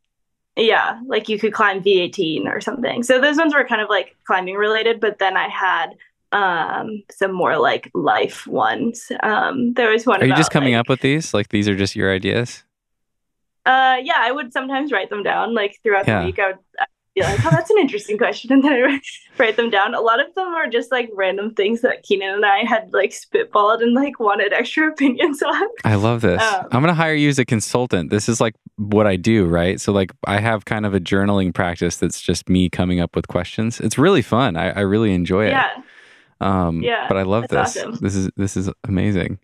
Yeah 0.56 1.00
like 1.06 1.28
you 1.28 1.38
could 1.38 1.52
climb 1.52 1.82
v18 1.82 2.46
or 2.46 2.60
something. 2.60 3.02
So 3.02 3.20
those 3.20 3.36
ones 3.36 3.54
were 3.54 3.64
kind 3.64 3.80
of 3.80 3.88
like 3.88 4.16
climbing 4.24 4.56
related 4.56 5.00
but 5.00 5.18
then 5.18 5.36
i 5.36 5.48
had 5.48 5.94
um 6.32 7.02
some 7.10 7.32
more 7.32 7.58
like 7.58 7.90
life 7.94 8.46
ones. 8.46 9.10
Um 9.22 9.74
there 9.74 9.90
was 9.90 10.06
one 10.06 10.22
are 10.22 10.26
you 10.26 10.36
just 10.36 10.50
coming 10.50 10.74
like, 10.74 10.80
up 10.80 10.88
with 10.88 11.00
these? 11.00 11.34
Like 11.34 11.48
these 11.48 11.68
are 11.68 11.76
just 11.76 11.96
your 11.96 12.12
ideas? 12.12 12.64
Uh 13.64 13.96
yeah 14.02 14.18
i 14.18 14.30
would 14.30 14.52
sometimes 14.52 14.92
write 14.92 15.10
them 15.10 15.22
down 15.22 15.54
like 15.54 15.78
throughout 15.82 16.06
yeah. 16.06 16.20
the 16.20 16.26
week. 16.26 16.38
I 16.38 16.48
would 16.48 16.58
be 17.16 17.22
like 17.22 17.44
oh 17.44 17.50
that's 17.50 17.70
an 17.70 17.78
interesting 17.78 18.18
question 18.18 18.52
and 18.52 18.62
then 18.62 18.72
i 18.72 19.00
write 19.38 19.56
them 19.56 19.70
down 19.70 19.94
a 19.94 20.00
lot 20.00 20.20
of 20.20 20.32
them 20.34 20.48
are 20.48 20.68
just 20.68 20.92
like 20.92 21.10
random 21.14 21.52
things 21.54 21.80
that 21.80 22.02
keenan 22.02 22.34
and 22.34 22.46
i 22.46 22.58
had 22.58 22.88
like 22.92 23.10
spitballed 23.10 23.82
and 23.82 23.94
like 23.94 24.20
wanted 24.20 24.52
extra 24.52 24.88
opinions 24.92 25.42
on 25.42 25.68
i 25.84 25.94
love 25.94 26.20
this 26.20 26.42
um, 26.42 26.66
i'm 26.72 26.80
gonna 26.80 26.94
hire 26.94 27.14
you 27.14 27.28
as 27.28 27.38
a 27.38 27.44
consultant 27.44 28.10
this 28.10 28.28
is 28.28 28.40
like 28.40 28.54
what 28.76 29.06
i 29.06 29.16
do 29.16 29.46
right 29.46 29.80
so 29.80 29.92
like 29.92 30.12
i 30.26 30.38
have 30.38 30.64
kind 30.64 30.86
of 30.86 30.94
a 30.94 31.00
journaling 31.00 31.52
practice 31.52 31.96
that's 31.96 32.20
just 32.20 32.48
me 32.48 32.68
coming 32.68 33.00
up 33.00 33.16
with 33.16 33.26
questions 33.28 33.80
it's 33.80 33.98
really 33.98 34.22
fun 34.22 34.56
i, 34.56 34.70
I 34.70 34.80
really 34.80 35.12
enjoy 35.12 35.46
it 35.46 35.50
yeah 35.50 35.70
um, 36.40 36.82
yeah, 36.82 37.06
but 37.08 37.16
I 37.16 37.22
love 37.22 37.48
this. 37.48 37.76
Awesome. 37.76 37.96
This 38.00 38.14
is 38.14 38.30
this 38.36 38.56
is 38.56 38.70
amazing. 38.84 39.38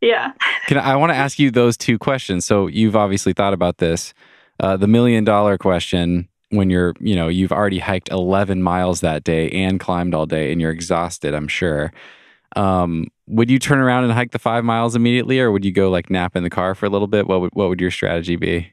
Yeah. 0.00 0.32
Can 0.66 0.78
I, 0.78 0.92
I 0.92 0.96
want 0.96 1.10
to 1.10 1.16
ask 1.16 1.38
you 1.38 1.50
those 1.50 1.76
two 1.76 1.98
questions? 1.98 2.44
So 2.44 2.66
you've 2.66 2.96
obviously 2.96 3.32
thought 3.32 3.52
about 3.52 3.78
this. 3.78 4.14
Uh, 4.58 4.76
the 4.76 4.86
million 4.86 5.24
dollar 5.24 5.58
question 5.58 6.28
when 6.56 6.70
you're, 6.70 6.94
you 7.00 7.14
know, 7.14 7.28
you've 7.28 7.52
already 7.52 7.78
hiked 7.78 8.10
11 8.10 8.62
miles 8.62 9.00
that 9.00 9.24
day 9.24 9.50
and 9.50 9.80
climbed 9.80 10.14
all 10.14 10.26
day 10.26 10.52
and 10.52 10.60
you're 10.60 10.70
exhausted, 10.70 11.34
I'm 11.34 11.48
sure. 11.48 11.92
Um, 12.54 13.08
would 13.26 13.50
you 13.50 13.58
turn 13.58 13.78
around 13.78 14.04
and 14.04 14.12
hike 14.12 14.30
the 14.30 14.38
five 14.38 14.64
miles 14.64 14.96
immediately 14.96 15.40
or 15.40 15.50
would 15.52 15.64
you 15.64 15.72
go 15.72 15.90
like 15.90 16.10
nap 16.10 16.36
in 16.36 16.42
the 16.42 16.50
car 16.50 16.74
for 16.74 16.86
a 16.86 16.88
little 16.88 17.08
bit? 17.08 17.26
What 17.26 17.40
would, 17.40 17.50
what 17.54 17.68
would 17.68 17.80
your 17.80 17.90
strategy 17.90 18.36
be? 18.36 18.72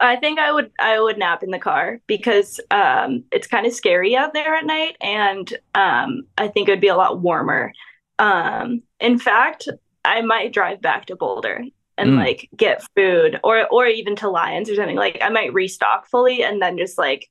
I 0.00 0.16
think 0.16 0.38
I 0.38 0.50
would 0.50 0.70
I 0.80 0.98
would 0.98 1.18
nap 1.18 1.42
in 1.42 1.50
the 1.50 1.58
car 1.58 2.00
because 2.06 2.58
um, 2.70 3.22
it's 3.30 3.46
kind 3.46 3.66
of 3.66 3.74
scary 3.74 4.16
out 4.16 4.32
there 4.32 4.54
at 4.54 4.64
night, 4.64 4.96
and 5.02 5.52
um, 5.74 6.22
I 6.38 6.48
think 6.48 6.68
it 6.68 6.72
would 6.72 6.80
be 6.80 6.88
a 6.88 6.96
lot 6.96 7.20
warmer. 7.20 7.72
Um, 8.18 8.82
in 8.98 9.18
fact, 9.18 9.68
I 10.04 10.22
might 10.22 10.54
drive 10.54 10.80
back 10.80 11.04
to 11.06 11.16
Boulder 11.16 11.64
and 12.00 12.12
mm. 12.12 12.16
like 12.16 12.48
get 12.56 12.82
food, 12.96 13.38
or 13.44 13.66
or 13.68 13.86
even 13.86 14.16
to 14.16 14.28
Lyons 14.28 14.70
or 14.70 14.74
something. 14.74 14.96
Like 14.96 15.18
I 15.22 15.28
might 15.28 15.52
restock 15.52 16.06
fully 16.06 16.42
and 16.42 16.60
then 16.60 16.78
just 16.78 16.98
like 16.98 17.28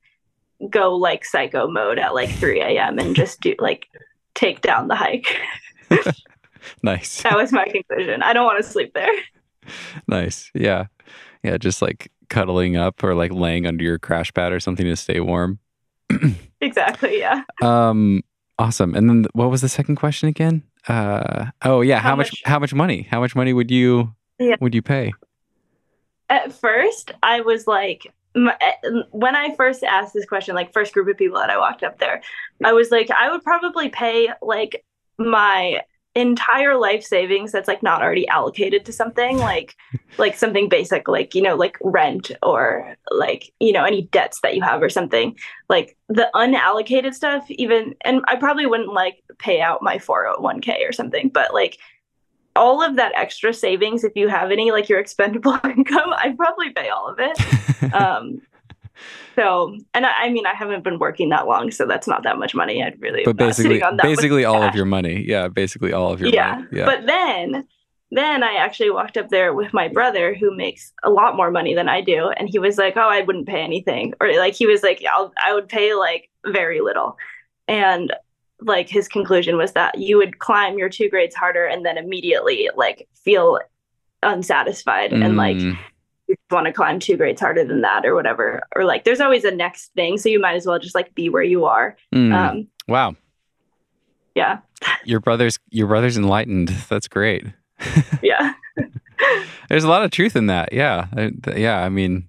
go 0.68 0.94
like 0.94 1.24
psycho 1.24 1.68
mode 1.68 1.98
at 1.98 2.14
like 2.14 2.30
3 2.30 2.60
a.m. 2.60 2.98
and 2.98 3.16
just 3.16 3.40
do 3.40 3.54
like 3.58 3.86
take 4.34 4.60
down 4.60 4.88
the 4.88 4.94
hike. 4.94 5.40
nice. 6.82 7.22
That 7.22 7.36
was 7.36 7.52
my 7.52 7.64
conclusion. 7.64 8.22
I 8.22 8.32
don't 8.32 8.44
want 8.44 8.62
to 8.62 8.68
sleep 8.68 8.92
there. 8.94 9.12
Nice. 10.06 10.50
Yeah. 10.54 10.86
Yeah. 11.42 11.56
Just 11.58 11.80
like 11.80 12.10
cuddling 12.28 12.76
up 12.76 13.02
or 13.02 13.14
like 13.14 13.32
laying 13.32 13.66
under 13.66 13.84
your 13.84 13.98
crash 13.98 14.32
pad 14.34 14.52
or 14.52 14.60
something 14.60 14.86
to 14.86 14.96
stay 14.96 15.20
warm. 15.20 15.58
exactly. 16.60 17.18
Yeah. 17.18 17.42
Um. 17.62 18.22
Awesome. 18.58 18.94
And 18.94 19.08
then 19.08 19.26
what 19.32 19.50
was 19.50 19.62
the 19.62 19.68
second 19.68 19.96
question 19.96 20.28
again? 20.28 20.62
Uh. 20.88 21.46
Oh 21.62 21.80
yeah. 21.80 21.98
How, 21.98 22.10
how 22.10 22.16
much, 22.16 22.32
much? 22.32 22.42
How 22.44 22.58
much 22.58 22.74
money? 22.74 23.06
How 23.10 23.20
much 23.20 23.34
money 23.34 23.52
would 23.52 23.70
you? 23.70 24.14
Yeah. 24.40 24.56
Would 24.60 24.74
you 24.74 24.82
pay? 24.82 25.12
At 26.28 26.52
first, 26.52 27.12
I 27.22 27.42
was 27.42 27.66
like, 27.66 28.12
my, 28.34 28.56
eh, 28.60 29.02
when 29.10 29.36
I 29.36 29.54
first 29.54 29.84
asked 29.84 30.14
this 30.14 30.24
question, 30.24 30.54
like 30.54 30.72
first 30.72 30.94
group 30.94 31.08
of 31.08 31.18
people 31.18 31.38
that 31.38 31.50
I 31.50 31.58
walked 31.58 31.82
up 31.82 31.98
there, 31.98 32.22
I 32.64 32.72
was 32.72 32.90
like, 32.90 33.10
I 33.10 33.30
would 33.30 33.44
probably 33.44 33.90
pay 33.90 34.28
like 34.40 34.84
my 35.18 35.82
entire 36.16 36.76
life 36.76 37.04
savings 37.04 37.52
that's 37.52 37.68
like 37.68 37.82
not 37.84 38.02
already 38.02 38.26
allocated 38.28 38.84
to 38.84 38.92
something 38.92 39.38
like 39.38 39.76
like 40.18 40.36
something 40.36 40.68
basic 40.68 41.06
like 41.06 41.36
you 41.36 41.42
know 41.42 41.54
like 41.54 41.78
rent 41.84 42.32
or 42.42 42.96
like 43.12 43.52
you 43.60 43.72
know 43.72 43.84
any 43.84 44.02
debts 44.02 44.40
that 44.40 44.56
you 44.56 44.60
have 44.60 44.82
or 44.82 44.88
something 44.88 45.36
like 45.68 45.96
the 46.08 46.28
unallocated 46.34 47.14
stuff 47.14 47.48
even 47.48 47.94
and 48.04 48.24
I 48.26 48.34
probably 48.34 48.66
wouldn't 48.66 48.92
like 48.92 49.22
pay 49.38 49.60
out 49.60 49.84
my 49.84 49.98
401k 49.98 50.88
or 50.88 50.92
something 50.92 51.28
but 51.28 51.54
like 51.54 51.78
all 52.56 52.82
of 52.82 52.96
that 52.96 53.12
extra 53.14 53.54
savings 53.54 54.04
if 54.04 54.14
you 54.16 54.28
have 54.28 54.50
any 54.50 54.70
like 54.70 54.88
your 54.88 54.98
expendable 54.98 55.58
income 55.64 56.12
I'd 56.16 56.36
probably 56.36 56.70
pay 56.70 56.88
all 56.88 57.08
of 57.08 57.18
it 57.18 57.94
um 57.94 58.40
so, 59.36 59.76
and 59.94 60.04
I, 60.04 60.10
I, 60.24 60.30
mean, 60.30 60.46
I 60.46 60.54
haven't 60.54 60.84
been 60.84 60.98
working 60.98 61.30
that 61.30 61.46
long, 61.46 61.70
so 61.70 61.86
that's 61.86 62.06
not 62.06 62.24
that 62.24 62.38
much 62.38 62.54
money. 62.54 62.82
I'd 62.82 63.00
really, 63.00 63.22
but 63.24 63.36
basically, 63.36 63.82
basically 64.02 64.44
all 64.44 64.62
of 64.62 64.74
your 64.74 64.84
money. 64.84 65.24
Yeah, 65.26 65.48
basically 65.48 65.92
all 65.92 66.12
of 66.12 66.20
your 66.20 66.30
yeah. 66.30 66.56
money. 66.56 66.66
Yeah. 66.72 66.84
But 66.84 67.06
then, 67.06 67.66
then 68.10 68.42
I 68.42 68.54
actually 68.54 68.90
walked 68.90 69.16
up 69.16 69.30
there 69.30 69.54
with 69.54 69.72
my 69.72 69.88
brother, 69.88 70.34
who 70.34 70.54
makes 70.54 70.92
a 71.04 71.10
lot 71.10 71.36
more 71.36 71.50
money 71.50 71.74
than 71.74 71.88
I 71.88 72.00
do, 72.00 72.30
and 72.30 72.48
he 72.48 72.58
was 72.58 72.76
like, 72.76 72.96
"Oh, 72.96 73.08
I 73.08 73.22
wouldn't 73.22 73.46
pay 73.46 73.62
anything," 73.62 74.14
or 74.20 74.30
like 74.36 74.54
he 74.54 74.66
was 74.66 74.82
like, 74.82 75.02
"I'll, 75.10 75.32
I 75.42 75.54
would 75.54 75.68
pay 75.68 75.94
like 75.94 76.28
very 76.46 76.80
little," 76.80 77.16
and 77.68 78.12
like 78.62 78.88
his 78.88 79.08
conclusion 79.08 79.56
was 79.56 79.72
that 79.72 79.98
you 79.98 80.16
would 80.16 80.38
climb 80.38 80.78
your 80.78 80.88
two 80.88 81.08
grades 81.08 81.34
harder 81.34 81.66
and 81.66 81.84
then 81.84 81.98
immediately 81.98 82.68
like 82.76 83.08
feel 83.14 83.58
unsatisfied 84.22 85.10
mm. 85.10 85.24
and 85.24 85.36
like 85.36 85.56
mm. 85.56 85.76
you 86.28 86.36
want 86.50 86.66
to 86.66 86.72
climb 86.72 86.98
two 86.98 87.16
grades 87.16 87.40
harder 87.40 87.64
than 87.64 87.80
that 87.80 88.04
or 88.04 88.14
whatever. 88.14 88.62
Or 88.76 88.84
like 88.84 89.04
there's 89.04 89.20
always 89.20 89.44
a 89.44 89.50
next 89.50 89.92
thing 89.94 90.18
so 90.18 90.28
you 90.28 90.38
might 90.40 90.54
as 90.54 90.66
well 90.66 90.78
just 90.78 90.94
like 90.94 91.14
be 91.14 91.28
where 91.28 91.42
you 91.42 91.64
are. 91.64 91.96
Mm. 92.14 92.34
um 92.34 92.68
wow. 92.88 93.14
yeah. 94.34 94.58
Your 95.04 95.20
brother's 95.20 95.58
your 95.70 95.86
brother's 95.86 96.16
enlightened. 96.16 96.68
That's 96.88 97.08
great. 97.08 97.44
Yeah. 98.22 98.52
There's 99.68 99.84
a 99.84 99.88
lot 99.88 100.02
of 100.02 100.10
truth 100.10 100.36
in 100.36 100.46
that. 100.46 100.72
Yeah. 100.72 101.06
Yeah 101.56 101.80
i 101.80 101.88
mean 101.88 102.28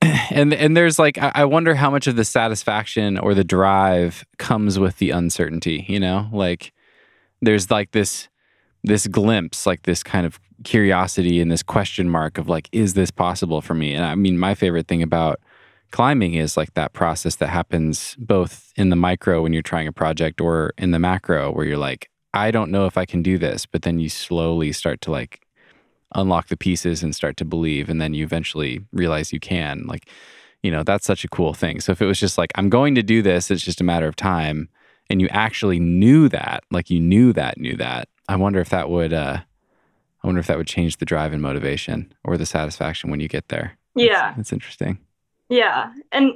and 0.30 0.52
and 0.52 0.76
there's 0.76 0.98
like 0.98 1.18
I 1.18 1.44
wonder 1.44 1.74
how 1.74 1.90
much 1.90 2.06
of 2.06 2.16
the 2.16 2.24
satisfaction 2.24 3.18
or 3.18 3.34
the 3.34 3.44
drive 3.44 4.24
comes 4.38 4.78
with 4.78 4.98
the 4.98 5.10
uncertainty 5.10 5.84
you 5.88 6.00
know 6.00 6.28
like 6.32 6.72
there's 7.42 7.70
like 7.70 7.90
this 7.92 8.28
this 8.84 9.06
glimpse 9.06 9.66
like 9.66 9.82
this 9.82 10.02
kind 10.02 10.26
of 10.26 10.38
curiosity 10.64 11.40
and 11.40 11.50
this 11.50 11.62
question 11.62 12.08
mark 12.08 12.38
of 12.38 12.48
like, 12.48 12.68
is 12.72 12.94
this 12.94 13.10
possible 13.10 13.60
for 13.60 13.74
me? 13.74 13.94
And 13.94 14.04
I 14.04 14.14
mean, 14.14 14.38
my 14.38 14.54
favorite 14.54 14.88
thing 14.88 15.02
about 15.02 15.40
climbing 15.90 16.34
is 16.34 16.56
like 16.56 16.74
that 16.74 16.92
process 16.92 17.36
that 17.36 17.48
happens 17.48 18.16
both 18.18 18.72
in 18.76 18.90
the 18.90 18.96
micro 18.96 19.42
when 19.42 19.52
you're 19.52 19.62
trying 19.62 19.88
a 19.88 19.92
project 19.92 20.40
or 20.40 20.72
in 20.76 20.90
the 20.90 20.98
macro 20.98 21.50
where 21.50 21.64
you're 21.64 21.78
like, 21.78 22.10
I 22.34 22.50
don't 22.50 22.70
know 22.70 22.86
if 22.86 22.98
I 22.98 23.06
can 23.06 23.22
do 23.22 23.38
this, 23.38 23.66
but 23.66 23.82
then 23.82 23.98
you 23.98 24.08
slowly 24.08 24.72
start 24.72 25.00
to 25.02 25.10
like 25.10 25.40
unlock 26.14 26.48
the 26.48 26.56
pieces 26.56 27.02
and 27.02 27.14
start 27.14 27.36
to 27.36 27.44
believe. 27.44 27.88
And 27.88 28.00
then 28.00 28.14
you 28.14 28.24
eventually 28.24 28.80
realize 28.92 29.32
you 29.32 29.40
can. 29.40 29.84
Like, 29.86 30.08
you 30.62 30.70
know, 30.70 30.82
that's 30.82 31.06
such 31.06 31.24
a 31.24 31.28
cool 31.28 31.54
thing. 31.54 31.80
So 31.80 31.92
if 31.92 32.02
it 32.02 32.06
was 32.06 32.18
just 32.18 32.38
like, 32.38 32.50
I'm 32.54 32.68
going 32.68 32.94
to 32.94 33.02
do 33.02 33.22
this, 33.22 33.50
it's 33.50 33.62
just 33.62 33.80
a 33.80 33.84
matter 33.84 34.08
of 34.08 34.16
time, 34.16 34.68
and 35.10 35.20
you 35.20 35.28
actually 35.30 35.78
knew 35.78 36.28
that, 36.28 36.64
like 36.70 36.90
you 36.90 37.00
knew 37.00 37.32
that, 37.32 37.58
knew 37.58 37.76
that, 37.76 38.08
I 38.28 38.36
wonder 38.36 38.60
if 38.60 38.68
that 38.70 38.90
would, 38.90 39.12
uh, 39.12 39.38
I 40.22 40.26
wonder 40.26 40.40
if 40.40 40.48
that 40.48 40.58
would 40.58 40.66
change 40.66 40.96
the 40.96 41.06
drive 41.06 41.32
and 41.32 41.40
motivation 41.40 42.12
or 42.24 42.36
the 42.36 42.44
satisfaction 42.44 43.10
when 43.10 43.20
you 43.20 43.28
get 43.28 43.48
there. 43.48 43.78
Yeah. 43.94 44.34
That's, 44.36 44.52
interesting. 44.52 44.98
Yeah. 45.48 45.92
And 46.12 46.32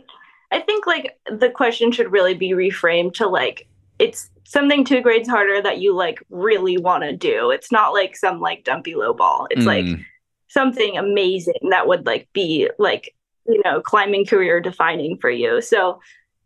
I 0.50 0.60
think 0.60 0.86
like 0.86 1.18
the 1.26 1.50
question 1.50 1.92
should 1.92 2.12
really 2.12 2.34
be 2.34 2.52
reframed 2.52 3.14
to 3.14 3.26
like, 3.26 3.66
it's 3.98 4.30
something 4.44 4.84
two 4.84 5.00
grades 5.00 5.28
harder 5.28 5.60
that 5.62 5.78
you 5.78 5.94
like 5.94 6.18
really 6.30 6.78
want 6.78 7.04
to 7.04 7.16
do. 7.16 7.50
It's 7.50 7.72
not 7.72 7.92
like 7.92 8.16
some 8.16 8.40
like 8.40 8.64
dumpy 8.64 8.94
low 8.94 9.14
ball. 9.14 9.46
It's 9.50 9.62
mm. 9.62 9.66
like 9.66 10.00
something 10.48 10.98
amazing 10.98 11.70
that 11.70 11.88
would 11.88 12.06
like 12.06 12.28
be 12.32 12.68
like, 12.78 13.14
you 13.46 13.60
know, 13.64 13.80
climbing 13.80 14.26
career 14.26 14.60
defining 14.60 15.16
for 15.18 15.30
you. 15.30 15.62
So 15.62 16.00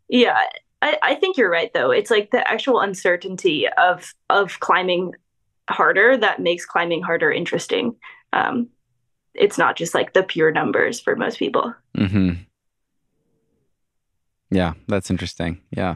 yeah, 0.09 0.39
I, 0.81 0.97
I 1.03 1.15
think 1.15 1.37
you're 1.37 1.49
right 1.49 1.73
though. 1.73 1.91
It's 1.91 2.11
like 2.11 2.31
the 2.31 2.49
actual 2.49 2.79
uncertainty 2.79 3.67
of 3.67 4.13
of 4.29 4.59
climbing 4.59 5.13
harder 5.69 6.15
that 6.17 6.41
makes 6.41 6.65
climbing 6.65 7.01
harder 7.01 7.31
interesting. 7.31 7.95
Um, 8.33 8.69
it's 9.33 9.57
not 9.57 9.75
just 9.75 9.93
like 9.93 10.13
the 10.13 10.23
pure 10.23 10.51
numbers 10.51 10.99
for 10.99 11.15
most 11.15 11.37
people. 11.37 11.73
Mm-hmm. 11.97 12.33
Yeah, 14.49 14.73
that's 14.87 15.09
interesting. 15.09 15.61
Yeah. 15.71 15.95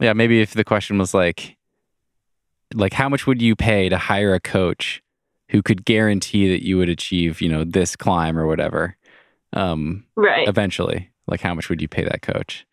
Yeah, 0.00 0.12
maybe 0.12 0.40
if 0.40 0.52
the 0.54 0.64
question 0.64 0.98
was 0.98 1.14
like 1.14 1.56
like 2.74 2.92
how 2.92 3.08
much 3.08 3.26
would 3.26 3.40
you 3.40 3.54
pay 3.56 3.88
to 3.88 3.96
hire 3.96 4.34
a 4.34 4.40
coach 4.40 5.02
who 5.50 5.62
could 5.62 5.84
guarantee 5.84 6.48
that 6.50 6.64
you 6.66 6.76
would 6.76 6.88
achieve, 6.88 7.40
you 7.40 7.48
know, 7.48 7.64
this 7.64 7.94
climb 7.96 8.36
or 8.38 8.46
whatever. 8.46 8.96
Um 9.52 10.04
right. 10.16 10.48
eventually. 10.48 11.10
Like 11.26 11.40
how 11.40 11.54
much 11.54 11.68
would 11.68 11.80
you 11.80 11.88
pay 11.88 12.04
that 12.04 12.22
coach? 12.22 12.66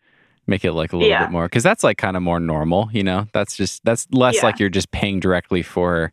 Make 0.46 0.64
it 0.64 0.72
like 0.72 0.92
a 0.92 0.96
little 0.96 1.08
Yeah. 1.08 1.24
bit 1.24 1.32
more 1.32 1.48
cuz 1.48 1.62
that's 1.62 1.82
like 1.84 1.96
kind 1.98 2.16
of 2.16 2.22
more 2.22 2.40
normal, 2.40 2.90
you 2.92 3.02
know. 3.02 3.26
That's 3.32 3.56
just 3.56 3.84
that's 3.84 4.06
less 4.12 4.36
Yeah. 4.36 4.42
like 4.42 4.58
you're 4.58 4.68
just 4.68 4.90
paying 4.90 5.20
directly 5.20 5.62
for 5.62 6.12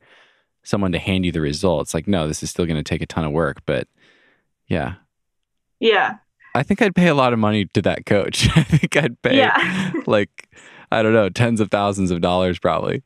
someone 0.64 0.91
to 0.91 0.99
hand 0.99 1.26
you 1.26 1.32
the 1.32 1.41
results. 1.41 1.93
Like 1.93 2.07
no, 2.07 2.28
this 2.28 2.43
is 2.43 2.49
still 2.51 2.66
going 2.66 2.78
to 2.78 2.84
take 2.84 3.01
a 3.01 3.07
ton 3.07 3.26
of 3.26 3.32
work, 3.32 3.62
but 3.66 3.88
yeah. 4.68 4.93
Yeah. 5.80 6.18
I 6.53 6.64
think 6.64 6.82
I'd 6.82 6.93
pay 6.95 7.07
a 7.07 7.16
lot 7.16 7.34
of 7.34 7.39
money 7.39 7.66
to 7.74 7.82
that 7.82 8.05
coach. 8.05 8.47
I 8.55 8.64
think 8.64 8.95
I'd 8.95 9.20
pay 9.24 9.38
Yeah. 9.38 9.91
like 10.05 10.47
I 10.92 11.02
don't 11.02 11.14
know, 11.14 11.30
tens 11.30 11.60
of 11.62 11.72
thousands 11.72 12.12
of 12.12 12.22
dollars 12.22 12.60
probably. 12.60 13.04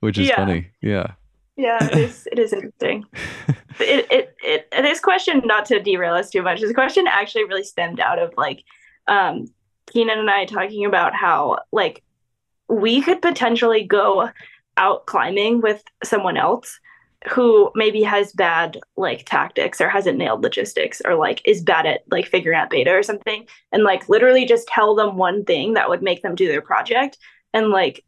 Which 0.00 0.16
is 0.18 0.28
Yeah. 0.28 0.36
funny. 0.36 0.68
Yeah. 0.80 1.12
Yeah, 1.56 1.84
it 1.84 1.98
is. 1.98 2.28
It 2.30 2.38
is 2.38 2.52
interesting. 2.52 3.04
it, 3.80 4.06
it, 4.12 4.36
it, 4.44 4.70
this 4.70 5.00
question, 5.00 5.42
not 5.44 5.66
to 5.66 5.80
derail 5.80 6.14
us 6.14 6.30
too 6.30 6.40
much, 6.42 6.60
this 6.60 6.72
question 6.72 7.06
actually 7.08 7.44
really 7.44 7.64
stemmed 7.64 7.98
out 7.98 8.20
of 8.20 8.32
like 8.36 8.62
um, 9.08 9.46
Keenan 9.90 10.20
and 10.20 10.30
I 10.30 10.44
talking 10.44 10.84
about 10.84 11.14
how 11.14 11.58
like 11.72 12.04
we 12.68 13.02
could 13.02 13.20
potentially 13.20 13.82
go 13.82 14.30
out 14.76 15.06
climbing 15.06 15.60
with 15.60 15.82
someone 16.04 16.36
else 16.36 16.78
who 17.26 17.70
maybe 17.74 18.02
has 18.02 18.32
bad 18.32 18.78
like 18.96 19.24
tactics 19.26 19.80
or 19.80 19.88
hasn't 19.88 20.18
nailed 20.18 20.42
logistics 20.42 21.02
or 21.04 21.16
like 21.16 21.42
is 21.44 21.62
bad 21.62 21.84
at 21.84 22.02
like 22.10 22.26
figuring 22.26 22.56
out 22.58 22.70
beta 22.70 22.92
or 22.92 23.02
something 23.02 23.44
and 23.72 23.82
like 23.82 24.08
literally 24.08 24.46
just 24.46 24.68
tell 24.68 24.94
them 24.94 25.16
one 25.16 25.44
thing 25.44 25.74
that 25.74 25.88
would 25.88 26.02
make 26.02 26.22
them 26.22 26.36
do 26.36 26.46
their 26.46 26.62
project 26.62 27.18
and 27.52 27.70
like 27.70 28.04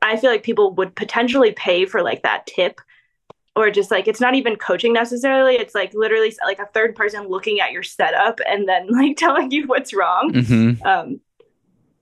I 0.00 0.16
feel 0.16 0.30
like 0.30 0.42
people 0.44 0.72
would 0.74 0.94
potentially 0.94 1.52
pay 1.52 1.84
for 1.84 2.02
like 2.02 2.22
that 2.22 2.46
tip 2.46 2.80
or 3.54 3.70
just 3.70 3.90
like 3.90 4.08
it's 4.08 4.20
not 4.20 4.34
even 4.34 4.56
coaching 4.56 4.92
necessarily. 4.92 5.56
It's 5.56 5.74
like 5.74 5.92
literally 5.92 6.32
like 6.46 6.60
a 6.60 6.66
third 6.66 6.94
person 6.94 7.28
looking 7.28 7.60
at 7.60 7.72
your 7.72 7.82
setup 7.82 8.40
and 8.48 8.68
then 8.68 8.86
like 8.90 9.16
telling 9.16 9.50
you 9.50 9.66
what's 9.66 9.92
wrong. 9.92 10.32
Mhm. 10.32 10.86
um 10.86 11.20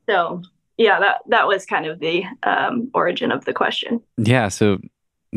so 0.08 0.42
yeah 0.76 1.00
that 1.00 1.22
that 1.28 1.48
was 1.48 1.66
kind 1.66 1.86
of 1.86 1.98
the 1.98 2.22
um 2.44 2.88
origin 2.94 3.32
of 3.32 3.44
the 3.46 3.52
question. 3.52 4.00
Yeah, 4.16 4.48
so 4.48 4.78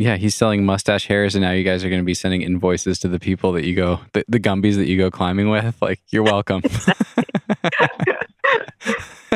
yeah, 0.01 0.15
he's 0.17 0.33
selling 0.35 0.65
mustache 0.65 1.07
hairs 1.07 1.35
and 1.35 1.43
now 1.43 1.51
you 1.51 1.63
guys 1.63 1.83
are 1.83 1.89
going 1.89 2.01
to 2.01 2.05
be 2.05 2.13
sending 2.13 2.41
invoices 2.41 2.99
to 2.99 3.07
the 3.07 3.19
people 3.19 3.51
that 3.53 3.65
you 3.65 3.75
go 3.75 3.99
the, 4.13 4.23
the 4.27 4.39
gumbies 4.39 4.75
that 4.77 4.87
you 4.87 4.97
go 4.97 5.11
climbing 5.11 5.49
with. 5.49 5.75
Like, 5.81 5.99
you're 6.09 6.23
welcome. 6.23 6.61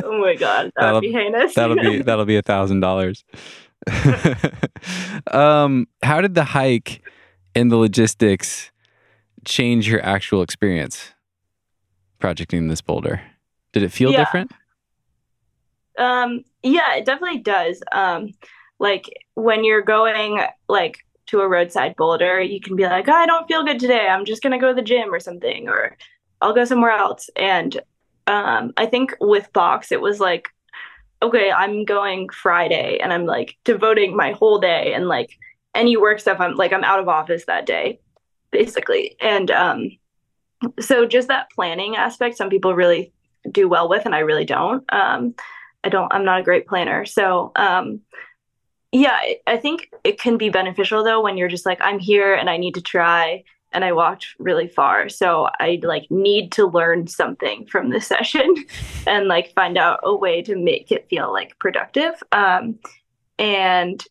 oh 0.04 0.20
my 0.20 0.36
god 0.36 0.66
that 0.68 0.74
That'll- 0.76 0.96
would 0.96 1.02
be 1.02 1.12
heinous 1.12 1.54
that'll 1.56 1.76
be 1.76 2.02
that'll 2.04 2.26
be 2.26 2.38
a 2.38 2.42
thousand 2.42 2.80
dollars. 2.80 3.24
Um, 5.32 5.88
how 6.02 6.20
did 6.22 6.36
the 6.36 6.44
hike 6.44 7.02
and 7.56 7.72
the 7.72 7.78
logistics 7.78 8.72
change 9.46 9.88
your 9.90 10.04
actual 10.06 10.42
experience 10.42 11.12
projecting 12.20 12.68
this 12.68 12.82
boulder? 12.82 13.22
Did 13.72 13.84
it 13.84 13.90
feel 13.90 14.12
Yeah. 14.12 14.20
different? 14.26 14.52
Um, 15.98 16.44
yeah, 16.64 16.96
it 16.96 17.06
definitely 17.06 17.40
does. 17.40 17.82
Um, 17.92 18.30
like 18.84 19.06
when 19.36 19.64
you're 19.64 19.82
going 19.82 20.42
like 20.68 20.98
to 21.28 21.40
a 21.40 21.48
roadside 21.48 21.96
boulder, 21.96 22.42
you 22.42 22.60
can 22.60 22.76
be 22.76 22.84
like, 22.84 23.08
I 23.08 23.26
don't 23.26 23.48
feel 23.48 23.64
good 23.64 23.80
today. 23.80 24.08
I'm 24.08 24.26
just 24.26 24.44
gonna 24.44 24.60
go 24.60 24.68
to 24.68 24.76
the 24.76 24.82
gym 24.82 25.14
or 25.14 25.22
something, 25.22 25.70
or 25.70 25.96
I'll 26.42 26.54
go 26.54 26.66
somewhere 26.66 26.92
else. 26.92 27.30
And 27.38 27.80
um, 28.28 28.74
I 28.76 28.86
think 28.86 29.16
with 29.22 29.54
box, 29.54 29.94
it 29.94 30.02
was 30.02 30.20
like, 30.20 30.50
okay, 31.22 31.50
I'm 31.50 31.86
going 31.86 32.28
Friday, 32.28 33.00
and 33.02 33.14
I'm 33.14 33.26
like 33.26 33.56
devoting 33.64 34.18
my 34.18 34.34
whole 34.34 34.60
day, 34.60 34.94
and 34.94 35.08
like 35.08 35.30
any 35.74 35.96
work 35.96 36.20
stuff, 36.20 36.42
I'm 36.42 36.56
like 36.56 36.74
I'm 36.74 36.84
out 36.84 37.00
of 37.00 37.08
office 37.08 37.46
that 37.46 37.66
day, 37.66 38.02
basically. 38.52 39.16
And 39.22 39.50
um, 39.50 39.92
so 40.82 41.06
just 41.06 41.30
that 41.30 41.50
planning 41.52 41.96
aspect, 41.96 42.36
some 42.36 42.50
people 42.50 42.76
really 42.76 43.14
do 43.50 43.70
well 43.70 43.88
with, 43.88 44.06
and 44.06 44.14
I 44.14 44.20
really 44.20 44.46
don't. 44.46 44.84
Um, 44.92 45.36
I 45.86 45.90
don't, 45.90 46.14
I'm 46.14 46.26
not 46.26 46.42
a 46.42 46.44
great 46.44 46.68
planner. 46.68 47.06
So, 47.06 47.54
um, 47.56 48.02
yeah, 48.94 49.20
I- 49.48 49.58
think 49.58 49.90
it 50.04 50.20
can 50.20 50.38
be 50.38 50.50
beneficial 50.50 51.04
though 51.04 51.22
when 51.22 51.36
you're 51.36 51.50
just 51.50 51.66
like, 51.66 51.80
I'm 51.82 52.00
here 52.00 52.34
and 52.34 52.50
I 52.50 52.58
need 52.58 52.76
to 52.76 52.82
try 52.82 53.44
and 53.72 53.84
I 53.84 53.92
walked 53.92 54.28
really 54.38 54.68
far. 54.68 55.10
So 55.10 55.50
I 55.60 55.80
like 55.82 56.10
need 56.12 56.52
to 56.54 56.68
learn 56.68 57.08
something 57.08 57.66
from 57.66 57.90
this 57.90 58.06
session 58.16 58.54
and 59.08 59.28
like 59.28 59.54
find 59.56 59.78
out 59.78 60.00
a 60.04 60.16
way 60.16 60.44
to 60.44 60.56
make 60.56 60.92
it 60.92 61.10
feel 61.10 61.34
like 61.34 61.58
productive. 61.58 62.14
Um, 62.32 62.78
and 63.40 64.02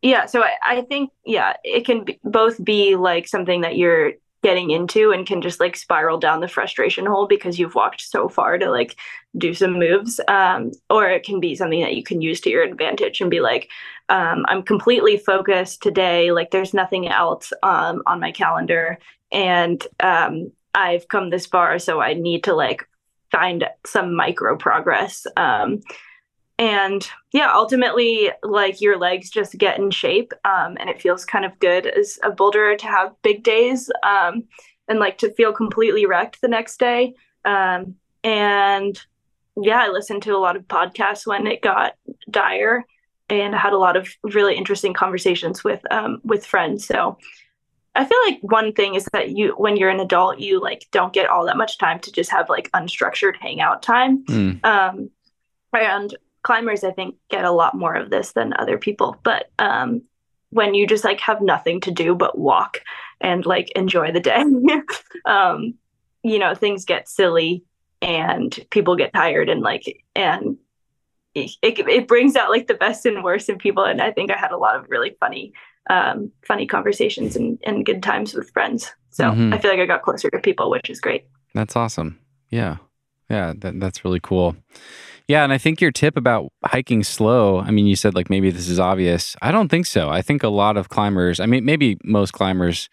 yeah, 0.00 0.24
so 0.24 0.42
I, 0.42 0.52
I 0.64 0.80
think, 0.82 1.10
yeah, 1.24 1.54
it 1.62 1.84
can 1.84 2.04
be, 2.04 2.18
both 2.24 2.62
be 2.64 2.96
like 2.96 3.28
something 3.28 3.60
that 3.60 3.76
you're 3.76 4.12
getting 4.42 4.70
into 4.70 5.12
and 5.12 5.26
can 5.26 5.42
just 5.42 5.60
like 5.60 5.76
spiral 5.76 6.18
down 6.18 6.40
the 6.40 6.48
frustration 6.48 7.06
hole 7.06 7.26
because 7.26 7.58
you've 7.58 7.74
walked 7.74 8.00
so 8.00 8.28
far 8.28 8.58
to 8.58 8.70
like 8.70 8.96
do 9.36 9.54
some 9.54 9.78
moves 9.78 10.20
um, 10.28 10.70
or 10.88 11.08
it 11.08 11.24
can 11.24 11.40
be 11.40 11.54
something 11.54 11.80
that 11.80 11.94
you 11.94 12.02
can 12.02 12.20
use 12.20 12.40
to 12.40 12.50
your 12.50 12.62
advantage 12.62 13.20
and 13.20 13.30
be 13.30 13.40
like 13.40 13.68
um, 14.08 14.44
i'm 14.48 14.62
completely 14.62 15.16
focused 15.16 15.82
today. 15.82 16.30
Like 16.30 16.50
there's 16.50 16.74
nothing 16.74 17.08
else 17.08 17.52
um, 17.62 18.02
on 18.06 18.20
my 18.20 18.32
calendar 18.32 18.98
and 19.32 19.84
um, 20.00 20.52
i've 20.74 21.08
come 21.08 21.30
this 21.30 21.46
far 21.46 21.78
so 21.78 22.00
i 22.00 22.12
need 22.14 22.44
to 22.44 22.54
like 22.54 22.86
find 23.30 23.68
some 23.84 24.14
micro 24.14 24.56
progress. 24.56 25.26
Um, 25.36 25.80
and 26.58 27.10
yeah 27.32 27.52
ultimately 27.52 28.30
like 28.42 28.80
your 28.80 28.98
legs 28.98 29.28
just 29.28 29.58
get 29.58 29.78
in 29.78 29.90
shape 29.90 30.32
um, 30.44 30.76
and 30.80 30.88
it 30.88 31.00
feels 31.00 31.24
kind 31.24 31.44
of 31.44 31.58
good 31.58 31.86
as 31.86 32.18
a 32.22 32.30
boulderer 32.30 32.76
to 32.78 32.86
have 32.86 33.14
big 33.22 33.42
days 33.42 33.90
um, 34.02 34.44
and 34.88 34.98
like 34.98 35.18
to 35.18 35.32
feel 35.34 35.52
completely 35.52 36.06
wrecked 36.06 36.40
the 36.40 36.48
next 36.48 36.78
day. 36.78 37.14
Um, 37.44 37.94
and 38.24 39.00
yeah 39.62 39.82
i 39.82 39.88
listened 39.88 40.22
to 40.22 40.36
a 40.36 40.38
lot 40.38 40.56
of 40.56 40.64
podcasts 40.64 41.26
when 41.26 41.46
it 41.46 41.62
got 41.62 41.94
dire 42.30 42.84
and 43.28 43.54
I 43.54 43.58
had 43.58 43.72
a 43.72 43.78
lot 43.78 43.96
of 43.96 44.08
really 44.22 44.54
interesting 44.54 44.92
conversations 44.92 45.64
with 45.64 45.80
um, 45.90 46.20
with 46.24 46.46
friends. 46.46 46.86
So 46.86 47.18
I 47.94 48.04
feel 48.04 48.18
like 48.26 48.38
one 48.42 48.72
thing 48.72 48.94
is 48.94 49.08
that 49.12 49.30
you 49.30 49.54
when 49.56 49.76
you're 49.76 49.90
an 49.90 50.00
adult 50.00 50.38
you 50.38 50.60
like 50.60 50.86
don't 50.92 51.12
get 51.12 51.28
all 51.28 51.46
that 51.46 51.56
much 51.56 51.78
time 51.78 51.98
to 52.00 52.12
just 52.12 52.30
have 52.30 52.48
like 52.48 52.70
unstructured 52.72 53.36
hangout 53.40 53.82
time. 53.82 54.24
Mm, 54.26 54.64
um, 54.64 55.10
and 55.72 56.16
climbers 56.46 56.84
i 56.84 56.92
think 56.92 57.16
get 57.28 57.44
a 57.44 57.50
lot 57.50 57.74
more 57.74 57.94
of 57.94 58.08
this 58.10 58.32
than 58.32 58.54
other 58.56 58.78
people 58.78 59.16
but 59.24 59.50
um, 59.58 60.00
when 60.50 60.74
you 60.74 60.86
just 60.86 61.04
like 61.04 61.18
have 61.18 61.42
nothing 61.42 61.80
to 61.80 61.90
do 61.90 62.14
but 62.14 62.38
walk 62.38 62.80
and 63.20 63.44
like 63.44 63.68
enjoy 63.72 64.12
the 64.12 64.20
day 64.20 64.44
um, 65.26 65.74
you 66.22 66.38
know 66.38 66.54
things 66.54 66.84
get 66.84 67.08
silly 67.08 67.64
and 68.00 68.64
people 68.70 68.94
get 68.94 69.12
tired 69.12 69.48
and 69.48 69.60
like 69.60 70.02
and 70.14 70.56
it, 71.34 71.50
it, 71.62 72.08
brings 72.08 72.36
out 72.36 72.48
like 72.48 72.66
the 72.66 72.74
best 72.74 73.04
and 73.04 73.24
worst 73.24 73.48
in 73.48 73.58
people 73.58 73.84
and 73.84 74.00
i 74.00 74.12
think 74.12 74.30
i 74.30 74.38
had 74.38 74.52
a 74.52 74.56
lot 74.56 74.76
of 74.76 74.86
really 74.88 75.16
funny 75.18 75.52
um, 75.90 76.30
funny 76.46 76.66
conversations 76.66 77.36
and, 77.36 77.58
and 77.64 77.84
good 77.84 78.02
times 78.02 78.34
with 78.34 78.50
friends 78.50 78.92
so 79.10 79.24
Mhm. 79.24 79.52
i 79.52 79.58
feel 79.58 79.70
like 79.72 79.80
i 79.80 79.86
got 79.86 80.02
closer 80.02 80.30
to 80.30 80.38
people 80.38 80.70
which 80.70 80.88
is 80.88 81.00
great 81.00 81.24
that's 81.56 81.74
awesome. 81.74 82.20
Yeah. 82.50 82.76
Yeah, 83.30 83.54
that, 83.56 83.80
that's 83.80 84.04
really 84.04 84.20
cool. 84.22 84.54
Yeah, 85.28 85.42
and 85.42 85.52
I 85.52 85.58
think 85.58 85.80
your 85.80 85.90
tip 85.90 86.16
about 86.16 86.52
hiking 86.64 87.02
slow, 87.02 87.58
I 87.58 87.72
mean, 87.72 87.86
you 87.86 87.96
said 87.96 88.14
like 88.14 88.30
maybe 88.30 88.50
this 88.50 88.68
is 88.68 88.78
obvious. 88.78 89.34
I 89.42 89.50
don't 89.50 89.68
think 89.68 89.86
so. 89.86 90.08
I 90.08 90.22
think 90.22 90.42
a 90.42 90.48
lot 90.48 90.76
of 90.76 90.88
climbers, 90.88 91.40
I 91.40 91.46
mean, 91.46 91.64
maybe 91.64 91.98
most 92.04 92.32
climbers 92.32 92.88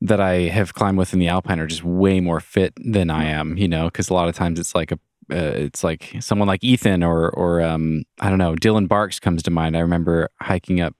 that 0.00 0.20
I 0.20 0.42
have 0.42 0.74
climbed 0.74 0.96
with 0.96 1.12
in 1.12 1.18
the 1.18 1.26
Alpine 1.26 1.58
are 1.58 1.66
just 1.66 1.82
way 1.82 2.20
more 2.20 2.38
fit 2.38 2.72
than 2.76 3.10
I 3.10 3.24
am, 3.24 3.56
you 3.56 3.66
know, 3.66 3.86
because 3.86 4.10
a 4.10 4.14
lot 4.14 4.28
of 4.28 4.36
times 4.36 4.60
it's 4.60 4.76
like 4.76 4.92
a, 4.92 4.98
uh, 5.30 5.54
it's 5.56 5.82
like 5.82 6.14
someone 6.20 6.46
like 6.46 6.62
Ethan 6.62 7.02
or, 7.02 7.30
or, 7.30 7.60
um, 7.62 8.04
I 8.20 8.28
don't 8.28 8.38
know, 8.38 8.54
Dylan 8.54 8.86
Barks 8.86 9.18
comes 9.18 9.42
to 9.42 9.50
mind. 9.50 9.76
I 9.76 9.80
remember 9.80 10.28
hiking 10.40 10.80
up 10.80 10.94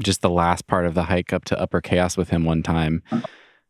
just 0.00 0.22
the 0.22 0.30
last 0.30 0.68
part 0.68 0.86
of 0.86 0.94
the 0.94 1.02
hike 1.02 1.32
up 1.32 1.44
to 1.46 1.60
Upper 1.60 1.80
Chaos 1.80 2.16
with 2.16 2.30
him 2.30 2.44
one 2.44 2.62
time. 2.62 3.02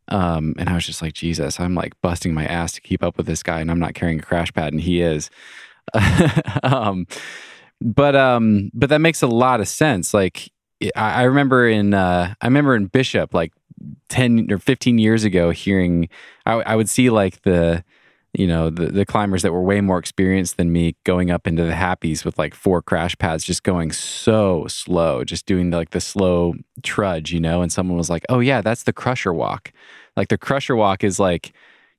Um, 0.07 0.53
and 0.59 0.69
I 0.69 0.75
was 0.75 0.85
just 0.85 1.01
like, 1.01 1.13
Jesus, 1.13 1.59
I'm 1.59 1.73
like 1.73 1.99
busting 2.01 2.33
my 2.35 2.45
ass 2.45 2.73
to 2.73 2.81
keep 2.81 3.03
up 3.03 3.17
with 3.17 3.25
this 3.25 3.41
guy, 3.41 3.59
and 3.59 3.71
I'm 3.71 3.79
not 3.79 3.95
carrying 3.95 4.19
a 4.19 4.23
crash 4.23 4.53
pad, 4.53 4.71
and 4.71 4.81
he 4.81 5.01
is. 5.01 5.31
um, 6.63 7.07
but 7.81 8.15
um, 8.15 8.71
but 8.73 8.89
that 8.89 9.01
makes 9.01 9.21
a 9.21 9.27
lot 9.27 9.61
of 9.61 9.67
sense. 9.67 10.13
Like 10.13 10.51
I, 10.95 11.21
I 11.21 11.23
remember 11.23 11.67
in 11.67 11.93
uh, 11.93 12.33
I 12.41 12.47
remember 12.47 12.75
in 12.75 12.87
Bishop, 12.87 13.33
like 13.33 13.53
ten 14.09 14.47
or 14.51 14.57
fifteen 14.57 14.97
years 14.97 15.23
ago, 15.23 15.51
hearing 15.51 16.09
I, 16.45 16.53
I 16.53 16.75
would 16.75 16.89
see 16.89 17.09
like 17.09 17.41
the 17.41 17.83
you 18.37 18.47
know 18.47 18.69
the, 18.69 18.87
the 18.87 19.05
climbers 19.05 19.41
that 19.41 19.53
were 19.53 19.61
way 19.61 19.81
more 19.81 19.97
experienced 19.97 20.57
than 20.57 20.71
me 20.71 20.95
going 21.03 21.31
up 21.31 21.47
into 21.47 21.63
the 21.63 21.71
happies 21.71 22.25
with 22.25 22.37
like 22.37 22.53
four 22.53 22.81
crash 22.81 23.17
pads 23.17 23.43
just 23.43 23.63
going 23.63 23.91
so 23.91 24.65
slow 24.67 25.23
just 25.23 25.45
doing 25.45 25.71
like 25.71 25.91
the 25.91 26.01
slow 26.01 26.53
trudge 26.83 27.31
you 27.31 27.39
know 27.39 27.61
and 27.61 27.71
someone 27.71 27.97
was 27.97 28.09
like 28.09 28.25
oh 28.29 28.39
yeah 28.39 28.61
that's 28.61 28.83
the 28.83 28.93
crusher 28.93 29.33
walk 29.33 29.71
like 30.17 30.27
the 30.27 30.37
crusher 30.37 30.75
walk 30.75 31.03
is 31.03 31.19
like 31.19 31.53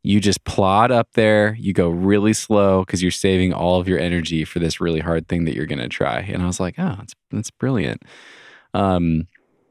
You 0.06 0.20
just 0.20 0.44
plod 0.44 0.92
up 0.92 1.08
there, 1.14 1.56
you 1.58 1.72
go 1.72 1.88
really 1.88 2.32
slow 2.32 2.84
because 2.84 3.02
you're 3.02 3.10
saving 3.10 3.52
all 3.52 3.80
of 3.80 3.88
your 3.88 3.98
energy 3.98 4.44
for 4.44 4.60
this 4.60 4.80
really 4.80 5.00
hard 5.00 5.26
thing 5.26 5.46
that 5.46 5.54
you're 5.56 5.66
going 5.66 5.80
to 5.80 5.88
try. 5.88 6.20
And 6.20 6.44
I 6.44 6.46
was 6.46 6.60
like, 6.60 6.76
oh, 6.78 6.94
that's, 6.96 7.14
that's 7.32 7.50
brilliant. 7.50 8.04
Um, 8.72 9.26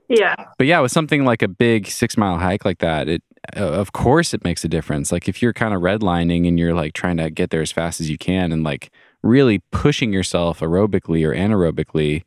yeah. 0.09 0.35
But 0.57 0.67
yeah, 0.67 0.81
with 0.81 0.91
something 0.91 1.23
like 1.23 1.41
a 1.41 1.47
big 1.47 1.87
six 1.87 2.17
mile 2.17 2.37
hike 2.37 2.65
like 2.65 2.79
that, 2.79 3.07
it, 3.07 3.23
uh, 3.55 3.61
of 3.61 3.93
course 3.93 4.33
it 4.33 4.43
makes 4.43 4.65
a 4.65 4.67
difference. 4.67 5.09
Like 5.09 5.29
if 5.29 5.41
you're 5.41 5.53
kind 5.53 5.73
of 5.73 5.81
redlining 5.81 6.45
and 6.45 6.59
you're 6.59 6.75
like 6.75 6.91
trying 6.91 7.15
to 7.15 7.29
get 7.29 7.49
there 7.49 7.61
as 7.61 7.71
fast 7.71 8.01
as 8.01 8.09
you 8.09 8.17
can 8.17 8.51
and 8.51 8.61
like 8.61 8.91
really 9.23 9.59
pushing 9.71 10.11
yourself 10.11 10.59
aerobically 10.59 11.25
or 11.25 11.33
anaerobically, 11.33 12.23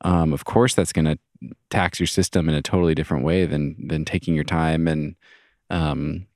um, 0.00 0.32
of 0.32 0.46
course 0.46 0.74
that's 0.74 0.94
going 0.94 1.04
to 1.04 1.18
tax 1.68 2.00
your 2.00 2.06
system 2.06 2.48
in 2.48 2.54
a 2.54 2.62
totally 2.62 2.94
different 2.94 3.22
way 3.22 3.44
than 3.44 3.76
than 3.86 4.06
taking 4.06 4.34
your 4.34 4.44
time 4.44 4.88
and 4.88 5.14
um, 5.68 6.26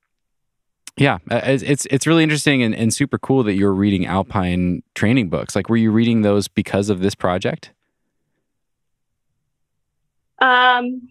yeah 0.99 1.19
it's 1.31 1.87
it's 1.87 2.07
really 2.07 2.23
interesting 2.23 2.63
and, 2.63 2.75
and 2.75 2.93
super 2.93 3.19
cool 3.19 3.43
that 3.43 3.55
you're 3.55 3.73
reading 3.73 4.07
alpine 4.07 4.83
training 4.95 5.29
books. 5.29 5.57
Like 5.57 5.69
were 5.69 5.77
you 5.77 5.91
reading 5.91 6.23
those 6.23 6.49
because 6.49 6.91
of 6.91 7.01
this 7.01 7.15
project? 7.15 7.73
Um 10.41 11.09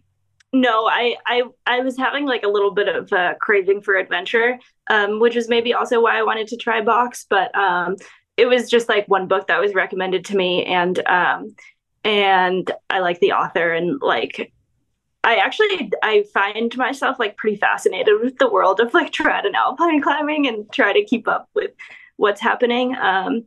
no 0.54 0.88
i 0.88 1.16
i 1.26 1.44
i 1.66 1.82
was 1.82 1.98
having 1.98 2.26
like 2.26 2.44
a 2.44 2.48
little 2.48 2.72
bit 2.72 2.88
of 2.88 3.12
a 3.12 3.36
craving 3.42 3.82
for 3.82 3.96
adventure 3.96 4.58
um 4.90 5.20
which 5.20 5.36
is 5.36 5.50
maybe 5.50 5.74
also 5.74 6.02
why 6.02 6.18
i 6.18 6.24
wanted 6.24 6.48
to 6.48 6.56
try 6.56 6.80
box 6.80 7.26
but 7.30 7.54
um 7.54 7.98
it 8.38 8.46
was 8.46 8.70
just 8.70 8.88
like 8.88 9.06
one 9.10 9.28
book 9.28 9.48
that 9.48 9.60
was 9.60 9.74
recommended 9.74 10.24
to 10.24 10.38
me 10.38 10.64
and 10.64 11.06
um 11.06 11.54
and 12.08 12.72
I 12.90 13.00
like 13.00 13.20
the 13.20 13.34
author 13.34 13.74
and 13.74 14.02
like 14.02 14.54
I 15.28 15.36
actually 15.36 15.92
I 16.02 16.24
find 16.34 16.76
myself 16.78 17.20
like 17.20 17.36
pretty 17.36 17.58
fascinated 17.58 18.14
with 18.22 18.38
the 18.38 18.50
world 18.50 18.80
of 18.80 18.94
like 18.94 19.12
trad 19.12 19.46
and 19.46 19.58
alpine 19.58 20.02
climbing 20.02 20.48
and 20.48 20.72
try 20.72 20.94
to 20.94 21.04
keep 21.04 21.28
up 21.28 21.50
with 21.54 21.72
what's 22.16 22.40
happening. 22.40 22.96
Um, 22.96 23.44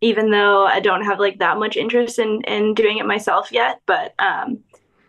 even 0.00 0.30
though 0.30 0.64
I 0.64 0.80
don't 0.80 1.04
have 1.04 1.20
like 1.20 1.38
that 1.40 1.58
much 1.58 1.76
interest 1.76 2.18
in 2.18 2.40
in 2.46 2.72
doing 2.72 2.96
it 2.96 3.04
myself 3.04 3.52
yet, 3.52 3.82
but 3.84 4.14
um, 4.18 4.60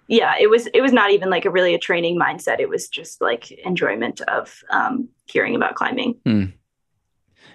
yeah, 0.10 0.36
it 0.38 0.50
was 0.50 0.68
it 0.74 0.82
was 0.82 0.92
not 0.92 1.12
even 1.12 1.30
like 1.30 1.46
a 1.46 1.50
really 1.50 1.74
a 1.74 1.80
training 1.80 2.20
mindset. 2.20 2.60
It 2.60 2.68
was 2.68 2.90
just 2.90 3.22
like 3.22 3.50
enjoyment 3.50 4.20
of 4.28 4.54
um, 4.70 5.08
hearing 5.28 5.56
about 5.56 5.76
climbing. 5.76 6.20
Hmm. 6.26 6.46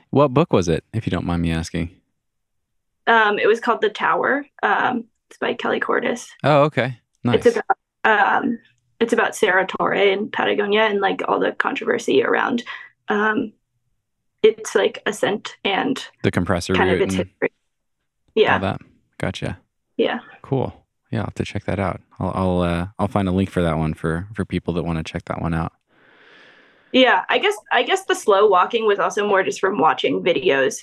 What 0.08 0.32
book 0.32 0.54
was 0.54 0.66
it, 0.66 0.82
if 0.94 1.06
you 1.06 1.10
don't 1.10 1.26
mind 1.26 1.42
me 1.42 1.52
asking? 1.52 1.90
Um, 3.06 3.38
it 3.38 3.46
was 3.46 3.60
called 3.60 3.82
The 3.82 3.90
Tower. 3.90 4.46
Um, 4.62 5.04
it's 5.28 5.36
by 5.36 5.52
Kelly 5.52 5.78
Cordes. 5.78 6.30
Oh, 6.42 6.62
okay. 6.62 6.98
Nice. 7.22 7.44
It's 7.44 7.56
about 7.56 7.76
um, 8.06 8.58
it's 9.00 9.12
about 9.12 9.36
Cerro 9.36 9.66
Torre 9.66 9.94
in 9.94 10.30
Patagonia 10.30 10.82
and 10.82 11.00
like 11.00 11.20
all 11.28 11.38
the 11.40 11.52
controversy 11.52 12.22
around 12.22 12.62
um, 13.08 13.52
its 14.42 14.74
like 14.74 15.02
ascent 15.06 15.56
and 15.64 16.06
the 16.22 16.30
compressor 16.30 16.74
kind 16.74 16.90
of 16.90 17.00
its 17.00 17.14
history. 17.14 17.50
Yeah. 18.34 18.54
All 18.54 18.60
that. 18.60 18.80
Gotcha. 19.18 19.58
Yeah. 19.96 20.20
Cool. 20.42 20.72
Yeah, 21.10 21.20
I'll 21.20 21.26
have 21.26 21.34
to 21.34 21.44
check 21.44 21.64
that 21.64 21.78
out. 21.78 22.00
I'll 22.18 22.32
I'll 22.34 22.60
uh, 22.60 22.86
I'll 22.98 23.08
find 23.08 23.28
a 23.28 23.32
link 23.32 23.50
for 23.50 23.62
that 23.62 23.76
one 23.76 23.94
for 23.94 24.28
for 24.34 24.44
people 24.44 24.74
that 24.74 24.84
want 24.84 24.98
to 24.98 25.04
check 25.04 25.24
that 25.26 25.42
one 25.42 25.54
out. 25.54 25.72
Yeah, 26.92 27.24
I 27.28 27.38
guess 27.38 27.56
I 27.72 27.82
guess 27.82 28.04
the 28.04 28.14
slow 28.14 28.48
walking 28.48 28.86
was 28.86 28.98
also 28.98 29.26
more 29.26 29.42
just 29.42 29.60
from 29.60 29.78
watching 29.78 30.22
videos 30.22 30.78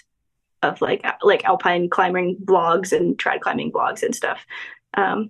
of 0.62 0.82
like 0.82 1.06
like 1.22 1.44
alpine 1.46 1.90
climbing 1.90 2.38
blogs 2.44 2.92
and 2.92 3.18
trad 3.18 3.42
climbing 3.42 3.72
blogs 3.72 4.04
and 4.04 4.16
stuff. 4.16 4.46
Um, 4.96 5.30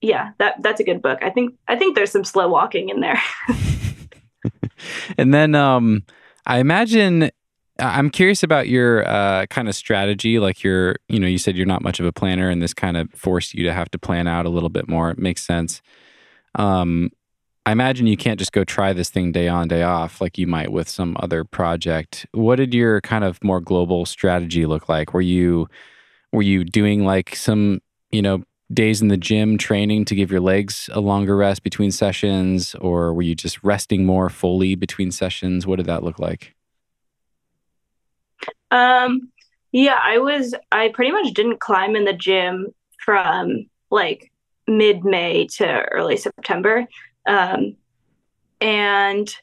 yeah, 0.00 0.32
that 0.38 0.62
that's 0.62 0.80
a 0.80 0.84
good 0.84 1.02
book. 1.02 1.18
I 1.22 1.30
think 1.30 1.54
I 1.68 1.76
think 1.76 1.94
there's 1.94 2.10
some 2.10 2.24
slow 2.24 2.48
walking 2.48 2.88
in 2.88 3.00
there. 3.00 3.20
and 5.18 5.34
then 5.34 5.54
um, 5.54 6.04
I 6.46 6.58
imagine 6.58 7.30
I'm 7.78 8.10
curious 8.10 8.42
about 8.42 8.68
your 8.68 9.06
uh, 9.06 9.46
kind 9.46 9.68
of 9.68 9.74
strategy. 9.74 10.38
Like 10.38 10.62
you're, 10.62 10.96
you 11.08 11.18
know, 11.18 11.26
you 11.26 11.38
said 11.38 11.56
you're 11.56 11.66
not 11.66 11.82
much 11.82 12.00
of 12.00 12.06
a 12.06 12.12
planner, 12.12 12.48
and 12.48 12.62
this 12.62 12.74
kind 12.74 12.96
of 12.96 13.10
forced 13.12 13.54
you 13.54 13.64
to 13.64 13.72
have 13.72 13.90
to 13.90 13.98
plan 13.98 14.26
out 14.26 14.46
a 14.46 14.50
little 14.50 14.68
bit 14.68 14.88
more. 14.88 15.10
It 15.10 15.18
makes 15.18 15.44
sense. 15.44 15.82
Um, 16.54 17.10
I 17.66 17.72
imagine 17.72 18.06
you 18.06 18.16
can't 18.16 18.38
just 18.38 18.52
go 18.52 18.64
try 18.64 18.92
this 18.92 19.10
thing 19.10 19.32
day 19.32 19.46
on, 19.46 19.68
day 19.68 19.82
off 19.82 20.20
like 20.20 20.38
you 20.38 20.46
might 20.46 20.72
with 20.72 20.88
some 20.88 21.16
other 21.20 21.44
project. 21.44 22.26
What 22.32 22.56
did 22.56 22.74
your 22.74 23.00
kind 23.02 23.22
of 23.22 23.42
more 23.44 23.60
global 23.60 24.06
strategy 24.06 24.66
look 24.66 24.88
like? 24.88 25.12
Were 25.12 25.20
you 25.20 25.68
were 26.32 26.42
you 26.42 26.64
doing 26.64 27.04
like 27.04 27.34
some, 27.36 27.80
you 28.10 28.22
know, 28.22 28.42
days 28.72 29.02
in 29.02 29.08
the 29.08 29.16
gym 29.16 29.58
training 29.58 30.04
to 30.06 30.14
give 30.14 30.30
your 30.30 30.40
legs 30.40 30.88
a 30.92 31.00
longer 31.00 31.36
rest 31.36 31.62
between 31.62 31.90
sessions 31.90 32.74
or 32.76 33.12
were 33.12 33.22
you 33.22 33.34
just 33.34 33.62
resting 33.64 34.06
more 34.06 34.28
fully 34.28 34.74
between 34.74 35.10
sessions? 35.10 35.66
What 35.66 35.76
did 35.76 35.86
that 35.86 36.02
look 36.04 36.18
like? 36.18 36.54
Um 38.70 39.30
yeah, 39.72 39.98
I 40.02 40.18
was 40.18 40.54
I 40.72 40.88
pretty 40.88 41.12
much 41.12 41.32
didn't 41.34 41.60
climb 41.60 41.96
in 41.96 42.04
the 42.04 42.12
gym 42.12 42.68
from 42.98 43.66
like 43.90 44.30
mid-May 44.66 45.46
to 45.46 45.82
early 45.90 46.16
September 46.16 46.86
um, 47.26 47.76
and 48.60 49.34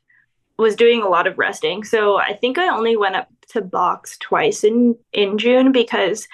was 0.57 0.75
doing 0.75 1.01
a 1.01 1.09
lot 1.09 1.27
of 1.27 1.37
resting. 1.37 1.83
So 1.83 2.17
I 2.17 2.33
think 2.33 2.57
I 2.57 2.69
only 2.69 2.97
went 2.97 3.15
up 3.15 3.27
to 3.49 3.61
box 3.61 4.17
twice 4.19 4.63
in 4.63 4.95
in 5.13 5.37
June 5.37 5.71
because 5.71 6.27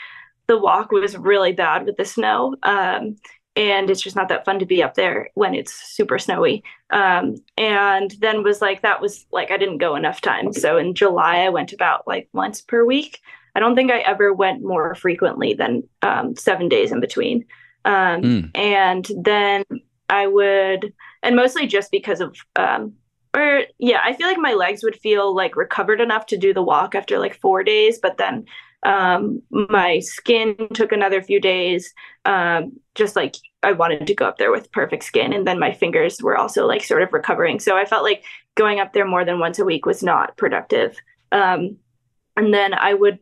the 0.47 0.57
walk 0.57 0.91
was 0.91 1.17
really 1.17 1.53
bad 1.53 1.85
with 1.85 1.97
the 1.97 2.05
snow. 2.05 2.55
Um, 2.63 3.15
and 3.55 3.89
it's 3.89 4.01
just 4.01 4.15
not 4.15 4.29
that 4.29 4.45
fun 4.45 4.59
to 4.59 4.65
be 4.65 4.81
up 4.81 4.95
there 4.95 5.29
when 5.35 5.53
it's 5.53 5.73
super 5.73 6.17
snowy. 6.17 6.63
Um, 6.89 7.35
and 7.57 8.11
then 8.19 8.43
was 8.43 8.61
like 8.61 8.81
that 8.81 9.01
was 9.01 9.25
like 9.31 9.51
I 9.51 9.57
didn't 9.57 9.77
go 9.77 9.95
enough 9.95 10.21
times. 10.21 10.59
So 10.59 10.77
in 10.77 10.95
July 10.95 11.39
I 11.39 11.49
went 11.49 11.71
about 11.71 12.07
like 12.07 12.29
once 12.33 12.61
per 12.61 12.83
week. 12.83 13.19
I 13.55 13.59
don't 13.59 13.75
think 13.75 13.91
I 13.91 13.99
ever 13.99 14.33
went 14.33 14.63
more 14.63 14.95
frequently 14.95 15.53
than 15.53 15.83
um, 16.01 16.35
seven 16.35 16.67
days 16.67 16.91
in 16.91 16.99
between. 16.99 17.45
Um, 17.85 18.21
mm. 18.21 18.51
And 18.55 19.09
then 19.15 19.63
I 20.09 20.25
would, 20.27 20.93
and 21.21 21.35
mostly 21.35 21.67
just 21.67 21.91
because 21.91 22.21
of, 22.21 22.35
um, 22.55 22.93
or 23.35 23.63
yeah, 23.77 24.01
I 24.03 24.13
feel 24.13 24.27
like 24.27 24.37
my 24.37 24.53
legs 24.53 24.83
would 24.83 24.95
feel 24.95 25.35
like 25.35 25.55
recovered 25.55 26.01
enough 26.01 26.25
to 26.27 26.37
do 26.37 26.53
the 26.53 26.63
walk 26.63 26.95
after 26.95 27.19
like 27.19 27.39
four 27.39 27.63
days, 27.63 27.99
but 28.01 28.17
then 28.17 28.45
um, 28.85 29.41
my 29.49 29.99
skin 29.99 30.55
took 30.73 30.91
another 30.91 31.21
few 31.21 31.39
days. 31.39 31.93
Um, 32.25 32.73
just 32.95 33.15
like 33.15 33.35
I 33.63 33.71
wanted 33.71 34.07
to 34.07 34.15
go 34.15 34.25
up 34.25 34.37
there 34.37 34.51
with 34.51 34.71
perfect 34.71 35.03
skin, 35.03 35.33
and 35.33 35.47
then 35.47 35.59
my 35.59 35.71
fingers 35.71 36.21
were 36.21 36.37
also 36.37 36.67
like 36.67 36.83
sort 36.83 37.01
of 37.01 37.13
recovering. 37.13 37.59
So 37.59 37.77
I 37.77 37.85
felt 37.85 38.03
like 38.03 38.23
going 38.55 38.79
up 38.79 38.93
there 38.93 39.05
more 39.05 39.25
than 39.25 39.39
once 39.39 39.59
a 39.59 39.65
week 39.65 39.85
was 39.85 40.03
not 40.03 40.37
productive. 40.37 40.97
Um, 41.31 41.77
and 42.37 42.53
then 42.53 42.73
I 42.73 42.93
would 42.93 43.19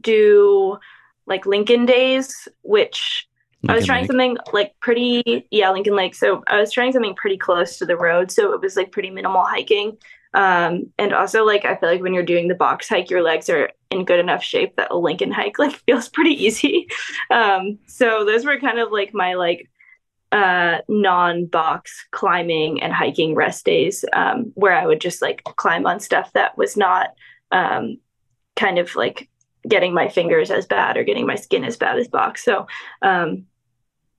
do 0.00 0.78
like 1.26 1.46
Lincoln 1.46 1.86
days, 1.86 2.48
which 2.62 3.28
Lincoln 3.62 3.70
I 3.72 3.76
was 3.76 3.86
trying 3.86 4.02
Lake. 4.02 4.06
something 4.08 4.36
like 4.52 4.74
pretty, 4.80 5.46
yeah, 5.50 5.70
Lincoln 5.70 5.96
Lake. 5.96 6.14
So 6.14 6.42
I 6.46 6.60
was 6.60 6.72
trying 6.72 6.92
something 6.92 7.14
pretty 7.14 7.36
close 7.36 7.78
to 7.78 7.86
the 7.86 7.96
road. 7.96 8.30
So 8.30 8.52
it 8.52 8.60
was 8.60 8.76
like 8.76 8.92
pretty 8.92 9.10
minimal 9.10 9.44
hiking. 9.44 9.96
Um, 10.32 10.92
and 10.98 11.12
also 11.12 11.44
like 11.44 11.64
I 11.64 11.76
feel 11.76 11.88
like 11.88 12.02
when 12.02 12.14
you're 12.14 12.22
doing 12.22 12.48
the 12.48 12.54
box 12.54 12.88
hike, 12.88 13.10
your 13.10 13.22
legs 13.22 13.48
are 13.48 13.70
in 13.90 14.04
good 14.04 14.20
enough 14.20 14.42
shape 14.42 14.76
that 14.76 14.90
a 14.90 14.96
Lincoln 14.96 15.32
hike 15.32 15.58
like 15.58 15.72
feels 15.72 16.08
pretty 16.08 16.44
easy. 16.44 16.88
Um, 17.30 17.78
so 17.86 18.24
those 18.24 18.44
were 18.44 18.58
kind 18.60 18.78
of 18.78 18.92
like 18.92 19.12
my 19.14 19.34
like 19.34 19.68
uh 20.32 20.78
non-box 20.88 22.06
climbing 22.12 22.80
and 22.80 22.92
hiking 22.92 23.34
rest 23.34 23.64
days 23.64 24.04
um 24.12 24.52
where 24.54 24.74
I 24.74 24.86
would 24.86 25.00
just 25.00 25.20
like 25.20 25.42
climb 25.42 25.86
on 25.86 25.98
stuff 25.98 26.32
that 26.34 26.56
was 26.56 26.76
not 26.76 27.14
um 27.50 27.98
kind 28.54 28.78
of 28.78 28.94
like 28.94 29.28
getting 29.68 29.92
my 29.92 30.08
fingers 30.08 30.52
as 30.52 30.66
bad 30.66 30.96
or 30.96 31.02
getting 31.02 31.26
my 31.26 31.34
skin 31.34 31.64
as 31.64 31.76
bad 31.76 31.98
as 31.98 32.06
box. 32.06 32.44
So 32.44 32.68
um 33.02 33.46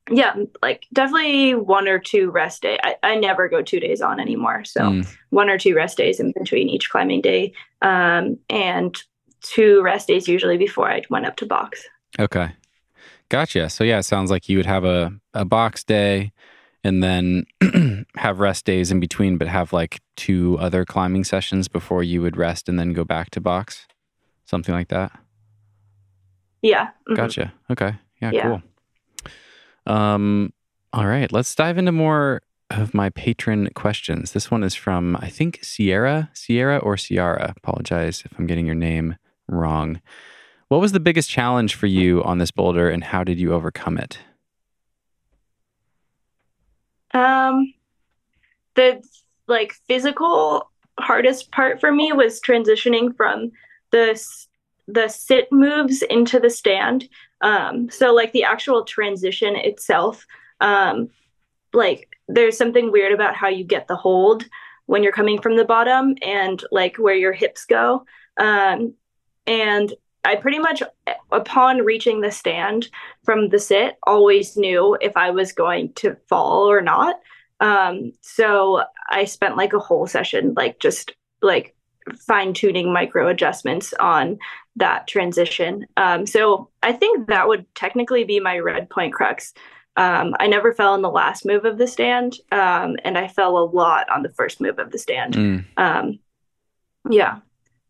yeah, 0.09 0.35
like 0.61 0.87
definitely 0.93 1.53
one 1.53 1.87
or 1.87 1.99
two 1.99 2.31
rest 2.31 2.61
day. 2.61 2.79
I, 2.83 2.95
I 3.03 3.15
never 3.15 3.47
go 3.47 3.61
two 3.61 3.79
days 3.79 4.01
on 4.01 4.19
anymore. 4.19 4.63
So 4.63 4.81
mm. 4.81 5.17
one 5.29 5.49
or 5.49 5.57
two 5.57 5.75
rest 5.75 5.97
days 5.97 6.19
in 6.19 6.33
between 6.37 6.69
each 6.69 6.89
climbing 6.89 7.21
day. 7.21 7.53
Um, 7.81 8.37
and 8.49 8.95
two 9.41 9.81
rest 9.81 10.07
days 10.07 10.27
usually 10.27 10.57
before 10.57 10.89
I 10.89 11.03
went 11.09 11.25
up 11.25 11.35
to 11.37 11.45
box. 11.45 11.83
Okay. 12.19 12.51
Gotcha. 13.29 13.69
So 13.69 13.83
yeah, 13.83 13.99
it 13.99 14.03
sounds 14.03 14.31
like 14.31 14.49
you 14.49 14.57
would 14.57 14.65
have 14.65 14.83
a, 14.83 15.13
a 15.33 15.45
box 15.45 15.83
day 15.83 16.31
and 16.83 17.03
then 17.03 17.45
have 18.15 18.39
rest 18.39 18.65
days 18.65 18.91
in 18.91 18.99
between, 18.99 19.37
but 19.37 19.47
have 19.47 19.71
like 19.71 20.01
two 20.17 20.57
other 20.59 20.83
climbing 20.83 21.23
sessions 21.23 21.67
before 21.67 22.03
you 22.03 22.21
would 22.21 22.37
rest 22.37 22.67
and 22.67 22.79
then 22.79 22.93
go 22.93 23.03
back 23.03 23.29
to 23.31 23.41
box. 23.41 23.87
Something 24.45 24.75
like 24.75 24.89
that. 24.89 25.11
Yeah. 26.61 26.87
Mm-hmm. 26.87 27.15
Gotcha. 27.15 27.53
Okay. 27.69 27.95
Yeah, 28.21 28.31
yeah, 28.31 28.41
cool. 28.43 28.63
Um, 29.85 30.53
all 30.93 31.07
right, 31.07 31.31
let's 31.31 31.53
dive 31.55 31.77
into 31.77 31.91
more 31.91 32.41
of 32.69 32.93
my 32.93 33.09
patron 33.09 33.69
questions. 33.75 34.31
This 34.31 34.49
one 34.49 34.63
is 34.63 34.75
from, 34.75 35.15
I 35.17 35.29
think, 35.29 35.59
Sierra, 35.61 36.29
Sierra 36.33 36.77
or 36.77 36.97
Ciara. 36.97 37.53
Apologize 37.57 38.23
if 38.25 38.37
I'm 38.37 38.47
getting 38.47 38.65
your 38.65 38.75
name 38.75 39.17
wrong. 39.47 40.01
What 40.69 40.79
was 40.79 40.93
the 40.93 40.99
biggest 40.99 41.29
challenge 41.29 41.75
for 41.75 41.87
you 41.87 42.23
on 42.23 42.37
this 42.37 42.51
boulder 42.51 42.89
and 42.89 43.03
how 43.03 43.23
did 43.23 43.39
you 43.39 43.53
overcome 43.53 43.97
it? 43.97 44.19
Um, 47.13 47.73
the 48.75 49.03
like 49.47 49.73
physical 49.87 50.69
hardest 50.97 51.51
part 51.51 51.81
for 51.81 51.91
me 51.91 52.13
was 52.13 52.39
transitioning 52.39 53.15
from 53.15 53.51
the 53.91 54.15
the 54.93 55.07
sit 55.07 55.51
moves 55.51 56.01
into 56.03 56.39
the 56.39 56.49
stand. 56.49 57.07
Um, 57.41 57.89
so 57.89 58.13
like 58.13 58.31
the 58.33 58.43
actual 58.43 58.83
transition 58.83 59.55
itself, 59.55 60.25
um, 60.59 61.09
like 61.73 62.09
there's 62.27 62.57
something 62.57 62.91
weird 62.91 63.13
about 63.13 63.35
how 63.35 63.47
you 63.47 63.63
get 63.63 63.87
the 63.87 63.95
hold 63.95 64.45
when 64.85 65.03
you're 65.03 65.11
coming 65.11 65.41
from 65.41 65.55
the 65.55 65.65
bottom 65.65 66.15
and 66.21 66.63
like 66.71 66.97
where 66.97 67.15
your 67.15 67.33
hips 67.33 67.65
go. 67.65 68.05
Um, 68.37 68.93
and 69.47 69.93
I 70.23 70.35
pretty 70.35 70.59
much, 70.59 70.83
upon 71.31 71.79
reaching 71.79 72.21
the 72.21 72.31
stand 72.31 72.89
from 73.23 73.49
the 73.49 73.59
sit, 73.59 73.97
always 74.05 74.55
knew 74.55 74.97
if 75.01 75.17
I 75.17 75.31
was 75.31 75.51
going 75.51 75.93
to 75.93 76.15
fall 76.27 76.69
or 76.69 76.81
not. 76.81 77.19
Um, 77.59 78.13
so 78.21 78.83
I 79.09 79.25
spent 79.25 79.57
like 79.57 79.73
a 79.73 79.79
whole 79.79 80.07
session, 80.07 80.53
like 80.55 80.79
just 80.79 81.13
like 81.41 81.75
fine 82.27 82.53
tuning 82.53 82.91
micro 82.91 83.27
adjustments 83.27 83.93
on 83.99 84.39
that 84.75 85.07
transition. 85.07 85.85
Um, 85.97 86.25
so 86.25 86.69
I 86.81 86.93
think 86.93 87.27
that 87.27 87.47
would 87.47 87.65
technically 87.75 88.23
be 88.23 88.39
my 88.39 88.59
red 88.59 88.89
point 88.89 89.13
crux. 89.13 89.53
Um, 89.97 90.33
I 90.39 90.47
never 90.47 90.73
fell 90.73 90.95
in 90.95 91.01
the 91.01 91.09
last 91.09 91.45
move 91.45 91.65
of 91.65 91.77
the 91.77 91.87
stand, 91.87 92.37
um, 92.51 92.95
and 93.03 93.17
I 93.17 93.27
fell 93.27 93.57
a 93.57 93.65
lot 93.65 94.09
on 94.09 94.23
the 94.23 94.29
first 94.29 94.61
move 94.61 94.79
of 94.79 94.91
the 94.91 94.97
stand. 94.97 95.33
Mm. 95.33 95.65
Um, 95.75 96.19
yeah. 97.09 97.39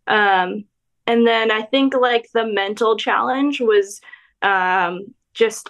Um, 0.07 0.65
and 1.05 1.27
then 1.27 1.51
I 1.51 1.61
think 1.61 1.93
like 1.93 2.27
the 2.33 2.45
mental 2.45 2.97
challenge 2.97 3.61
was 3.61 4.01
um, 4.41 5.13
just, 5.33 5.69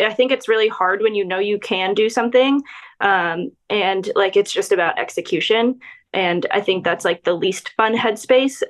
I 0.00 0.12
think 0.12 0.32
it's 0.32 0.48
really 0.48 0.68
hard 0.68 1.00
when 1.00 1.14
you 1.14 1.24
know 1.24 1.38
you 1.38 1.58
can 1.58 1.94
do 1.94 2.10
something 2.10 2.62
um, 3.00 3.52
and 3.70 4.10
like 4.14 4.36
it's 4.36 4.52
just 4.52 4.72
about 4.72 4.98
execution. 4.98 5.80
And 6.12 6.46
I 6.50 6.60
think 6.60 6.84
that's 6.84 7.04
like 7.04 7.24
the 7.24 7.34
least 7.34 7.70
fun 7.76 7.96
headspace. 7.96 8.62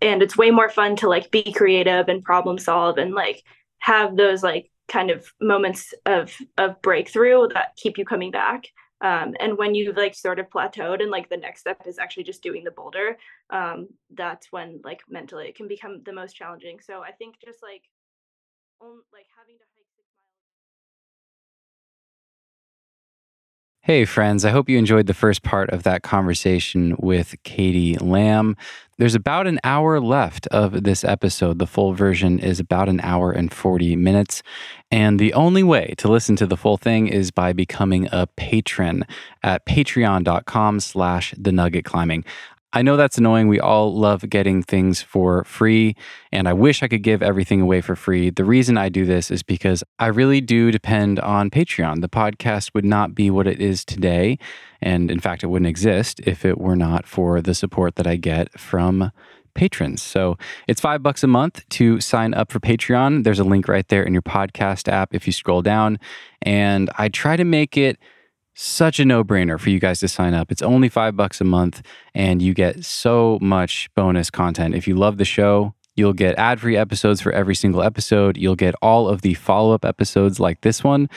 And 0.00 0.22
it's 0.22 0.36
way 0.36 0.50
more 0.50 0.68
fun 0.68 0.96
to 0.96 1.08
like 1.08 1.30
be 1.30 1.52
creative 1.52 2.08
and 2.08 2.22
problem 2.22 2.58
solve 2.58 2.98
and 2.98 3.14
like 3.14 3.42
have 3.78 4.16
those 4.16 4.42
like 4.42 4.70
kind 4.88 5.10
of 5.10 5.26
moments 5.40 5.94
of 6.04 6.34
of 6.58 6.80
breakthrough 6.82 7.48
that 7.54 7.76
keep 7.76 7.98
you 7.98 8.04
coming 8.04 8.30
back. 8.30 8.66
Um, 9.00 9.34
and 9.40 9.58
when 9.58 9.74
you've 9.74 9.96
like 9.96 10.14
sort 10.14 10.38
of 10.38 10.48
plateaued 10.48 11.02
and 11.02 11.10
like 11.10 11.28
the 11.28 11.36
next 11.36 11.60
step 11.60 11.82
is 11.86 11.98
actually 11.98 12.24
just 12.24 12.42
doing 12.42 12.64
the 12.64 12.70
boulder 12.70 13.18
um, 13.50 13.88
that's 14.14 14.50
when 14.50 14.80
like 14.84 15.00
mentally 15.08 15.48
it 15.48 15.54
can 15.54 15.68
become 15.68 16.02
the 16.04 16.14
most 16.14 16.32
challenging. 16.32 16.80
So 16.80 17.02
i 17.02 17.12
think 17.12 17.36
just 17.44 17.62
like 17.62 17.82
on, 18.80 19.00
like 19.12 19.26
having 19.36 19.56
to 19.58 19.75
Hey, 23.86 24.04
friends, 24.04 24.44
I 24.44 24.50
hope 24.50 24.68
you 24.68 24.78
enjoyed 24.78 25.06
the 25.06 25.14
first 25.14 25.44
part 25.44 25.70
of 25.70 25.84
that 25.84 26.02
conversation 26.02 26.96
with 26.98 27.36
Katie 27.44 27.96
Lamb. 27.98 28.56
There's 28.98 29.14
about 29.14 29.46
an 29.46 29.60
hour 29.62 30.00
left 30.00 30.48
of 30.48 30.82
this 30.82 31.04
episode. 31.04 31.60
The 31.60 31.68
full 31.68 31.92
version 31.92 32.40
is 32.40 32.58
about 32.58 32.88
an 32.88 32.98
hour 33.02 33.30
and 33.30 33.54
40 33.54 33.94
minutes. 33.94 34.42
And 34.90 35.20
the 35.20 35.32
only 35.34 35.62
way 35.62 35.94
to 35.98 36.08
listen 36.08 36.34
to 36.34 36.48
the 36.48 36.56
full 36.56 36.78
thing 36.78 37.06
is 37.06 37.30
by 37.30 37.52
becoming 37.52 38.08
a 38.10 38.26
patron 38.26 39.04
at 39.44 39.64
patreon.com 39.66 40.80
slash 40.80 41.32
the 41.38 41.52
nugget 41.52 41.84
climbing. 41.84 42.24
I 42.76 42.82
know 42.82 42.98
that's 42.98 43.16
annoying. 43.16 43.48
We 43.48 43.58
all 43.58 43.94
love 43.94 44.28
getting 44.28 44.62
things 44.62 45.00
for 45.00 45.44
free, 45.44 45.96
and 46.30 46.46
I 46.46 46.52
wish 46.52 46.82
I 46.82 46.88
could 46.88 47.02
give 47.02 47.22
everything 47.22 47.62
away 47.62 47.80
for 47.80 47.96
free. 47.96 48.28
The 48.28 48.44
reason 48.44 48.76
I 48.76 48.90
do 48.90 49.06
this 49.06 49.30
is 49.30 49.42
because 49.42 49.82
I 49.98 50.08
really 50.08 50.42
do 50.42 50.70
depend 50.70 51.18
on 51.20 51.48
Patreon. 51.48 52.02
The 52.02 52.10
podcast 52.10 52.74
would 52.74 52.84
not 52.84 53.14
be 53.14 53.30
what 53.30 53.46
it 53.46 53.62
is 53.62 53.82
today. 53.82 54.38
And 54.82 55.10
in 55.10 55.20
fact, 55.20 55.42
it 55.42 55.46
wouldn't 55.46 55.70
exist 55.70 56.20
if 56.24 56.44
it 56.44 56.58
were 56.58 56.76
not 56.76 57.06
for 57.06 57.40
the 57.40 57.54
support 57.54 57.96
that 57.96 58.06
I 58.06 58.16
get 58.16 58.60
from 58.60 59.10
patrons. 59.54 60.02
So 60.02 60.36
it's 60.68 60.82
five 60.82 61.02
bucks 61.02 61.24
a 61.24 61.28
month 61.28 61.66
to 61.70 61.98
sign 62.02 62.34
up 62.34 62.52
for 62.52 62.60
Patreon. 62.60 63.24
There's 63.24 63.40
a 63.40 63.44
link 63.44 63.68
right 63.68 63.88
there 63.88 64.02
in 64.02 64.12
your 64.12 64.20
podcast 64.20 64.92
app 64.92 65.14
if 65.14 65.26
you 65.26 65.32
scroll 65.32 65.62
down. 65.62 65.98
And 66.42 66.90
I 66.98 67.08
try 67.08 67.36
to 67.36 67.44
make 67.44 67.78
it 67.78 67.98
such 68.56 68.98
a 68.98 69.04
no 69.04 69.22
brainer 69.22 69.60
for 69.60 69.70
you 69.70 69.78
guys 69.78 70.00
to 70.00 70.08
sign 70.08 70.34
up. 70.34 70.50
It's 70.50 70.62
only 70.62 70.88
five 70.88 71.14
bucks 71.14 71.40
a 71.40 71.44
month, 71.44 71.82
and 72.14 72.40
you 72.40 72.54
get 72.54 72.84
so 72.84 73.38
much 73.40 73.88
bonus 73.94 74.30
content. 74.30 74.74
If 74.74 74.88
you 74.88 74.96
love 74.96 75.18
the 75.18 75.24
show, 75.26 75.74
you'll 75.94 76.14
get 76.14 76.38
ad 76.38 76.60
free 76.60 76.76
episodes 76.76 77.20
for 77.20 77.32
every 77.32 77.54
single 77.54 77.82
episode. 77.82 78.36
You'll 78.36 78.56
get 78.56 78.74
all 78.80 79.08
of 79.08 79.20
the 79.20 79.34
follow 79.34 79.74
up 79.74 79.84
episodes 79.84 80.40
like 80.40 80.62
this 80.62 80.82
one. 80.82 81.08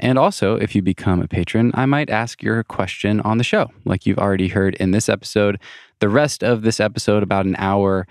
And 0.00 0.18
also, 0.18 0.56
if 0.56 0.74
you 0.74 0.82
become 0.82 1.22
a 1.22 1.28
patron, 1.28 1.70
I 1.74 1.86
might 1.86 2.10
ask 2.10 2.42
your 2.42 2.62
question 2.64 3.20
on 3.20 3.38
the 3.38 3.44
show, 3.44 3.70
like 3.84 4.04
you've 4.04 4.18
already 4.18 4.48
heard 4.48 4.74
in 4.76 4.90
this 4.90 5.08
episode. 5.08 5.60
The 6.00 6.08
rest 6.08 6.42
of 6.42 6.62
this 6.62 6.80
episode, 6.80 7.22
about 7.22 7.46
an 7.46 7.56
hour, 7.58 8.06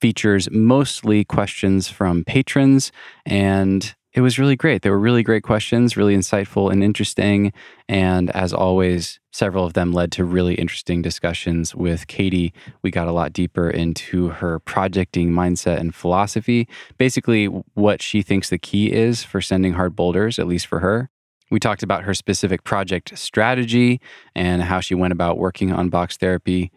features 0.00 0.50
mostly 0.50 1.24
questions 1.24 1.88
from 1.88 2.24
patrons 2.24 2.90
and 3.24 3.94
it 4.14 4.20
was 4.20 4.38
really 4.38 4.56
great. 4.56 4.82
They 4.82 4.90
were 4.90 4.98
really 4.98 5.22
great 5.22 5.42
questions, 5.42 5.96
really 5.96 6.14
insightful 6.14 6.70
and 6.70 6.84
interesting. 6.84 7.52
And 7.88 8.30
as 8.30 8.52
always, 8.52 9.20
several 9.30 9.64
of 9.64 9.72
them 9.72 9.92
led 9.92 10.12
to 10.12 10.24
really 10.24 10.54
interesting 10.54 11.00
discussions 11.00 11.74
with 11.74 12.06
Katie. 12.06 12.52
We 12.82 12.90
got 12.90 13.08
a 13.08 13.12
lot 13.12 13.32
deeper 13.32 13.70
into 13.70 14.28
her 14.28 14.58
projecting 14.58 15.30
mindset 15.30 15.78
and 15.78 15.94
philosophy, 15.94 16.68
basically, 16.98 17.46
what 17.46 18.02
she 18.02 18.22
thinks 18.22 18.50
the 18.50 18.58
key 18.58 18.92
is 18.92 19.24
for 19.24 19.40
sending 19.40 19.72
hard 19.72 19.96
boulders, 19.96 20.38
at 20.38 20.46
least 20.46 20.66
for 20.66 20.80
her. 20.80 21.08
We 21.50 21.60
talked 21.60 21.82
about 21.82 22.04
her 22.04 22.14
specific 22.14 22.64
project 22.64 23.16
strategy 23.18 24.00
and 24.34 24.62
how 24.62 24.80
she 24.80 24.94
went 24.94 25.12
about 25.12 25.38
working 25.38 25.72
on 25.72 25.90
box 25.90 26.16
therapy 26.16 26.70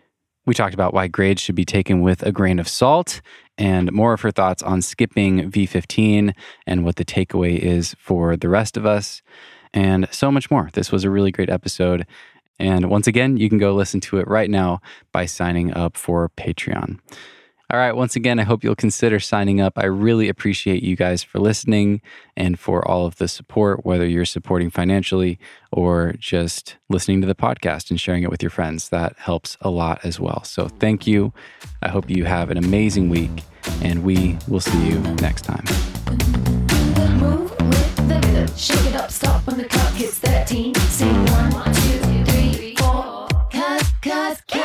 we 0.45 0.53
talked 0.53 0.73
about 0.73 0.93
why 0.93 1.07
grades 1.07 1.41
should 1.41 1.55
be 1.55 1.65
taken 1.65 2.01
with 2.01 2.23
a 2.23 2.31
grain 2.31 2.59
of 2.59 2.67
salt 2.67 3.21
and 3.57 3.91
more 3.91 4.13
of 4.13 4.21
her 4.21 4.31
thoughts 4.31 4.61
on 4.61 4.81
skipping 4.81 5.49
V15 5.49 6.33
and 6.67 6.83
what 6.83 6.97
the 6.97 7.05
takeaway 7.05 7.57
is 7.57 7.95
for 7.99 8.35
the 8.35 8.49
rest 8.49 8.77
of 8.77 8.85
us, 8.85 9.21
and 9.73 10.07
so 10.11 10.31
much 10.31 10.51
more. 10.51 10.69
This 10.73 10.91
was 10.91 11.03
a 11.03 11.09
really 11.09 11.31
great 11.31 11.49
episode. 11.49 12.05
And 12.59 12.89
once 12.89 13.07
again, 13.07 13.37
you 13.37 13.49
can 13.49 13.57
go 13.57 13.73
listen 13.73 13.99
to 14.01 14.17
it 14.17 14.27
right 14.27 14.49
now 14.49 14.81
by 15.11 15.25
signing 15.25 15.73
up 15.73 15.97
for 15.97 16.29
Patreon. 16.37 16.99
All 17.71 17.79
right, 17.79 17.95
once 17.95 18.15
again, 18.15 18.37
I 18.37 18.43
hope 18.43 18.63
you'll 18.63 18.75
consider 18.75 19.19
signing 19.19 19.59
up. 19.59 19.73
I 19.75 19.85
really 19.85 20.29
appreciate 20.29 20.83
you 20.83 20.95
guys 20.95 21.23
for 21.23 21.39
listening 21.39 21.99
and 22.37 22.59
for 22.59 22.87
all 22.87 23.07
of 23.07 23.15
the 23.15 23.27
support, 23.27 23.83
whether 23.83 24.05
you're 24.05 24.23
supporting 24.23 24.69
financially 24.69 25.39
or 25.71 26.13
just 26.19 26.75
listening 26.89 27.21
to 27.21 27.27
the 27.27 27.33
podcast 27.33 27.89
and 27.89 27.99
sharing 27.99 28.21
it 28.21 28.29
with 28.29 28.43
your 28.43 28.51
friends. 28.51 28.89
That 28.89 29.17
helps 29.17 29.57
a 29.61 29.71
lot 29.71 29.99
as 30.05 30.19
well. 30.19 30.43
So 30.43 30.67
thank 30.67 31.07
you. 31.07 31.33
I 31.81 31.89
hope 31.89 32.07
you 32.07 32.25
have 32.25 32.51
an 32.51 32.57
amazing 32.57 33.09
week, 33.09 33.43
and 33.81 34.03
we 34.03 34.37
will 34.47 34.59
see 34.59 34.87
you 34.87 34.99
next 35.15 35.41
time. 35.41 35.65
Shake 38.55 38.85
it 38.85 38.95
up, 38.95 39.11
stop 39.11 39.45
when 39.47 39.57
the 39.57 39.65
clock 39.65 39.93
hits 39.93 40.19
13. 40.19 40.75
Sing. 40.75 41.25
Cause, 43.51 43.91
cause, 44.01 44.41
cause, 44.47 44.64